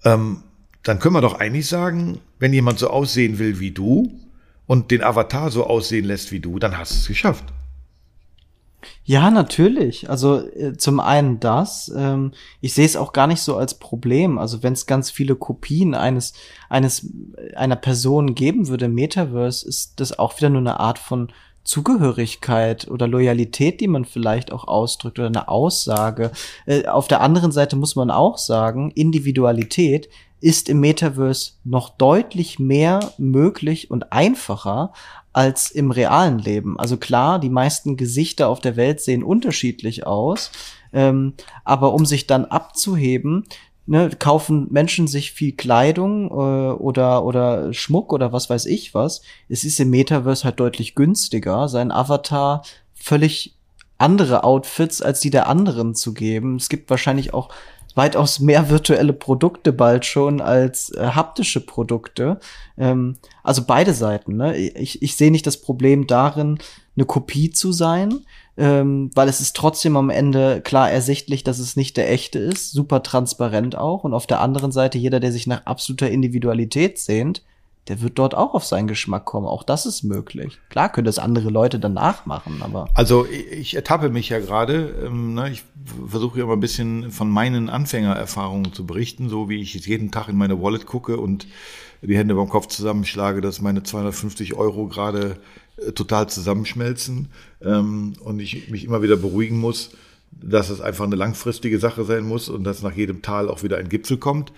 Ähm, 0.06 0.44
dann 0.84 1.00
können 1.00 1.16
wir 1.16 1.22
doch 1.22 1.40
eigentlich 1.40 1.68
sagen, 1.68 2.20
wenn 2.40 2.54
jemand 2.54 2.80
so 2.80 2.90
aussehen 2.90 3.40
will 3.40 3.60
wie 3.60 3.72
du 3.72 4.18
und 4.68 4.92
den 4.92 5.04
Avatar 5.04 5.52
so 5.52 5.66
aussehen 5.66 6.06
lässt 6.06 6.32
wie 6.32 6.40
du, 6.40 6.60
dann 6.60 6.78
hast 6.78 6.94
du 6.94 6.98
es 7.00 7.08
geschafft. 7.08 7.46
Ja, 9.04 9.30
natürlich. 9.32 10.10
Also 10.10 10.40
äh, 10.40 10.78
zum 10.78 11.00
einen 11.00 11.40
das. 11.40 11.92
Ähm, 11.96 12.32
ich 12.62 12.74
sehe 12.74 12.86
es 12.86 12.96
auch 12.96 13.14
gar 13.14 13.28
nicht 13.28 13.42
so 13.42 13.56
als 13.58 13.76
Problem. 13.76 14.38
Also 14.38 14.64
wenn 14.64 14.74
es 14.74 14.86
ganz 14.86 15.12
viele 15.12 15.36
Kopien 15.36 15.94
eines 15.94 16.34
eines 16.70 17.10
einer 17.56 17.76
Person 17.76 18.36
geben 18.36 18.68
würde, 18.68 18.88
Metaverse, 18.88 19.68
ist 19.68 20.00
das 20.00 20.18
auch 20.18 20.38
wieder 20.38 20.50
nur 20.50 20.62
eine 20.62 20.80
Art 20.80 21.00
von 21.00 21.32
Zugehörigkeit 21.66 22.88
oder 22.88 23.08
Loyalität, 23.08 23.82
die 23.82 23.88
man 23.88 24.06
vielleicht 24.06 24.52
auch 24.52 24.68
ausdrückt 24.68 25.20
oder 25.20 25.28
eine 25.28 25.48
Aussage. 25.50 26.32
Äh, 26.66 26.86
auf 26.88 27.08
der 27.08 27.22
anderen 27.22 27.52
Seite 27.52 27.76
muss 27.76 27.96
man 27.96 28.12
auch 28.12 28.38
sagen, 28.38 28.92
Individualität 28.92 30.08
ist 30.42 30.70
im 30.70 30.80
Metaverse 30.80 31.54
noch 31.64 31.90
deutlich 31.90 32.60
mehr 32.60 33.00
möglich 33.18 33.90
und 33.90 34.12
einfacher 34.14 34.94
als 35.36 35.70
im 35.70 35.92
realen 35.92 36.40
Leben. 36.40 36.80
Also 36.80 36.96
klar, 36.96 37.40
die 37.40 37.50
meisten 37.50 37.98
Gesichter 37.98 38.48
auf 38.48 38.62
der 38.62 38.78
Welt 38.78 39.02
sehen 39.02 39.22
unterschiedlich 39.22 40.08
aus, 40.08 40.50
ähm, 40.94 41.34
aber 41.66 41.94
um 41.94 42.06
sich 42.06 42.26
dann 42.26 42.46
abzuheben, 42.46 43.44
ne, 43.86 44.12
kaufen 44.18 44.68
Menschen 44.72 45.08
sich 45.08 45.34
viel 45.34 45.52
Kleidung 45.52 46.28
äh, 46.28 46.72
oder 46.72 47.26
oder 47.26 47.74
Schmuck 47.74 48.14
oder 48.14 48.32
was 48.32 48.50
weiß 48.50 48.66
ich 48.68 48.94
was. 48.94 49.24
Es 49.50 49.66
ist 49.66 49.78
im 49.82 49.90
Metaverse 49.90 50.46
halt 50.46 50.62
deutlich 50.62 50.96
günstiger, 50.96 51.68
sein 51.68 51.92
Avatar 51.92 52.64
völlig 52.94 53.58
andere 53.98 54.46
Outfits 54.46 55.02
als 55.02 55.20
die 55.20 55.32
der 55.32 55.50
anderen 55.50 55.96
zu 55.96 56.14
geben. 56.14 56.56
Es 56.56 56.70
gibt 56.70 56.90
wahrscheinlich 56.90 57.34
auch 57.34 57.50
weitaus 57.94 58.40
mehr 58.40 58.70
virtuelle 58.70 59.14
Produkte 59.14 59.74
bald 59.74 60.06
schon 60.06 60.40
als 60.40 60.92
äh, 60.92 61.08
haptische 61.08 61.66
Produkte. 61.66 62.40
Ähm, 62.78 63.18
also 63.46 63.64
beide 63.66 63.94
Seiten. 63.94 64.38
Ne? 64.38 64.58
Ich, 64.58 65.02
ich 65.02 65.16
sehe 65.16 65.32
nicht 65.32 65.46
das 65.46 65.62
Problem 65.62 66.08
darin, 66.08 66.58
eine 66.96 67.06
Kopie 67.06 67.52
zu 67.52 67.72
sein, 67.72 68.22
ähm, 68.58 69.12
weil 69.14 69.30
es 69.30 69.40
ist 69.40 69.56
trotzdem 69.56 69.98
am 69.98 70.10
Ende 70.10 70.62
klar 70.62 70.90
ersichtlich, 70.90 71.44
dass 71.44 71.60
es 71.60 71.76
nicht 71.76 71.98
der 71.98 72.12
echte 72.12 72.40
ist, 72.40 72.72
super 72.72 73.04
transparent 73.04 73.78
auch. 73.78 74.04
Und 74.04 74.14
auf 74.14 74.28
der 74.28 74.42
anderen 74.42 74.72
Seite, 74.72 74.98
jeder, 74.98 75.20
der 75.20 75.32
sich 75.32 75.46
nach 75.46 75.66
absoluter 75.66 76.10
Individualität 76.10 76.98
sehnt, 76.98 77.44
der 77.88 78.02
wird 78.02 78.18
dort 78.18 78.36
auch 78.36 78.54
auf 78.54 78.66
seinen 78.66 78.88
Geschmack 78.88 79.26
kommen. 79.26 79.46
Auch 79.46 79.64
das 79.64 79.86
ist 79.86 80.04
möglich. 80.04 80.58
Klar 80.70 80.92
können 80.92 81.06
das 81.06 81.20
andere 81.20 81.50
Leute 81.50 81.80
dann 81.80 81.94
nachmachen, 81.94 82.62
aber. 82.62 82.90
Also 82.96 83.28
ich 83.28 83.76
ertappe 83.76 84.10
mich 84.10 84.30
ja 84.30 84.40
gerade. 84.40 84.96
Ähm, 85.06 85.36
ne, 85.36 85.52
ich 85.52 85.64
versuche 86.08 86.40
ja 86.40 86.46
mal 86.46 86.54
ein 86.54 86.60
bisschen 86.60 87.12
von 87.12 87.30
meinen 87.30 87.70
Anfängererfahrungen 87.70 88.74
zu 88.74 88.86
berichten, 88.86 89.30
so 89.30 89.50
wie 89.50 89.62
ich 89.62 89.74
jeden 89.86 90.12
Tag 90.12 90.30
in 90.30 90.38
meine 90.38 90.62
Wallet 90.62 90.86
gucke 90.86 91.18
und 91.18 91.48
die 92.02 92.18
Hände 92.18 92.36
beim 92.36 92.50
Kopf 92.50 92.68
zusammenschlage, 92.68 93.42
dass 93.42 93.62
meine 93.62 93.84
250 93.84 94.56
Euro 94.56 94.88
gerade 94.88 95.38
äh, 95.78 95.92
total 95.92 96.28
zusammenschmelzen 96.28 97.30
ähm, 97.62 98.14
und 98.24 98.40
ich 98.40 98.70
mich 98.70 98.84
immer 98.84 99.02
wieder 99.02 99.16
beruhigen 99.16 99.60
muss, 99.60 99.92
dass 100.32 100.70
es 100.70 100.82
einfach 100.82 101.06
eine 101.06 101.16
langfristige 101.16 101.80
Sache 101.80 102.04
sein 102.04 102.28
muss 102.28 102.50
und 102.50 102.64
dass 102.64 102.82
nach 102.82 102.96
jedem 102.96 103.22
Tal 103.22 103.50
auch 103.50 103.64
wieder 103.64 103.78
ein 103.78 103.90
Gipfel 103.90 104.18
kommt. 104.18 104.52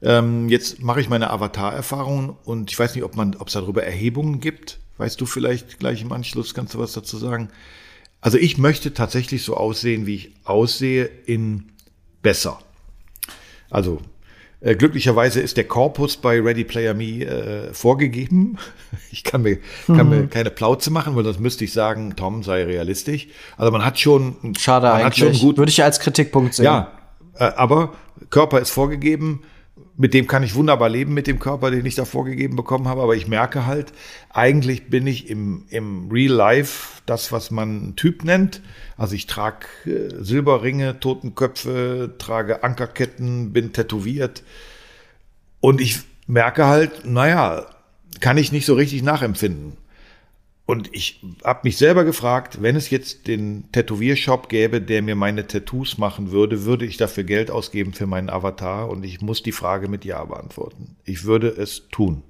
Ähm, 0.00 0.48
jetzt 0.48 0.82
mache 0.82 1.00
ich 1.00 1.08
meine 1.08 1.30
Avatar-Erfahrungen 1.30 2.36
und 2.44 2.70
ich 2.70 2.78
weiß 2.78 2.94
nicht, 2.94 3.04
ob 3.04 3.16
man, 3.16 3.34
ob 3.36 3.48
es 3.48 3.54
darüber 3.54 3.82
Erhebungen 3.82 4.40
gibt. 4.40 4.78
Weißt 4.96 5.20
du 5.20 5.26
vielleicht 5.26 5.78
gleich 5.78 6.02
im 6.02 6.12
Anschluss, 6.12 6.54
kannst 6.54 6.74
du 6.74 6.78
was 6.78 6.92
dazu 6.92 7.16
sagen? 7.16 7.48
Also 8.20 8.38
ich 8.38 8.58
möchte 8.58 8.94
tatsächlich 8.94 9.44
so 9.44 9.56
aussehen, 9.56 10.06
wie 10.06 10.14
ich 10.14 10.32
aussehe, 10.44 11.04
in 11.26 11.70
besser. 12.22 12.58
Also 13.70 14.00
äh, 14.60 14.74
glücklicherweise 14.74 15.40
ist 15.40 15.56
der 15.56 15.64
Korpus 15.64 16.16
bei 16.16 16.40
Ready 16.40 16.64
Player 16.64 16.94
Me 16.94 17.24
äh, 17.24 17.74
vorgegeben. 17.74 18.58
Ich 19.10 19.24
kann 19.24 19.42
mir, 19.42 19.58
kann 19.86 20.06
mhm. 20.06 20.08
mir 20.08 20.26
keine 20.28 20.50
Plauze 20.50 20.90
machen, 20.90 21.16
weil 21.16 21.24
sonst 21.24 21.40
müsste 21.40 21.64
ich 21.64 21.72
sagen, 21.72 22.14
Tom 22.16 22.42
sei 22.42 22.64
realistisch. 22.64 23.28
Also 23.56 23.72
man 23.72 23.84
hat 23.84 23.98
schon, 23.98 24.54
Schade 24.58 24.86
man 24.86 25.02
eigentlich. 25.02 25.24
Hat 25.24 25.36
schon 25.36 25.46
gut, 25.46 25.58
Würde 25.58 25.70
ich 25.70 25.82
als 25.82 26.00
Kritikpunkt 26.00 26.54
sehen. 26.54 26.66
Ja, 26.66 26.92
äh, 27.34 27.44
aber 27.44 27.94
Körper 28.30 28.60
ist 28.60 28.70
vorgegeben 28.70 29.42
mit 29.98 30.14
dem 30.14 30.28
kann 30.28 30.44
ich 30.44 30.54
wunderbar 30.54 30.88
leben, 30.88 31.12
mit 31.12 31.26
dem 31.26 31.40
Körper, 31.40 31.72
den 31.72 31.84
ich 31.84 31.96
da 31.96 32.04
vorgegeben 32.04 32.54
bekommen 32.54 32.86
habe. 32.86 33.02
Aber 33.02 33.16
ich 33.16 33.26
merke 33.26 33.66
halt, 33.66 33.92
eigentlich 34.30 34.88
bin 34.88 35.08
ich 35.08 35.28
im, 35.28 35.64
im 35.70 36.08
Real 36.08 36.32
Life 36.32 37.02
das, 37.04 37.32
was 37.32 37.50
man 37.50 37.96
Typ 37.96 38.22
nennt. 38.22 38.62
Also 38.96 39.16
ich 39.16 39.26
trage 39.26 39.66
äh, 39.86 40.14
Silberringe, 40.22 41.00
Totenköpfe, 41.00 42.14
trage 42.16 42.62
Ankerketten, 42.62 43.52
bin 43.52 43.72
tätowiert. 43.72 44.44
Und 45.58 45.80
ich 45.80 45.98
merke 46.28 46.66
halt, 46.66 47.04
naja, 47.04 47.66
kann 48.20 48.38
ich 48.38 48.52
nicht 48.52 48.66
so 48.66 48.74
richtig 48.74 49.02
nachempfinden. 49.02 49.72
Und 50.70 50.94
ich 50.94 51.22
habe 51.44 51.60
mich 51.62 51.78
selber 51.78 52.04
gefragt, 52.04 52.60
wenn 52.60 52.76
es 52.76 52.90
jetzt 52.90 53.26
den 53.26 53.72
Tätowiershop 53.72 54.50
gäbe, 54.50 54.82
der 54.82 55.00
mir 55.00 55.16
meine 55.16 55.46
Tattoos 55.46 55.96
machen 55.96 56.30
würde, 56.30 56.66
würde 56.66 56.84
ich 56.84 56.98
dafür 56.98 57.24
Geld 57.24 57.50
ausgeben 57.50 57.94
für 57.94 58.06
meinen 58.06 58.28
Avatar? 58.28 58.90
Und 58.90 59.02
ich 59.02 59.22
muss 59.22 59.42
die 59.42 59.52
Frage 59.52 59.88
mit 59.88 60.04
Ja 60.04 60.22
beantworten. 60.26 60.96
Ich 61.04 61.24
würde 61.24 61.48
es 61.48 61.88
tun. 61.90 62.22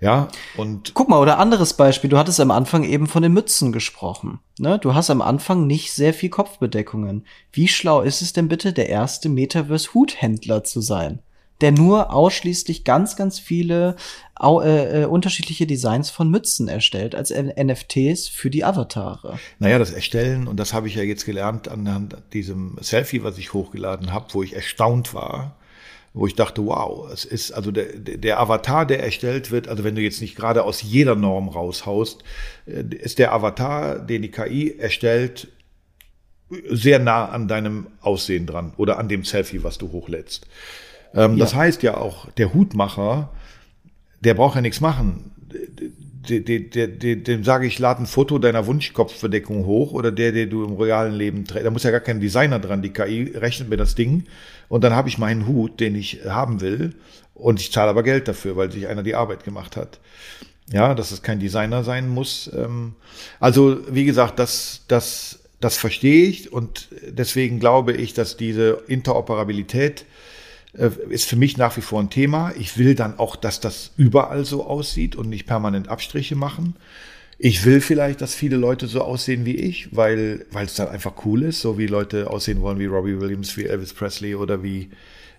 Ja, 0.00 0.28
und. 0.56 0.94
Guck 0.94 1.08
mal, 1.08 1.18
oder 1.18 1.40
anderes 1.40 1.74
Beispiel. 1.74 2.10
Du 2.10 2.16
hattest 2.16 2.38
am 2.38 2.52
Anfang 2.52 2.84
eben 2.84 3.08
von 3.08 3.24
den 3.24 3.32
Mützen 3.32 3.72
gesprochen. 3.72 4.38
Ne? 4.60 4.78
Du 4.78 4.94
hast 4.94 5.10
am 5.10 5.20
Anfang 5.20 5.66
nicht 5.66 5.92
sehr 5.92 6.14
viel 6.14 6.30
Kopfbedeckungen. 6.30 7.26
Wie 7.50 7.66
schlau 7.66 8.02
ist 8.02 8.22
es 8.22 8.32
denn 8.32 8.46
bitte, 8.46 8.72
der 8.72 8.88
erste 8.88 9.28
Metaverse-Huthändler 9.28 10.62
zu 10.62 10.80
sein? 10.80 11.22
Der 11.62 11.72
nur 11.72 12.12
ausschließlich 12.12 12.84
ganz, 12.84 13.16
ganz 13.16 13.38
viele 13.38 13.96
äh, 14.42 15.02
äh, 15.02 15.04
unterschiedliche 15.04 15.66
Designs 15.66 16.10
von 16.10 16.28
Mützen 16.28 16.68
erstellt 16.68 17.14
als 17.14 17.32
NFTs 17.32 18.28
für 18.28 18.50
die 18.50 18.64
Avatare. 18.64 19.38
Naja, 19.60 19.78
das 19.78 19.92
Erstellen, 19.92 20.48
und 20.48 20.58
das 20.58 20.72
habe 20.72 20.88
ich 20.88 20.96
ja 20.96 21.02
jetzt 21.02 21.24
gelernt 21.24 21.68
anhand 21.68 22.16
diesem 22.32 22.76
Selfie, 22.80 23.22
was 23.22 23.38
ich 23.38 23.52
hochgeladen 23.52 24.12
habe, 24.12 24.26
wo 24.32 24.42
ich 24.42 24.54
erstaunt 24.54 25.14
war, 25.14 25.56
wo 26.12 26.26
ich 26.26 26.34
dachte, 26.34 26.66
wow, 26.66 27.08
es 27.12 27.24
ist 27.24 27.52
also 27.52 27.70
der, 27.70 27.96
der 27.96 28.40
Avatar, 28.40 28.84
der 28.84 29.02
erstellt 29.02 29.50
wird, 29.50 29.68
also 29.68 29.84
wenn 29.84 29.94
du 29.94 30.02
jetzt 30.02 30.20
nicht 30.20 30.34
gerade 30.34 30.64
aus 30.64 30.82
jeder 30.82 31.14
Norm 31.14 31.48
raushaust, 31.48 32.24
äh, 32.66 32.82
ist 32.96 33.20
der 33.20 33.32
Avatar, 33.32 34.00
den 34.00 34.22
die 34.22 34.30
KI 34.30 34.76
erstellt, 34.76 35.48
sehr 36.68 36.98
nah 36.98 37.26
an 37.26 37.48
deinem 37.48 37.86
Aussehen 38.00 38.46
dran 38.46 38.72
oder 38.76 38.98
an 38.98 39.08
dem 39.08 39.24
Selfie, 39.24 39.62
was 39.62 39.78
du 39.78 39.92
hochlädst. 39.92 40.46
Ähm, 41.14 41.32
ja. 41.32 41.38
Das 41.38 41.54
heißt 41.54 41.82
ja 41.82 41.96
auch, 41.96 42.30
der 42.32 42.54
Hutmacher, 42.54 43.30
der 44.20 44.34
braucht 44.34 44.56
ja 44.56 44.60
nichts 44.60 44.80
machen. 44.80 45.30
Dem, 46.28 46.70
dem, 46.70 47.24
dem 47.24 47.44
sage 47.44 47.66
ich, 47.66 47.80
lad 47.80 47.98
ein 47.98 48.06
Foto 48.06 48.38
deiner 48.38 48.66
Wunschkopfverdeckung 48.66 49.66
hoch 49.66 49.92
oder 49.92 50.12
der, 50.12 50.30
der 50.30 50.46
du 50.46 50.64
im 50.64 50.76
realen 50.76 51.14
Leben 51.14 51.44
trägst. 51.46 51.66
Da 51.66 51.70
muss 51.70 51.82
ja 51.82 51.90
gar 51.90 52.00
kein 52.00 52.20
Designer 52.20 52.60
dran. 52.60 52.80
Die 52.80 52.92
KI 52.92 53.32
rechnet 53.34 53.68
mir 53.68 53.76
das 53.76 53.96
Ding 53.96 54.24
und 54.68 54.84
dann 54.84 54.94
habe 54.94 55.08
ich 55.08 55.18
meinen 55.18 55.48
Hut, 55.48 55.80
den 55.80 55.96
ich 55.96 56.20
haben 56.24 56.60
will 56.60 56.94
und 57.34 57.60
ich 57.60 57.72
zahle 57.72 57.90
aber 57.90 58.04
Geld 58.04 58.28
dafür, 58.28 58.56
weil 58.56 58.70
sich 58.70 58.86
einer 58.86 59.02
die 59.02 59.16
Arbeit 59.16 59.42
gemacht 59.42 59.76
hat. 59.76 59.98
Ja, 60.72 60.94
dass 60.94 61.10
es 61.10 61.22
kein 61.22 61.40
Designer 61.40 61.82
sein 61.82 62.08
muss. 62.08 62.50
Ähm, 62.56 62.94
also, 63.40 63.80
wie 63.90 64.04
gesagt, 64.04 64.38
das, 64.38 64.82
das, 64.86 65.40
das 65.60 65.76
verstehe 65.76 66.26
ich 66.26 66.52
und 66.52 66.88
deswegen 67.08 67.58
glaube 67.58 67.92
ich, 67.92 68.14
dass 68.14 68.36
diese 68.36 68.82
Interoperabilität 68.86 70.06
ist 70.72 71.28
für 71.28 71.36
mich 71.36 71.56
nach 71.56 71.76
wie 71.76 71.82
vor 71.82 72.00
ein 72.00 72.10
Thema. 72.10 72.52
Ich 72.58 72.78
will 72.78 72.94
dann 72.94 73.18
auch, 73.18 73.36
dass 73.36 73.60
das 73.60 73.92
überall 73.96 74.44
so 74.44 74.66
aussieht 74.66 75.16
und 75.16 75.28
nicht 75.28 75.46
permanent 75.46 75.88
Abstriche 75.88 76.34
machen. 76.34 76.76
Ich 77.38 77.64
will 77.64 77.80
vielleicht, 77.80 78.20
dass 78.20 78.34
viele 78.34 78.56
Leute 78.56 78.86
so 78.86 79.02
aussehen 79.02 79.44
wie 79.44 79.56
ich, 79.56 79.94
weil 79.94 80.46
es 80.54 80.74
dann 80.74 80.88
einfach 80.88 81.12
cool 81.24 81.42
ist, 81.42 81.60
so 81.60 81.76
wie 81.76 81.86
Leute 81.86 82.30
aussehen 82.30 82.60
wollen 82.62 82.78
wie 82.78 82.86
Robbie 82.86 83.20
Williams, 83.20 83.56
wie 83.56 83.64
Elvis 83.66 83.92
Presley 83.92 84.34
oder 84.34 84.62
wie 84.62 84.90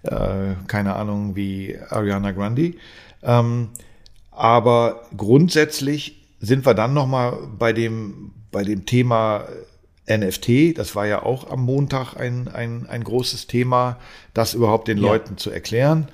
äh, 0.04 0.56
keine 0.68 0.96
Ahnung 0.96 1.36
wie 1.36 1.78
Ariana 1.90 2.32
Grande. 2.32 2.74
Ähm, 3.24 3.70
aber 4.32 5.08
grundsätzlich 5.16 6.26
sind 6.40 6.66
wir 6.66 6.74
dann 6.74 6.94
noch 6.94 7.08
mal 7.08 7.38
bei 7.58 7.72
dem 7.74 8.32
bei 8.52 8.64
dem 8.64 8.86
Thema 8.86 9.48
NFT, 10.10 10.78
das 10.78 10.96
war 10.96 11.08
ja 11.08 11.24
auch 11.24 11.50
am 11.50 11.64
Montag 11.64 12.16
ein, 12.16 12.48
ein, 12.48 12.88
ein 12.88 13.04
großes 13.04 13.48
Thema, 13.48 13.98
das 14.34 14.54
überhaupt 14.54 14.88
den 14.88 14.98
ja. 14.98 15.08
Leuten 15.08 15.38
zu 15.38 15.50
erklären. 15.50 16.08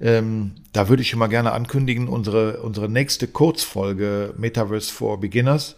Ähm, 0.00 0.52
da 0.72 0.88
würde 0.88 1.02
ich 1.02 1.10
schon 1.10 1.18
mal 1.18 1.28
gerne 1.28 1.52
ankündigen, 1.52 2.08
unsere, 2.08 2.62
unsere 2.62 2.88
nächste 2.88 3.28
Kurzfolge 3.28 4.34
Metaverse 4.36 4.92
for 4.92 5.20
Beginners 5.20 5.76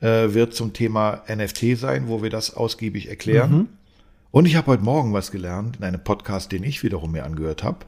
äh, 0.00 0.32
wird 0.34 0.54
zum 0.54 0.72
Thema 0.72 1.22
NFT 1.28 1.76
sein, 1.76 2.08
wo 2.08 2.22
wir 2.22 2.30
das 2.30 2.54
ausgiebig 2.54 3.08
erklären. 3.08 3.52
Mhm. 3.52 3.68
Und 4.32 4.46
ich 4.46 4.56
habe 4.56 4.68
heute 4.68 4.82
Morgen 4.82 5.12
was 5.12 5.30
gelernt 5.30 5.76
in 5.78 5.84
einem 5.84 6.02
Podcast, 6.02 6.52
den 6.52 6.62
ich 6.62 6.82
wiederum 6.82 7.12
mir 7.12 7.24
angehört 7.24 7.62
habe, 7.62 7.78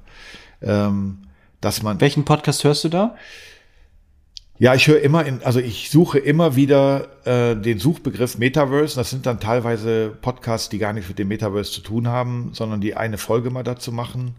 ähm, 0.60 1.18
dass 1.60 1.82
man. 1.82 2.00
Welchen 2.00 2.24
Podcast 2.24 2.64
hörst 2.64 2.84
du 2.84 2.88
da? 2.88 3.16
Ja, 4.62 4.76
ich 4.76 4.86
höre 4.86 5.00
immer 5.00 5.26
in, 5.26 5.42
also 5.42 5.58
ich 5.58 5.90
suche 5.90 6.20
immer 6.20 6.54
wieder 6.54 7.08
äh, 7.24 7.56
den 7.56 7.80
Suchbegriff 7.80 8.38
Metaverse. 8.38 8.94
Das 8.94 9.10
sind 9.10 9.26
dann 9.26 9.40
teilweise 9.40 10.16
Podcasts, 10.22 10.68
die 10.68 10.78
gar 10.78 10.92
nichts 10.92 11.08
mit 11.08 11.18
dem 11.18 11.26
Metaverse 11.26 11.72
zu 11.72 11.80
tun 11.80 12.06
haben, 12.06 12.50
sondern 12.52 12.80
die 12.80 12.94
eine 12.94 13.18
Folge 13.18 13.50
mal 13.50 13.64
dazu 13.64 13.90
machen. 13.90 14.36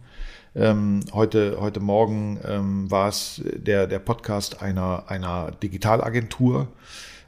Ähm, 0.55 1.01
heute, 1.11 1.57
heute 1.59 1.81
Morgen 1.81 2.39
ähm, 2.47 2.89
war 2.89 3.09
es 3.09 3.41
der, 3.43 3.85
der 3.85 3.99
Podcast 3.99 4.61
einer, 4.61 5.09
einer 5.09 5.51
Digitalagentur. 5.61 6.69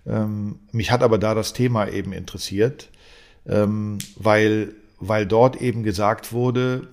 Ähm, 0.07 0.59
mich 0.71 0.89
hat 0.89 1.03
aber 1.03 1.17
da 1.17 1.35
das 1.35 1.51
Thema 1.51 1.89
eben 1.89 2.13
interessiert, 2.13 2.87
ähm, 3.45 3.97
weil, 4.15 4.73
weil 5.01 5.25
dort 5.25 5.61
eben 5.61 5.83
gesagt 5.83 6.31
wurde, 6.31 6.87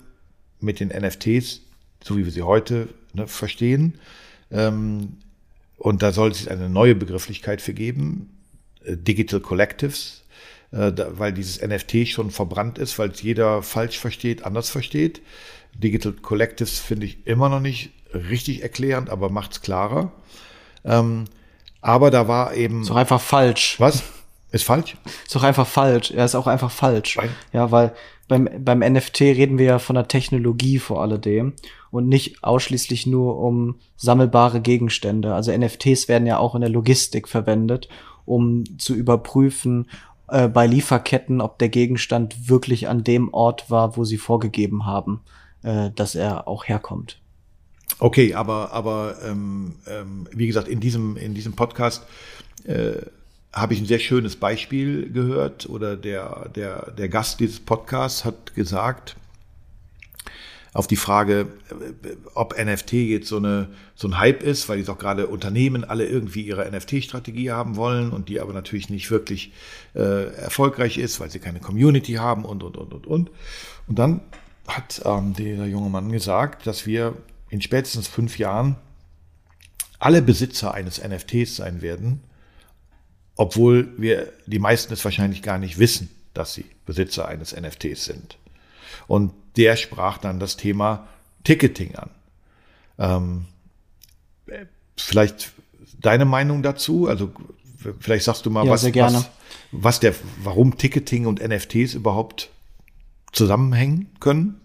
mit 0.59 0.81
den 0.81 0.89
NFTs, 0.89 1.61
so 2.03 2.17
wie 2.17 2.25
wir 2.25 2.31
sie 2.33 2.43
heute 2.43 2.89
ne, 3.13 3.25
verstehen, 3.25 3.99
ähm, 4.51 5.19
und 5.77 6.01
da 6.01 6.11
soll 6.11 6.31
es 6.31 6.47
eine 6.47 6.69
neue 6.69 6.95
Begrifflichkeit 6.95 7.61
für 7.61 7.73
geben, 7.73 8.37
äh, 8.83 8.95
Digital 8.97 9.39
Collectives, 9.39 10.23
äh, 10.71 10.91
weil 11.09 11.33
dieses 11.33 11.61
NFT 11.61 12.07
schon 12.07 12.31
verbrannt 12.31 12.77
ist, 12.77 12.97
weil 12.99 13.09
es 13.09 13.21
jeder 13.21 13.63
falsch 13.63 13.99
versteht, 13.99 14.45
anders 14.45 14.69
versteht. 14.69 15.21
Digital 15.73 16.13
Collectives 16.13 16.79
finde 16.79 17.05
ich 17.05 17.25
immer 17.25 17.49
noch 17.49 17.59
nicht 17.59 17.91
richtig 18.13 18.61
erklärend, 18.61 19.09
aber 19.09 19.29
macht 19.29 19.53
es 19.53 19.61
klarer. 19.61 20.11
Ähm, 20.85 21.25
aber 21.81 22.11
da 22.11 22.27
war 22.27 22.53
eben. 22.53 22.81
Ist 22.81 22.89
doch 22.89 22.95
einfach 22.95 23.21
falsch. 23.21 23.75
Was? 23.79 24.03
Ist 24.51 24.63
falsch? 24.63 24.95
Ist 25.25 25.35
doch 25.35 25.43
einfach 25.43 25.67
falsch. 25.67 26.11
Er 26.11 26.25
ist 26.25 26.35
auch 26.35 26.47
einfach 26.47 26.71
falsch. 26.71 27.17
Nein. 27.17 27.29
Ja, 27.51 27.71
weil 27.71 27.93
beim, 28.27 28.47
beim 28.59 28.79
NFT 28.79 29.21
reden 29.21 29.57
wir 29.57 29.65
ja 29.65 29.79
von 29.79 29.95
der 29.95 30.07
Technologie 30.07 30.79
vor 30.79 31.01
alledem 31.01 31.53
und 31.93 32.07
nicht 32.09 32.43
ausschließlich 32.43 33.05
nur 33.05 33.37
um 33.37 33.75
sammelbare 33.95 34.61
Gegenstände. 34.61 35.35
Also 35.35 35.55
NFTs 35.55 36.07
werden 36.07 36.25
ja 36.25 36.39
auch 36.39 36.55
in 36.55 36.61
der 36.61 36.69
Logistik 36.71 37.27
verwendet, 37.27 37.87
um 38.25 38.63
zu 38.79 38.95
überprüfen 38.95 39.87
äh, 40.27 40.47
bei 40.47 40.65
Lieferketten, 40.65 41.39
ob 41.39 41.59
der 41.59 41.69
Gegenstand 41.69 42.49
wirklich 42.49 42.87
an 42.87 43.03
dem 43.03 43.31
Ort 43.31 43.69
war, 43.69 43.95
wo 43.95 44.05
sie 44.05 44.17
vorgegeben 44.17 44.87
haben, 44.87 45.21
äh, 45.61 45.91
dass 45.95 46.15
er 46.15 46.47
auch 46.47 46.65
herkommt. 46.65 47.19
Okay, 47.99 48.33
aber 48.33 48.73
aber 48.73 49.17
ähm, 49.23 49.75
ähm, 49.85 50.27
wie 50.31 50.47
gesagt 50.47 50.67
in 50.67 50.79
diesem 50.79 51.15
in 51.15 51.35
diesem 51.35 51.53
Podcast 51.53 52.07
äh, 52.65 52.93
habe 53.53 53.75
ich 53.75 53.81
ein 53.81 53.85
sehr 53.85 53.99
schönes 53.99 54.35
Beispiel 54.35 55.11
gehört 55.11 55.69
oder 55.69 55.95
der, 55.95 56.49
der, 56.55 56.89
der 56.89 57.07
Gast 57.07 57.39
dieses 57.39 57.59
Podcasts 57.59 58.25
hat 58.25 58.55
gesagt, 58.55 59.15
auf 60.73 60.87
die 60.87 60.95
Frage, 60.95 61.47
ob 62.33 62.57
NFT 62.57 62.93
jetzt 62.93 63.27
so, 63.27 63.37
eine, 63.37 63.69
so 63.95 64.07
ein 64.07 64.17
Hype 64.17 64.41
ist, 64.41 64.67
weil 64.67 64.79
jetzt 64.79 64.89
auch 64.89 64.97
gerade 64.97 65.27
Unternehmen 65.27 65.83
alle 65.83 66.05
irgendwie 66.05 66.41
ihre 66.41 66.69
NFT-Strategie 66.69 67.51
haben 67.51 67.75
wollen 67.75 68.09
und 68.09 68.27
die 68.27 68.41
aber 68.41 68.53
natürlich 68.53 68.89
nicht 68.89 69.11
wirklich 69.11 69.53
äh, 69.93 70.33
erfolgreich 70.33 70.97
ist, 70.97 71.19
weil 71.19 71.29
sie 71.29 71.39
keine 71.39 71.59
Community 71.59 72.13
haben 72.13 72.43
und, 72.43 72.63
und, 72.63 72.75
und, 72.77 72.93
und, 72.93 73.05
und. 73.05 73.31
Und 73.87 73.99
dann 73.99 74.21
hat 74.67 75.01
ähm, 75.05 75.33
dieser 75.33 75.65
junge 75.65 75.89
Mann 75.89 76.11
gesagt, 76.11 76.65
dass 76.65 76.87
wir 76.87 77.15
in 77.49 77.61
spätestens 77.61 78.07
fünf 78.07 78.39
Jahren 78.39 78.75
alle 79.99 80.23
Besitzer 80.23 80.73
eines 80.73 81.01
NFTs 81.01 81.55
sein 81.55 81.81
werden, 81.83 82.21
obwohl 83.35 83.93
wir 83.97 84.33
die 84.47 84.59
meisten 84.59 84.91
es 84.91 85.05
wahrscheinlich 85.05 85.43
gar 85.43 85.59
nicht 85.59 85.77
wissen, 85.77 86.09
dass 86.33 86.55
sie 86.55 86.65
Besitzer 86.85 87.27
eines 87.27 87.55
NFTs 87.55 88.05
sind. 88.05 88.37
Und 89.07 89.33
der 89.57 89.75
sprach 89.75 90.17
dann 90.17 90.39
das 90.39 90.57
Thema 90.57 91.07
Ticketing 91.43 91.95
an. 91.95 92.09
Ähm, 92.97 93.45
vielleicht 94.97 95.53
deine 95.99 96.25
Meinung 96.25 96.63
dazu? 96.63 97.07
Also 97.07 97.31
vielleicht 97.99 98.25
sagst 98.25 98.45
du 98.45 98.49
mal, 98.49 98.65
Ja, 98.65 98.71
was, 98.71 98.83
was, 98.95 99.29
was 99.71 99.99
der, 99.99 100.13
warum 100.43 100.77
Ticketing 100.77 101.25
und 101.25 101.45
NFTs 101.45 101.93
überhaupt 101.93 102.49
zusammenhängen 103.31 104.09
können? 104.19 104.61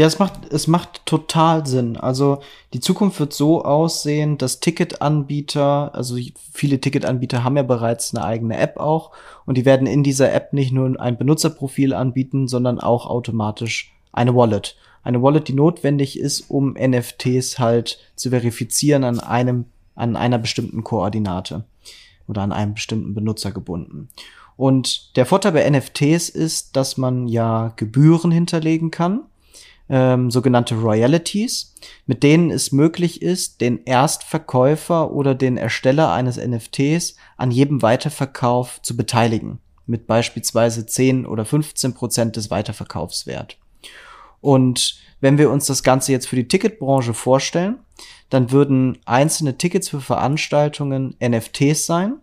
Ja, 0.00 0.06
es 0.06 0.18
macht, 0.18 0.50
es 0.50 0.66
macht 0.66 1.04
total 1.04 1.66
Sinn. 1.66 1.98
Also 1.98 2.40
die 2.72 2.80
Zukunft 2.80 3.20
wird 3.20 3.34
so 3.34 3.66
aussehen, 3.66 4.38
dass 4.38 4.58
Ticketanbieter, 4.58 5.94
also 5.94 6.16
viele 6.54 6.80
Ticketanbieter 6.80 7.44
haben 7.44 7.58
ja 7.58 7.62
bereits 7.62 8.14
eine 8.14 8.24
eigene 8.24 8.56
App 8.56 8.78
auch 8.78 9.10
und 9.44 9.58
die 9.58 9.66
werden 9.66 9.86
in 9.86 10.02
dieser 10.02 10.32
App 10.32 10.54
nicht 10.54 10.72
nur 10.72 10.98
ein 10.98 11.18
Benutzerprofil 11.18 11.92
anbieten, 11.92 12.48
sondern 12.48 12.80
auch 12.80 13.04
automatisch 13.04 13.92
eine 14.10 14.34
Wallet. 14.34 14.74
Eine 15.02 15.22
Wallet, 15.22 15.48
die 15.48 15.52
notwendig 15.52 16.18
ist, 16.18 16.48
um 16.48 16.78
NFTs 16.80 17.58
halt 17.58 17.98
zu 18.16 18.30
verifizieren 18.30 19.04
an 19.04 19.20
einem, 19.20 19.66
an 19.96 20.16
einer 20.16 20.38
bestimmten 20.38 20.82
Koordinate 20.82 21.64
oder 22.26 22.40
an 22.40 22.52
einem 22.52 22.72
bestimmten 22.72 23.12
Benutzer 23.12 23.52
gebunden. 23.52 24.08
Und 24.56 25.14
der 25.16 25.26
Vorteil 25.26 25.52
bei 25.52 25.68
NFTs 25.68 26.30
ist, 26.30 26.74
dass 26.74 26.96
man 26.96 27.28
ja 27.28 27.74
Gebühren 27.76 28.30
hinterlegen 28.30 28.90
kann 28.90 29.24
ähm, 29.90 30.30
sogenannte 30.30 30.76
Royalties, 30.76 31.74
mit 32.06 32.22
denen 32.22 32.50
es 32.50 32.70
möglich 32.70 33.20
ist, 33.20 33.60
den 33.60 33.84
Erstverkäufer 33.84 35.10
oder 35.10 35.34
den 35.34 35.56
Ersteller 35.56 36.12
eines 36.12 36.36
NFTs 36.36 37.16
an 37.36 37.50
jedem 37.50 37.82
Weiterverkauf 37.82 38.80
zu 38.82 38.96
beteiligen, 38.96 39.58
mit 39.86 40.06
beispielsweise 40.06 40.86
10 40.86 41.26
oder 41.26 41.44
15 41.44 41.94
Prozent 41.94 42.36
des 42.36 42.50
Weiterverkaufswert. 42.50 43.58
Und 44.40 45.00
wenn 45.20 45.38
wir 45.38 45.50
uns 45.50 45.66
das 45.66 45.82
Ganze 45.82 46.12
jetzt 46.12 46.28
für 46.28 46.36
die 46.36 46.48
Ticketbranche 46.48 47.12
vorstellen, 47.12 47.80
dann 48.30 48.52
würden 48.52 48.98
einzelne 49.04 49.58
Tickets 49.58 49.88
für 49.88 50.00
Veranstaltungen 50.00 51.16
NFTs 51.20 51.84
sein. 51.84 52.14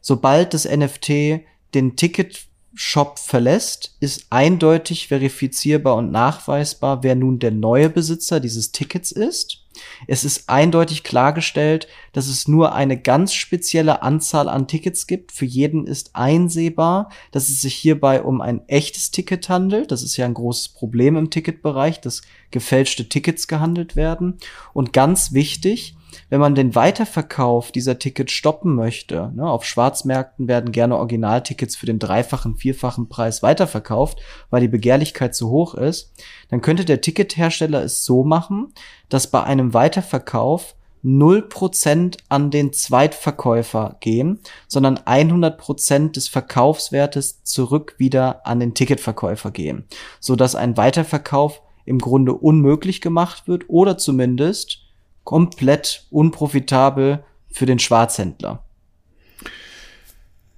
Sobald 0.00 0.54
das 0.54 0.64
NFT 0.64 1.42
den 1.74 1.96
Ticket 1.96 2.46
Shop 2.74 3.18
verlässt, 3.18 3.96
ist 4.00 4.26
eindeutig 4.30 5.08
verifizierbar 5.08 5.96
und 5.96 6.10
nachweisbar, 6.12 7.02
wer 7.02 7.14
nun 7.14 7.38
der 7.38 7.50
neue 7.50 7.90
Besitzer 7.90 8.40
dieses 8.40 8.72
Tickets 8.72 9.10
ist. 9.10 9.64
Es 10.06 10.24
ist 10.24 10.48
eindeutig 10.48 11.04
klargestellt, 11.04 11.88
dass 12.12 12.26
es 12.26 12.48
nur 12.48 12.74
eine 12.74 13.00
ganz 13.00 13.34
spezielle 13.34 14.02
Anzahl 14.02 14.48
an 14.48 14.68
Tickets 14.68 15.06
gibt. 15.06 15.32
Für 15.32 15.44
jeden 15.46 15.86
ist 15.86 16.14
einsehbar, 16.14 17.10
dass 17.32 17.48
es 17.48 17.60
sich 17.60 17.74
hierbei 17.74 18.22
um 18.22 18.40
ein 18.40 18.66
echtes 18.68 19.10
Ticket 19.10 19.48
handelt. 19.48 19.90
Das 19.90 20.02
ist 20.02 20.16
ja 20.16 20.26
ein 20.26 20.34
großes 20.34 20.70
Problem 20.70 21.16
im 21.16 21.30
Ticketbereich, 21.30 22.00
dass 22.00 22.22
gefälschte 22.50 23.08
Tickets 23.08 23.48
gehandelt 23.48 23.96
werden. 23.96 24.38
Und 24.72 24.92
ganz 24.92 25.32
wichtig, 25.32 25.96
wenn 26.28 26.40
man 26.40 26.54
den 26.54 26.74
Weiterverkauf 26.74 27.72
dieser 27.72 27.98
Tickets 27.98 28.32
stoppen 28.32 28.74
möchte, 28.74 29.32
ne, 29.34 29.48
auf 29.48 29.64
Schwarzmärkten 29.64 30.48
werden 30.48 30.72
gerne 30.72 30.96
Originaltickets 30.96 31.76
für 31.76 31.86
den 31.86 31.98
dreifachen, 31.98 32.56
vierfachen 32.56 33.08
Preis 33.08 33.42
weiterverkauft, 33.42 34.20
weil 34.50 34.60
die 34.60 34.68
Begehrlichkeit 34.68 35.34
zu 35.34 35.50
hoch 35.50 35.74
ist, 35.74 36.12
dann 36.48 36.60
könnte 36.60 36.84
der 36.84 37.00
Tickethersteller 37.00 37.82
es 37.82 38.04
so 38.04 38.24
machen, 38.24 38.72
dass 39.08 39.30
bei 39.30 39.42
einem 39.42 39.74
Weiterverkauf 39.74 40.74
0% 41.04 42.18
an 42.28 42.50
den 42.50 42.72
Zweitverkäufer 42.72 43.96
gehen, 44.00 44.40
sondern 44.68 44.98
100% 44.98 46.12
des 46.12 46.28
Verkaufswertes 46.28 47.42
zurück 47.42 47.94
wieder 47.98 48.46
an 48.46 48.60
den 48.60 48.74
Ticketverkäufer 48.74 49.50
gehen, 49.50 49.86
so 50.20 50.36
dass 50.36 50.54
ein 50.54 50.76
Weiterverkauf 50.76 51.62
im 51.86 51.98
Grunde 51.98 52.34
unmöglich 52.34 53.00
gemacht 53.00 53.48
wird 53.48 53.64
oder 53.68 53.96
zumindest 53.96 54.89
komplett 55.30 56.08
unprofitabel 56.10 57.22
für 57.52 57.64
den 57.64 57.78
Schwarzhändler. 57.78 58.64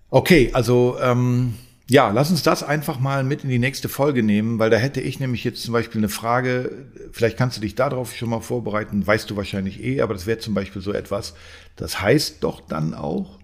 Okay, 0.09 0.49
also 0.55 0.97
ähm, 0.99 1.57
ja, 1.91 2.09
lass 2.09 2.31
uns 2.31 2.43
das 2.43 2.63
einfach 2.63 2.99
mal 2.99 3.23
mit 3.23 3.45
in 3.45 3.51
die 3.51 3.59
nächste 3.59 3.91
Folge 3.91 4.23
nehmen, 4.23 4.59
weil 4.59 4.71
da 4.71 4.79
hätte 4.79 5.03
ich 5.03 5.21
nämlich 5.21 5.45
jetzt 5.45 5.63
zum 5.63 5.75
Beispiel 5.75 6.01
eine 6.01 6.09
Frage, 6.09 6.87
vielleicht 7.13 7.37
kannst 7.37 7.59
du 7.59 7.61
dich 7.61 7.75
darauf 7.75 8.17
schon 8.17 8.31
mal 8.31 8.41
vorbereiten, 8.41 9.07
weißt 9.07 9.29
du 9.29 9.37
wahrscheinlich 9.37 9.85
eh, 9.85 10.01
aber 10.01 10.15
das 10.15 10.25
wäre 10.25 10.39
zum 10.39 10.55
Beispiel 10.55 10.81
so 10.81 10.95
etwas, 10.95 11.35
das 11.77 12.01
heißt 12.01 12.43
doch 12.43 12.63
dann 12.63 12.95
auch, 12.95 13.41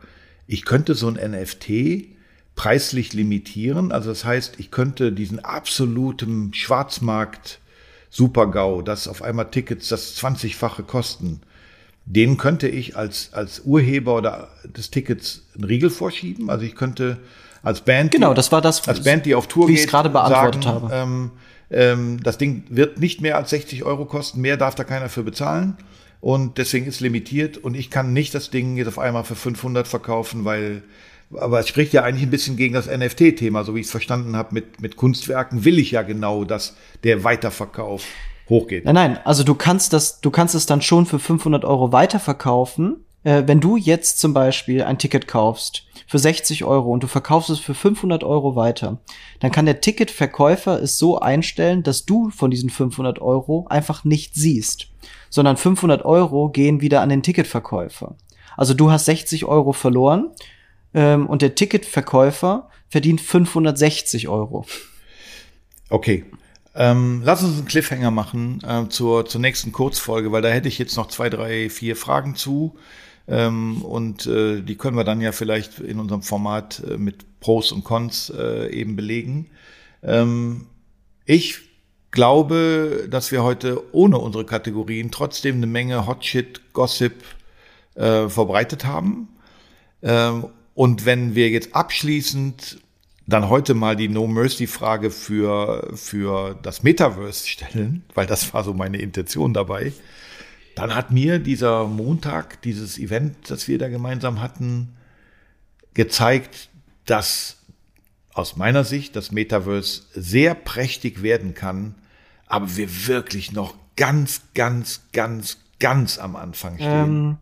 ich 0.46 0.64
könnte 0.64 0.94
so 0.94 1.08
ein 1.08 1.32
NFT 1.32 2.06
preislich 2.54 3.12
limitieren, 3.12 3.92
also 3.92 4.08
das 4.08 4.24
heißt, 4.24 4.58
ich 4.58 4.70
könnte 4.70 5.12
diesen 5.12 5.40
absoluten 5.40 6.54
Schwarzmarkt 6.54 7.60
Super-GAU, 8.10 8.82
dass 8.82 9.08
auf 9.08 9.22
einmal 9.22 9.50
Tickets 9.50 9.88
das 9.88 10.16
20-fache 10.16 10.82
kosten, 10.82 11.40
den 12.04 12.38
könnte 12.38 12.68
ich 12.68 12.96
als, 12.96 13.30
als 13.32 13.60
Urheber 13.60 14.16
oder 14.16 14.48
des 14.64 14.90
Tickets 14.90 15.42
einen 15.54 15.64
Riegel 15.64 15.90
vorschieben. 15.90 16.48
Also 16.48 16.64
ich 16.64 16.74
könnte 16.74 17.18
als 17.62 17.82
Band, 17.82 18.12
Genau, 18.12 18.30
die, 18.30 18.36
das 18.36 18.50
war 18.50 18.62
das, 18.62 18.86
als 18.88 19.02
Band, 19.02 19.26
die 19.26 19.34
auf 19.34 19.46
Tour 19.46 19.68
wie 19.68 19.72
ich 19.72 19.80
geht, 19.80 19.86
es 19.86 19.90
gerade 19.90 20.08
beantwortet 20.08 20.64
sagen, 20.64 20.82
habe. 20.82 20.94
Ähm, 20.94 21.30
ähm, 21.70 22.22
das 22.22 22.38
Ding 22.38 22.64
wird 22.70 22.98
nicht 22.98 23.20
mehr 23.20 23.36
als 23.36 23.50
60 23.50 23.84
Euro 23.84 24.06
kosten, 24.06 24.40
mehr 24.40 24.56
darf 24.56 24.74
da 24.74 24.84
keiner 24.84 25.08
für 25.08 25.22
bezahlen. 25.22 25.76
Und 26.20 26.58
deswegen 26.58 26.86
ist 26.86 27.00
limitiert 27.00 27.58
und 27.58 27.76
ich 27.76 27.90
kann 27.90 28.12
nicht 28.12 28.34
das 28.34 28.50
Ding 28.50 28.76
jetzt 28.76 28.88
auf 28.88 28.98
einmal 28.98 29.22
für 29.22 29.36
500 29.36 29.86
verkaufen, 29.86 30.44
weil 30.44 30.82
aber 31.36 31.60
es 31.60 31.68
spricht 31.68 31.92
ja 31.92 32.02
eigentlich 32.02 32.24
ein 32.24 32.30
bisschen 32.30 32.56
gegen 32.56 32.74
das 32.74 32.86
NFT-Thema, 32.86 33.64
so 33.64 33.74
wie 33.74 33.80
ich 33.80 33.86
es 33.86 33.90
verstanden 33.90 34.36
habe. 34.36 34.54
Mit, 34.54 34.80
mit 34.80 34.96
Kunstwerken 34.96 35.64
will 35.64 35.78
ich 35.78 35.90
ja 35.90 36.02
genau, 36.02 36.44
dass 36.44 36.76
der 37.04 37.24
Weiterverkauf 37.24 38.04
hochgeht. 38.48 38.84
Nein, 38.84 38.94
nein, 38.94 39.18
also 39.24 39.44
du 39.44 39.54
kannst 39.54 39.92
das, 39.92 40.20
du 40.20 40.30
kannst 40.30 40.54
es 40.54 40.66
dann 40.66 40.80
schon 40.80 41.06
für 41.06 41.18
500 41.18 41.64
Euro 41.64 41.92
weiterverkaufen. 41.92 43.04
Äh, 43.24 43.42
wenn 43.46 43.60
du 43.60 43.76
jetzt 43.76 44.20
zum 44.20 44.32
Beispiel 44.32 44.82
ein 44.82 44.98
Ticket 44.98 45.28
kaufst 45.28 45.84
für 46.06 46.18
60 46.18 46.64
Euro 46.64 46.90
und 46.90 47.02
du 47.02 47.06
verkaufst 47.06 47.50
es 47.50 47.58
für 47.58 47.74
500 47.74 48.24
Euro 48.24 48.56
weiter, 48.56 48.98
dann 49.40 49.52
kann 49.52 49.66
der 49.66 49.82
Ticketverkäufer 49.82 50.82
es 50.82 50.98
so 50.98 51.20
einstellen, 51.20 51.82
dass 51.82 52.06
du 52.06 52.30
von 52.30 52.50
diesen 52.50 52.70
500 52.70 53.20
Euro 53.20 53.66
einfach 53.68 54.04
nicht 54.04 54.34
siehst, 54.34 54.88
sondern 55.28 55.58
500 55.58 56.04
Euro 56.06 56.48
gehen 56.48 56.80
wieder 56.80 57.02
an 57.02 57.10
den 57.10 57.22
Ticketverkäufer. 57.22 58.16
Also 58.56 58.72
du 58.72 58.90
hast 58.90 59.04
60 59.04 59.44
Euro 59.44 59.72
verloren 59.72 60.30
ähm, 60.94 61.26
und 61.26 61.42
der 61.42 61.54
Ticketverkäufer 61.54 62.70
verdient 62.88 63.20
560 63.20 64.28
Euro. 64.28 64.66
Okay. 65.90 66.24
Ähm, 66.74 67.22
lass 67.24 67.42
uns 67.42 67.56
einen 67.56 67.66
Cliffhanger 67.66 68.10
machen 68.10 68.62
äh, 68.64 68.88
zur, 68.88 69.26
zur 69.26 69.40
nächsten 69.40 69.72
Kurzfolge, 69.72 70.30
weil 70.30 70.42
da 70.42 70.48
hätte 70.48 70.68
ich 70.68 70.78
jetzt 70.78 70.96
noch 70.96 71.08
zwei, 71.08 71.28
drei, 71.28 71.70
vier 71.70 71.96
Fragen 71.96 72.36
zu. 72.36 72.76
Ähm, 73.26 73.82
und 73.82 74.26
äh, 74.26 74.62
die 74.62 74.76
können 74.76 74.96
wir 74.96 75.04
dann 75.04 75.20
ja 75.20 75.32
vielleicht 75.32 75.80
in 75.80 75.98
unserem 75.98 76.22
Format 76.22 76.82
äh, 76.88 76.96
mit 76.96 77.40
Pros 77.40 77.72
und 77.72 77.84
Cons 77.84 78.30
äh, 78.30 78.70
eben 78.70 78.96
belegen. 78.96 79.50
Ähm, 80.02 80.66
ich 81.24 81.58
glaube, 82.10 83.06
dass 83.10 83.32
wir 83.32 83.42
heute 83.42 83.82
ohne 83.92 84.18
unsere 84.18 84.46
Kategorien 84.46 85.10
trotzdem 85.10 85.56
eine 85.56 85.66
Menge 85.66 86.06
Hot 86.06 86.24
Shit, 86.24 86.72
Gossip 86.72 87.22
äh, 87.96 88.28
verbreitet 88.28 88.84
haben. 88.84 89.28
Ähm, 90.02 90.46
und 90.78 91.06
wenn 91.06 91.34
wir 91.34 91.48
jetzt 91.50 91.74
abschließend 91.74 92.80
dann 93.26 93.48
heute 93.48 93.74
mal 93.74 93.96
die 93.96 94.08
No 94.08 94.28
Mercy 94.28 94.68
Frage 94.68 95.10
für, 95.10 95.90
für 95.96 96.56
das 96.62 96.84
Metaverse 96.84 97.48
stellen, 97.48 98.04
weil 98.14 98.26
das 98.26 98.54
war 98.54 98.62
so 98.62 98.74
meine 98.74 98.98
Intention 98.98 99.52
dabei, 99.52 99.92
dann 100.76 100.94
hat 100.94 101.10
mir 101.10 101.40
dieser 101.40 101.88
Montag, 101.88 102.62
dieses 102.62 102.96
Event, 102.96 103.50
das 103.50 103.66
wir 103.66 103.76
da 103.76 103.88
gemeinsam 103.88 104.40
hatten, 104.40 104.94
gezeigt, 105.94 106.68
dass 107.06 107.56
aus 108.32 108.54
meiner 108.54 108.84
Sicht 108.84 109.16
das 109.16 109.32
Metaverse 109.32 110.02
sehr 110.14 110.54
prächtig 110.54 111.22
werden 111.22 111.54
kann, 111.54 111.96
aber 112.46 112.76
wir 112.76 113.08
wirklich 113.08 113.50
noch 113.50 113.74
ganz, 113.96 114.42
ganz, 114.54 115.00
ganz, 115.12 115.58
ganz 115.80 116.18
am 116.18 116.36
Anfang 116.36 116.76
stehen. 116.76 116.88
Ähm, 116.88 117.36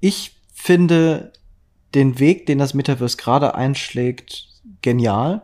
ich 0.00 0.34
finde, 0.52 1.32
den 1.94 2.18
Weg, 2.18 2.46
den 2.46 2.58
das 2.58 2.74
Metaverse 2.74 3.16
gerade 3.16 3.54
einschlägt, 3.54 4.48
genial. 4.80 5.42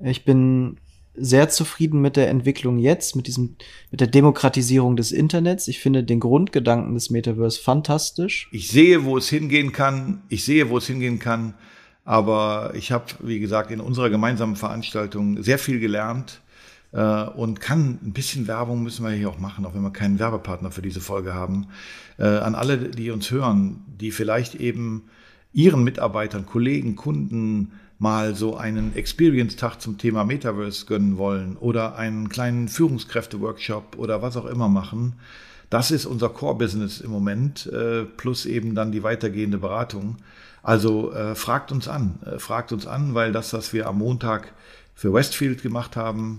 Ich 0.00 0.24
bin 0.24 0.78
sehr 1.20 1.48
zufrieden 1.48 2.00
mit 2.00 2.16
der 2.16 2.28
Entwicklung 2.28 2.78
jetzt, 2.78 3.16
mit 3.16 3.26
diesem, 3.26 3.56
mit 3.90 4.00
der 4.00 4.06
Demokratisierung 4.06 4.96
des 4.96 5.12
Internets. 5.12 5.68
Ich 5.68 5.80
finde 5.80 6.04
den 6.04 6.20
Grundgedanken 6.20 6.94
des 6.94 7.10
Metaverse 7.10 7.60
fantastisch. 7.60 8.48
Ich 8.52 8.68
sehe, 8.68 9.04
wo 9.04 9.16
es 9.18 9.28
hingehen 9.28 9.72
kann. 9.72 10.22
Ich 10.28 10.44
sehe, 10.44 10.70
wo 10.70 10.78
es 10.78 10.86
hingehen 10.86 11.18
kann. 11.18 11.54
Aber 12.04 12.72
ich 12.74 12.92
habe, 12.92 13.04
wie 13.20 13.40
gesagt, 13.40 13.70
in 13.70 13.80
unserer 13.80 14.10
gemeinsamen 14.10 14.56
Veranstaltung 14.56 15.42
sehr 15.42 15.58
viel 15.58 15.78
gelernt 15.78 16.40
äh, 16.92 17.24
und 17.24 17.60
kann 17.60 17.98
ein 18.02 18.12
bisschen 18.12 18.46
Werbung 18.46 18.82
müssen 18.82 19.04
wir 19.04 19.12
hier 19.12 19.28
auch 19.28 19.38
machen, 19.38 19.66
auch 19.66 19.74
wenn 19.74 19.82
wir 19.82 19.92
keinen 19.92 20.18
Werbepartner 20.18 20.70
für 20.70 20.82
diese 20.82 21.00
Folge 21.00 21.34
haben. 21.34 21.66
Äh, 22.16 22.24
an 22.24 22.54
alle, 22.54 22.78
die 22.78 23.10
uns 23.10 23.30
hören, 23.30 23.84
die 24.00 24.10
vielleicht 24.10 24.54
eben 24.54 25.10
ihren 25.52 25.84
Mitarbeitern, 25.84 26.46
Kollegen, 26.46 26.96
Kunden 26.96 27.72
mal 27.98 28.34
so 28.34 28.56
einen 28.56 28.94
Experience-Tag 28.94 29.80
zum 29.80 29.98
Thema 29.98 30.24
Metaverse 30.24 30.86
gönnen 30.86 31.18
wollen 31.18 31.56
oder 31.56 31.96
einen 31.96 32.28
kleinen 32.28 32.68
Führungskräfte-Workshop 32.68 33.96
oder 33.98 34.22
was 34.22 34.36
auch 34.36 34.46
immer 34.46 34.68
machen. 34.68 35.14
Das 35.70 35.90
ist 35.90 36.06
unser 36.06 36.28
Core-Business 36.28 37.00
im 37.00 37.10
Moment, 37.10 37.66
äh, 37.66 38.04
plus 38.04 38.46
eben 38.46 38.74
dann 38.74 38.92
die 38.92 39.02
weitergehende 39.02 39.58
Beratung. 39.58 40.16
Also 40.62 41.12
äh, 41.12 41.34
fragt 41.34 41.72
uns 41.72 41.88
an, 41.88 42.20
äh, 42.24 42.38
fragt 42.38 42.72
uns 42.72 42.86
an, 42.86 43.14
weil 43.14 43.32
das, 43.32 43.52
was 43.52 43.72
wir 43.72 43.86
am 43.86 43.98
Montag 43.98 44.52
für 44.94 45.12
Westfield 45.12 45.62
gemacht 45.62 45.96
haben, 45.96 46.38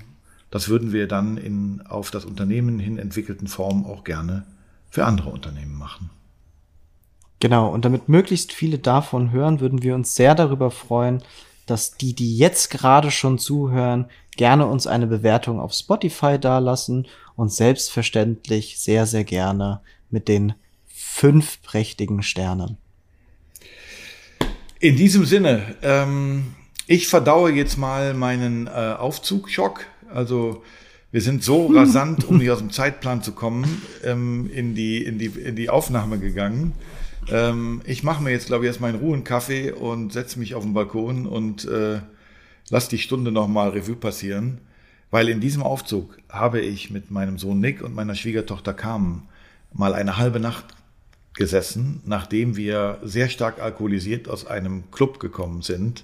das 0.52 0.68
würden 0.68 0.94
wir 0.94 1.08
dann 1.08 1.38
in 1.38 1.82
auf 1.88 2.10
das 2.10 2.26
Unternehmen 2.26 2.80
hin 2.80 2.98
entwickelten 2.98 3.48
Form 3.48 3.86
auch 3.86 4.04
gerne 4.04 4.46
für 4.90 5.06
andere 5.06 5.30
Unternehmen 5.30 5.78
machen. 5.78 6.10
Genau, 7.40 7.70
und 7.70 7.86
damit 7.86 8.10
möglichst 8.10 8.52
viele 8.52 8.80
davon 8.80 9.32
hören, 9.32 9.60
würden 9.60 9.82
wir 9.82 9.96
uns 9.96 10.16
sehr 10.16 10.36
darüber 10.36 10.72
freuen, 10.72 11.24
dass 11.66 11.96
die, 11.96 12.14
die 12.14 12.38
jetzt 12.38 12.70
gerade 12.70 13.12
schon 13.12 13.38
zuhören, 13.38 14.08
gerne 14.36 14.66
uns 14.66 14.88
eine 14.88 15.08
Bewertung 15.08 15.60
auf 15.60 15.74
Spotify 15.74 16.40
dalassen 16.40 17.08
und 17.36 17.52
selbstverständlich 17.52 18.80
sehr, 18.80 19.06
sehr 19.06 19.24
gerne 19.24 19.82
mit 20.10 20.28
den 20.28 20.54
fünf 20.88 21.62
prächtigen 21.62 22.24
Sternen. 22.24 22.78
In 24.80 24.96
diesem 24.96 25.26
Sinne, 25.26 25.76
ähm, 25.82 26.56
ich 26.88 27.08
verdaue 27.08 27.52
jetzt 27.52 27.78
mal 27.78 28.14
meinen 28.14 28.68
äh, 28.68 28.96
Aufzugschock. 28.98 29.86
Also 30.14 30.64
wir 31.12 31.22
sind 31.22 31.44
so 31.44 31.68
rasant, 31.74 32.24
um 32.24 32.38
nicht 32.38 32.50
aus 32.50 32.60
dem 32.60 32.72
Zeitplan 32.72 33.22
zu 33.22 33.34
kommen, 33.34 33.82
ähm, 34.04 34.50
in, 34.54 34.76
die, 34.76 35.04
in, 35.04 35.20
die, 35.20 35.28
in 35.28 35.56
die 35.56 35.70
Aufnahme 35.70 36.18
gegangen. 36.18 36.74
Ähm, 37.32 37.82
ich 37.86 38.04
mache 38.04 38.24
mir 38.24 38.32
jetzt, 38.32 38.48
glaube 38.48 38.66
ich, 38.66 38.68
erstmal 38.68 38.92
in 38.92 39.00
Ruhe 39.00 39.14
einen 39.14 39.24
Kaffee 39.24 39.72
und 39.72 40.14
setze 40.14 40.40
mich 40.40 40.56
auf 40.56 40.64
den 40.64 40.74
Balkon 40.74 41.26
und 41.26 41.66
äh, 41.66 42.00
lass 42.70 42.88
die 42.90 42.98
Stunde 42.98 43.32
nochmal 43.32 43.70
Revue 43.70 43.96
passieren. 43.96 44.60
Weil 45.12 45.30
in 45.30 45.40
diesem 45.40 45.64
Aufzug 45.64 46.18
habe 46.30 46.60
ich 46.60 46.92
mit 46.92 47.10
meinem 47.10 47.40
Sohn 47.40 47.60
Nick 47.60 47.82
und 47.82 47.96
meiner 47.96 48.16
Schwiegertochter 48.16 48.74
Carmen 48.74 49.28
mal 49.74 49.94
eine 49.94 50.18
halbe 50.18 50.40
Nacht 50.40 50.66
gesessen, 51.34 52.02
nachdem 52.06 52.56
wir 52.56 53.00
sehr 53.04 53.30
stark 53.30 53.60
alkoholisiert 53.60 54.28
aus 54.28 54.46
einem 54.46 54.92
Club 54.92 55.20
gekommen 55.20 55.62
sind. 55.62 56.04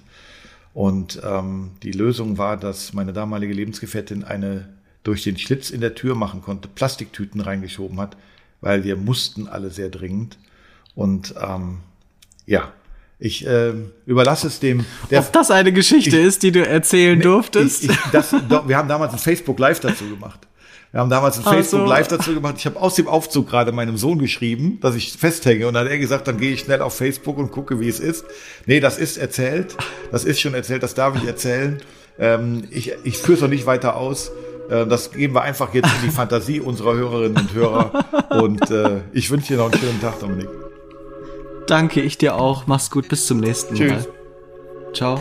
Und 0.74 1.20
ähm, 1.24 1.72
die 1.82 1.92
Lösung 1.92 2.36
war, 2.38 2.56
dass 2.56 2.92
meine 2.92 3.12
damalige 3.12 3.54
Lebensgefährtin 3.54 4.24
eine 4.24 4.68
durch 5.04 5.22
den 5.22 5.38
Schlitz 5.38 5.70
in 5.70 5.80
der 5.80 5.94
Tür 5.94 6.16
machen 6.16 6.42
konnte, 6.42 6.68
Plastiktüten 6.68 7.40
reingeschoben 7.40 8.00
hat, 8.00 8.16
weil 8.60 8.82
wir 8.82 8.96
mussten 8.96 9.46
alle 9.46 9.70
sehr 9.70 9.88
dringend. 9.88 10.36
Und 10.96 11.34
ähm, 11.40 11.78
ja, 12.46 12.72
ich 13.18 13.46
äh, 13.46 13.72
überlasse 14.04 14.48
es 14.48 14.58
dem. 14.58 14.84
Der, 15.10 15.20
Ob 15.20 15.32
das 15.32 15.52
eine 15.52 15.72
Geschichte 15.72 16.18
ich, 16.18 16.26
ist, 16.26 16.42
die 16.42 16.50
du 16.50 16.66
erzählen 16.66 17.20
durftest? 17.20 17.84
Ich, 17.84 17.90
ich, 17.90 17.96
das, 18.10 18.34
wir 18.66 18.76
haben 18.76 18.88
damals 18.88 19.12
ein 19.12 19.18
Facebook 19.20 19.58
Live 19.58 19.78
dazu 19.78 20.08
gemacht. 20.08 20.40
Wir 20.92 21.00
haben 21.00 21.10
damals 21.10 21.36
ein 21.36 21.44
Facebook 21.44 21.80
so. 21.80 21.86
Live 21.86 22.08
dazu 22.08 22.34
gemacht. 22.34 22.54
Ich 22.58 22.66
habe 22.66 22.80
aus 22.80 22.94
dem 22.94 23.06
Aufzug 23.06 23.48
gerade 23.48 23.72
meinem 23.72 23.96
Sohn 23.96 24.18
geschrieben, 24.18 24.78
dass 24.80 24.94
ich 24.94 25.12
festhänge. 25.12 25.66
Und 25.68 25.74
dann 25.74 25.84
hat 25.84 25.92
er 25.92 25.98
gesagt, 25.98 26.26
dann 26.26 26.38
gehe 26.38 26.52
ich 26.52 26.60
schnell 26.60 26.80
auf 26.80 26.96
Facebook 26.96 27.36
und 27.38 27.50
gucke, 27.50 27.80
wie 27.80 27.88
es 27.88 28.00
ist. 28.00 28.24
Nee, 28.66 28.80
das 28.80 28.96
ist 28.96 29.18
erzählt. 29.18 29.76
Das 30.10 30.24
ist 30.24 30.40
schon 30.40 30.54
erzählt. 30.54 30.82
Das 30.82 30.94
darf 30.94 31.16
ich 31.16 31.26
erzählen. 31.26 31.82
Ähm, 32.18 32.64
ich 32.70 32.94
ich 33.04 33.18
führe 33.18 33.34
es 33.34 33.40
noch 33.42 33.48
nicht 33.48 33.66
weiter 33.66 33.96
aus. 33.96 34.30
Äh, 34.70 34.86
das 34.86 35.12
geben 35.12 35.34
wir 35.34 35.42
einfach 35.42 35.74
jetzt 35.74 35.90
in 36.00 36.08
die 36.08 36.10
Fantasie 36.14 36.60
unserer 36.60 36.94
Hörerinnen 36.94 37.36
und 37.36 37.54
Hörer. 37.54 38.04
Und 38.30 38.70
äh, 38.70 39.00
ich 39.12 39.30
wünsche 39.30 39.48
dir 39.48 39.56
noch 39.58 39.72
einen 39.72 39.80
schönen 39.80 40.00
Tag, 40.00 40.20
Dominik. 40.20 40.48
Danke, 41.66 42.00
ich 42.00 42.16
dir 42.18 42.36
auch. 42.36 42.66
Mach's 42.66 42.90
gut, 42.90 43.08
bis 43.08 43.26
zum 43.26 43.40
nächsten 43.40 43.74
Tschüss. 43.74 43.90
Mal. 43.90 44.06
Ciao. 44.94 45.20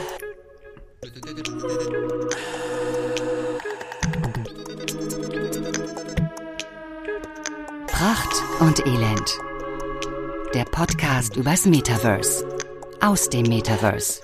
Pracht 7.87 8.43
und 8.59 8.85
Elend. 8.85 9.39
Der 10.53 10.65
Podcast 10.65 11.35
übers 11.35 11.65
Metaverse. 11.65 12.45
Aus 13.01 13.29
dem 13.29 13.47
Metaverse. 13.47 14.21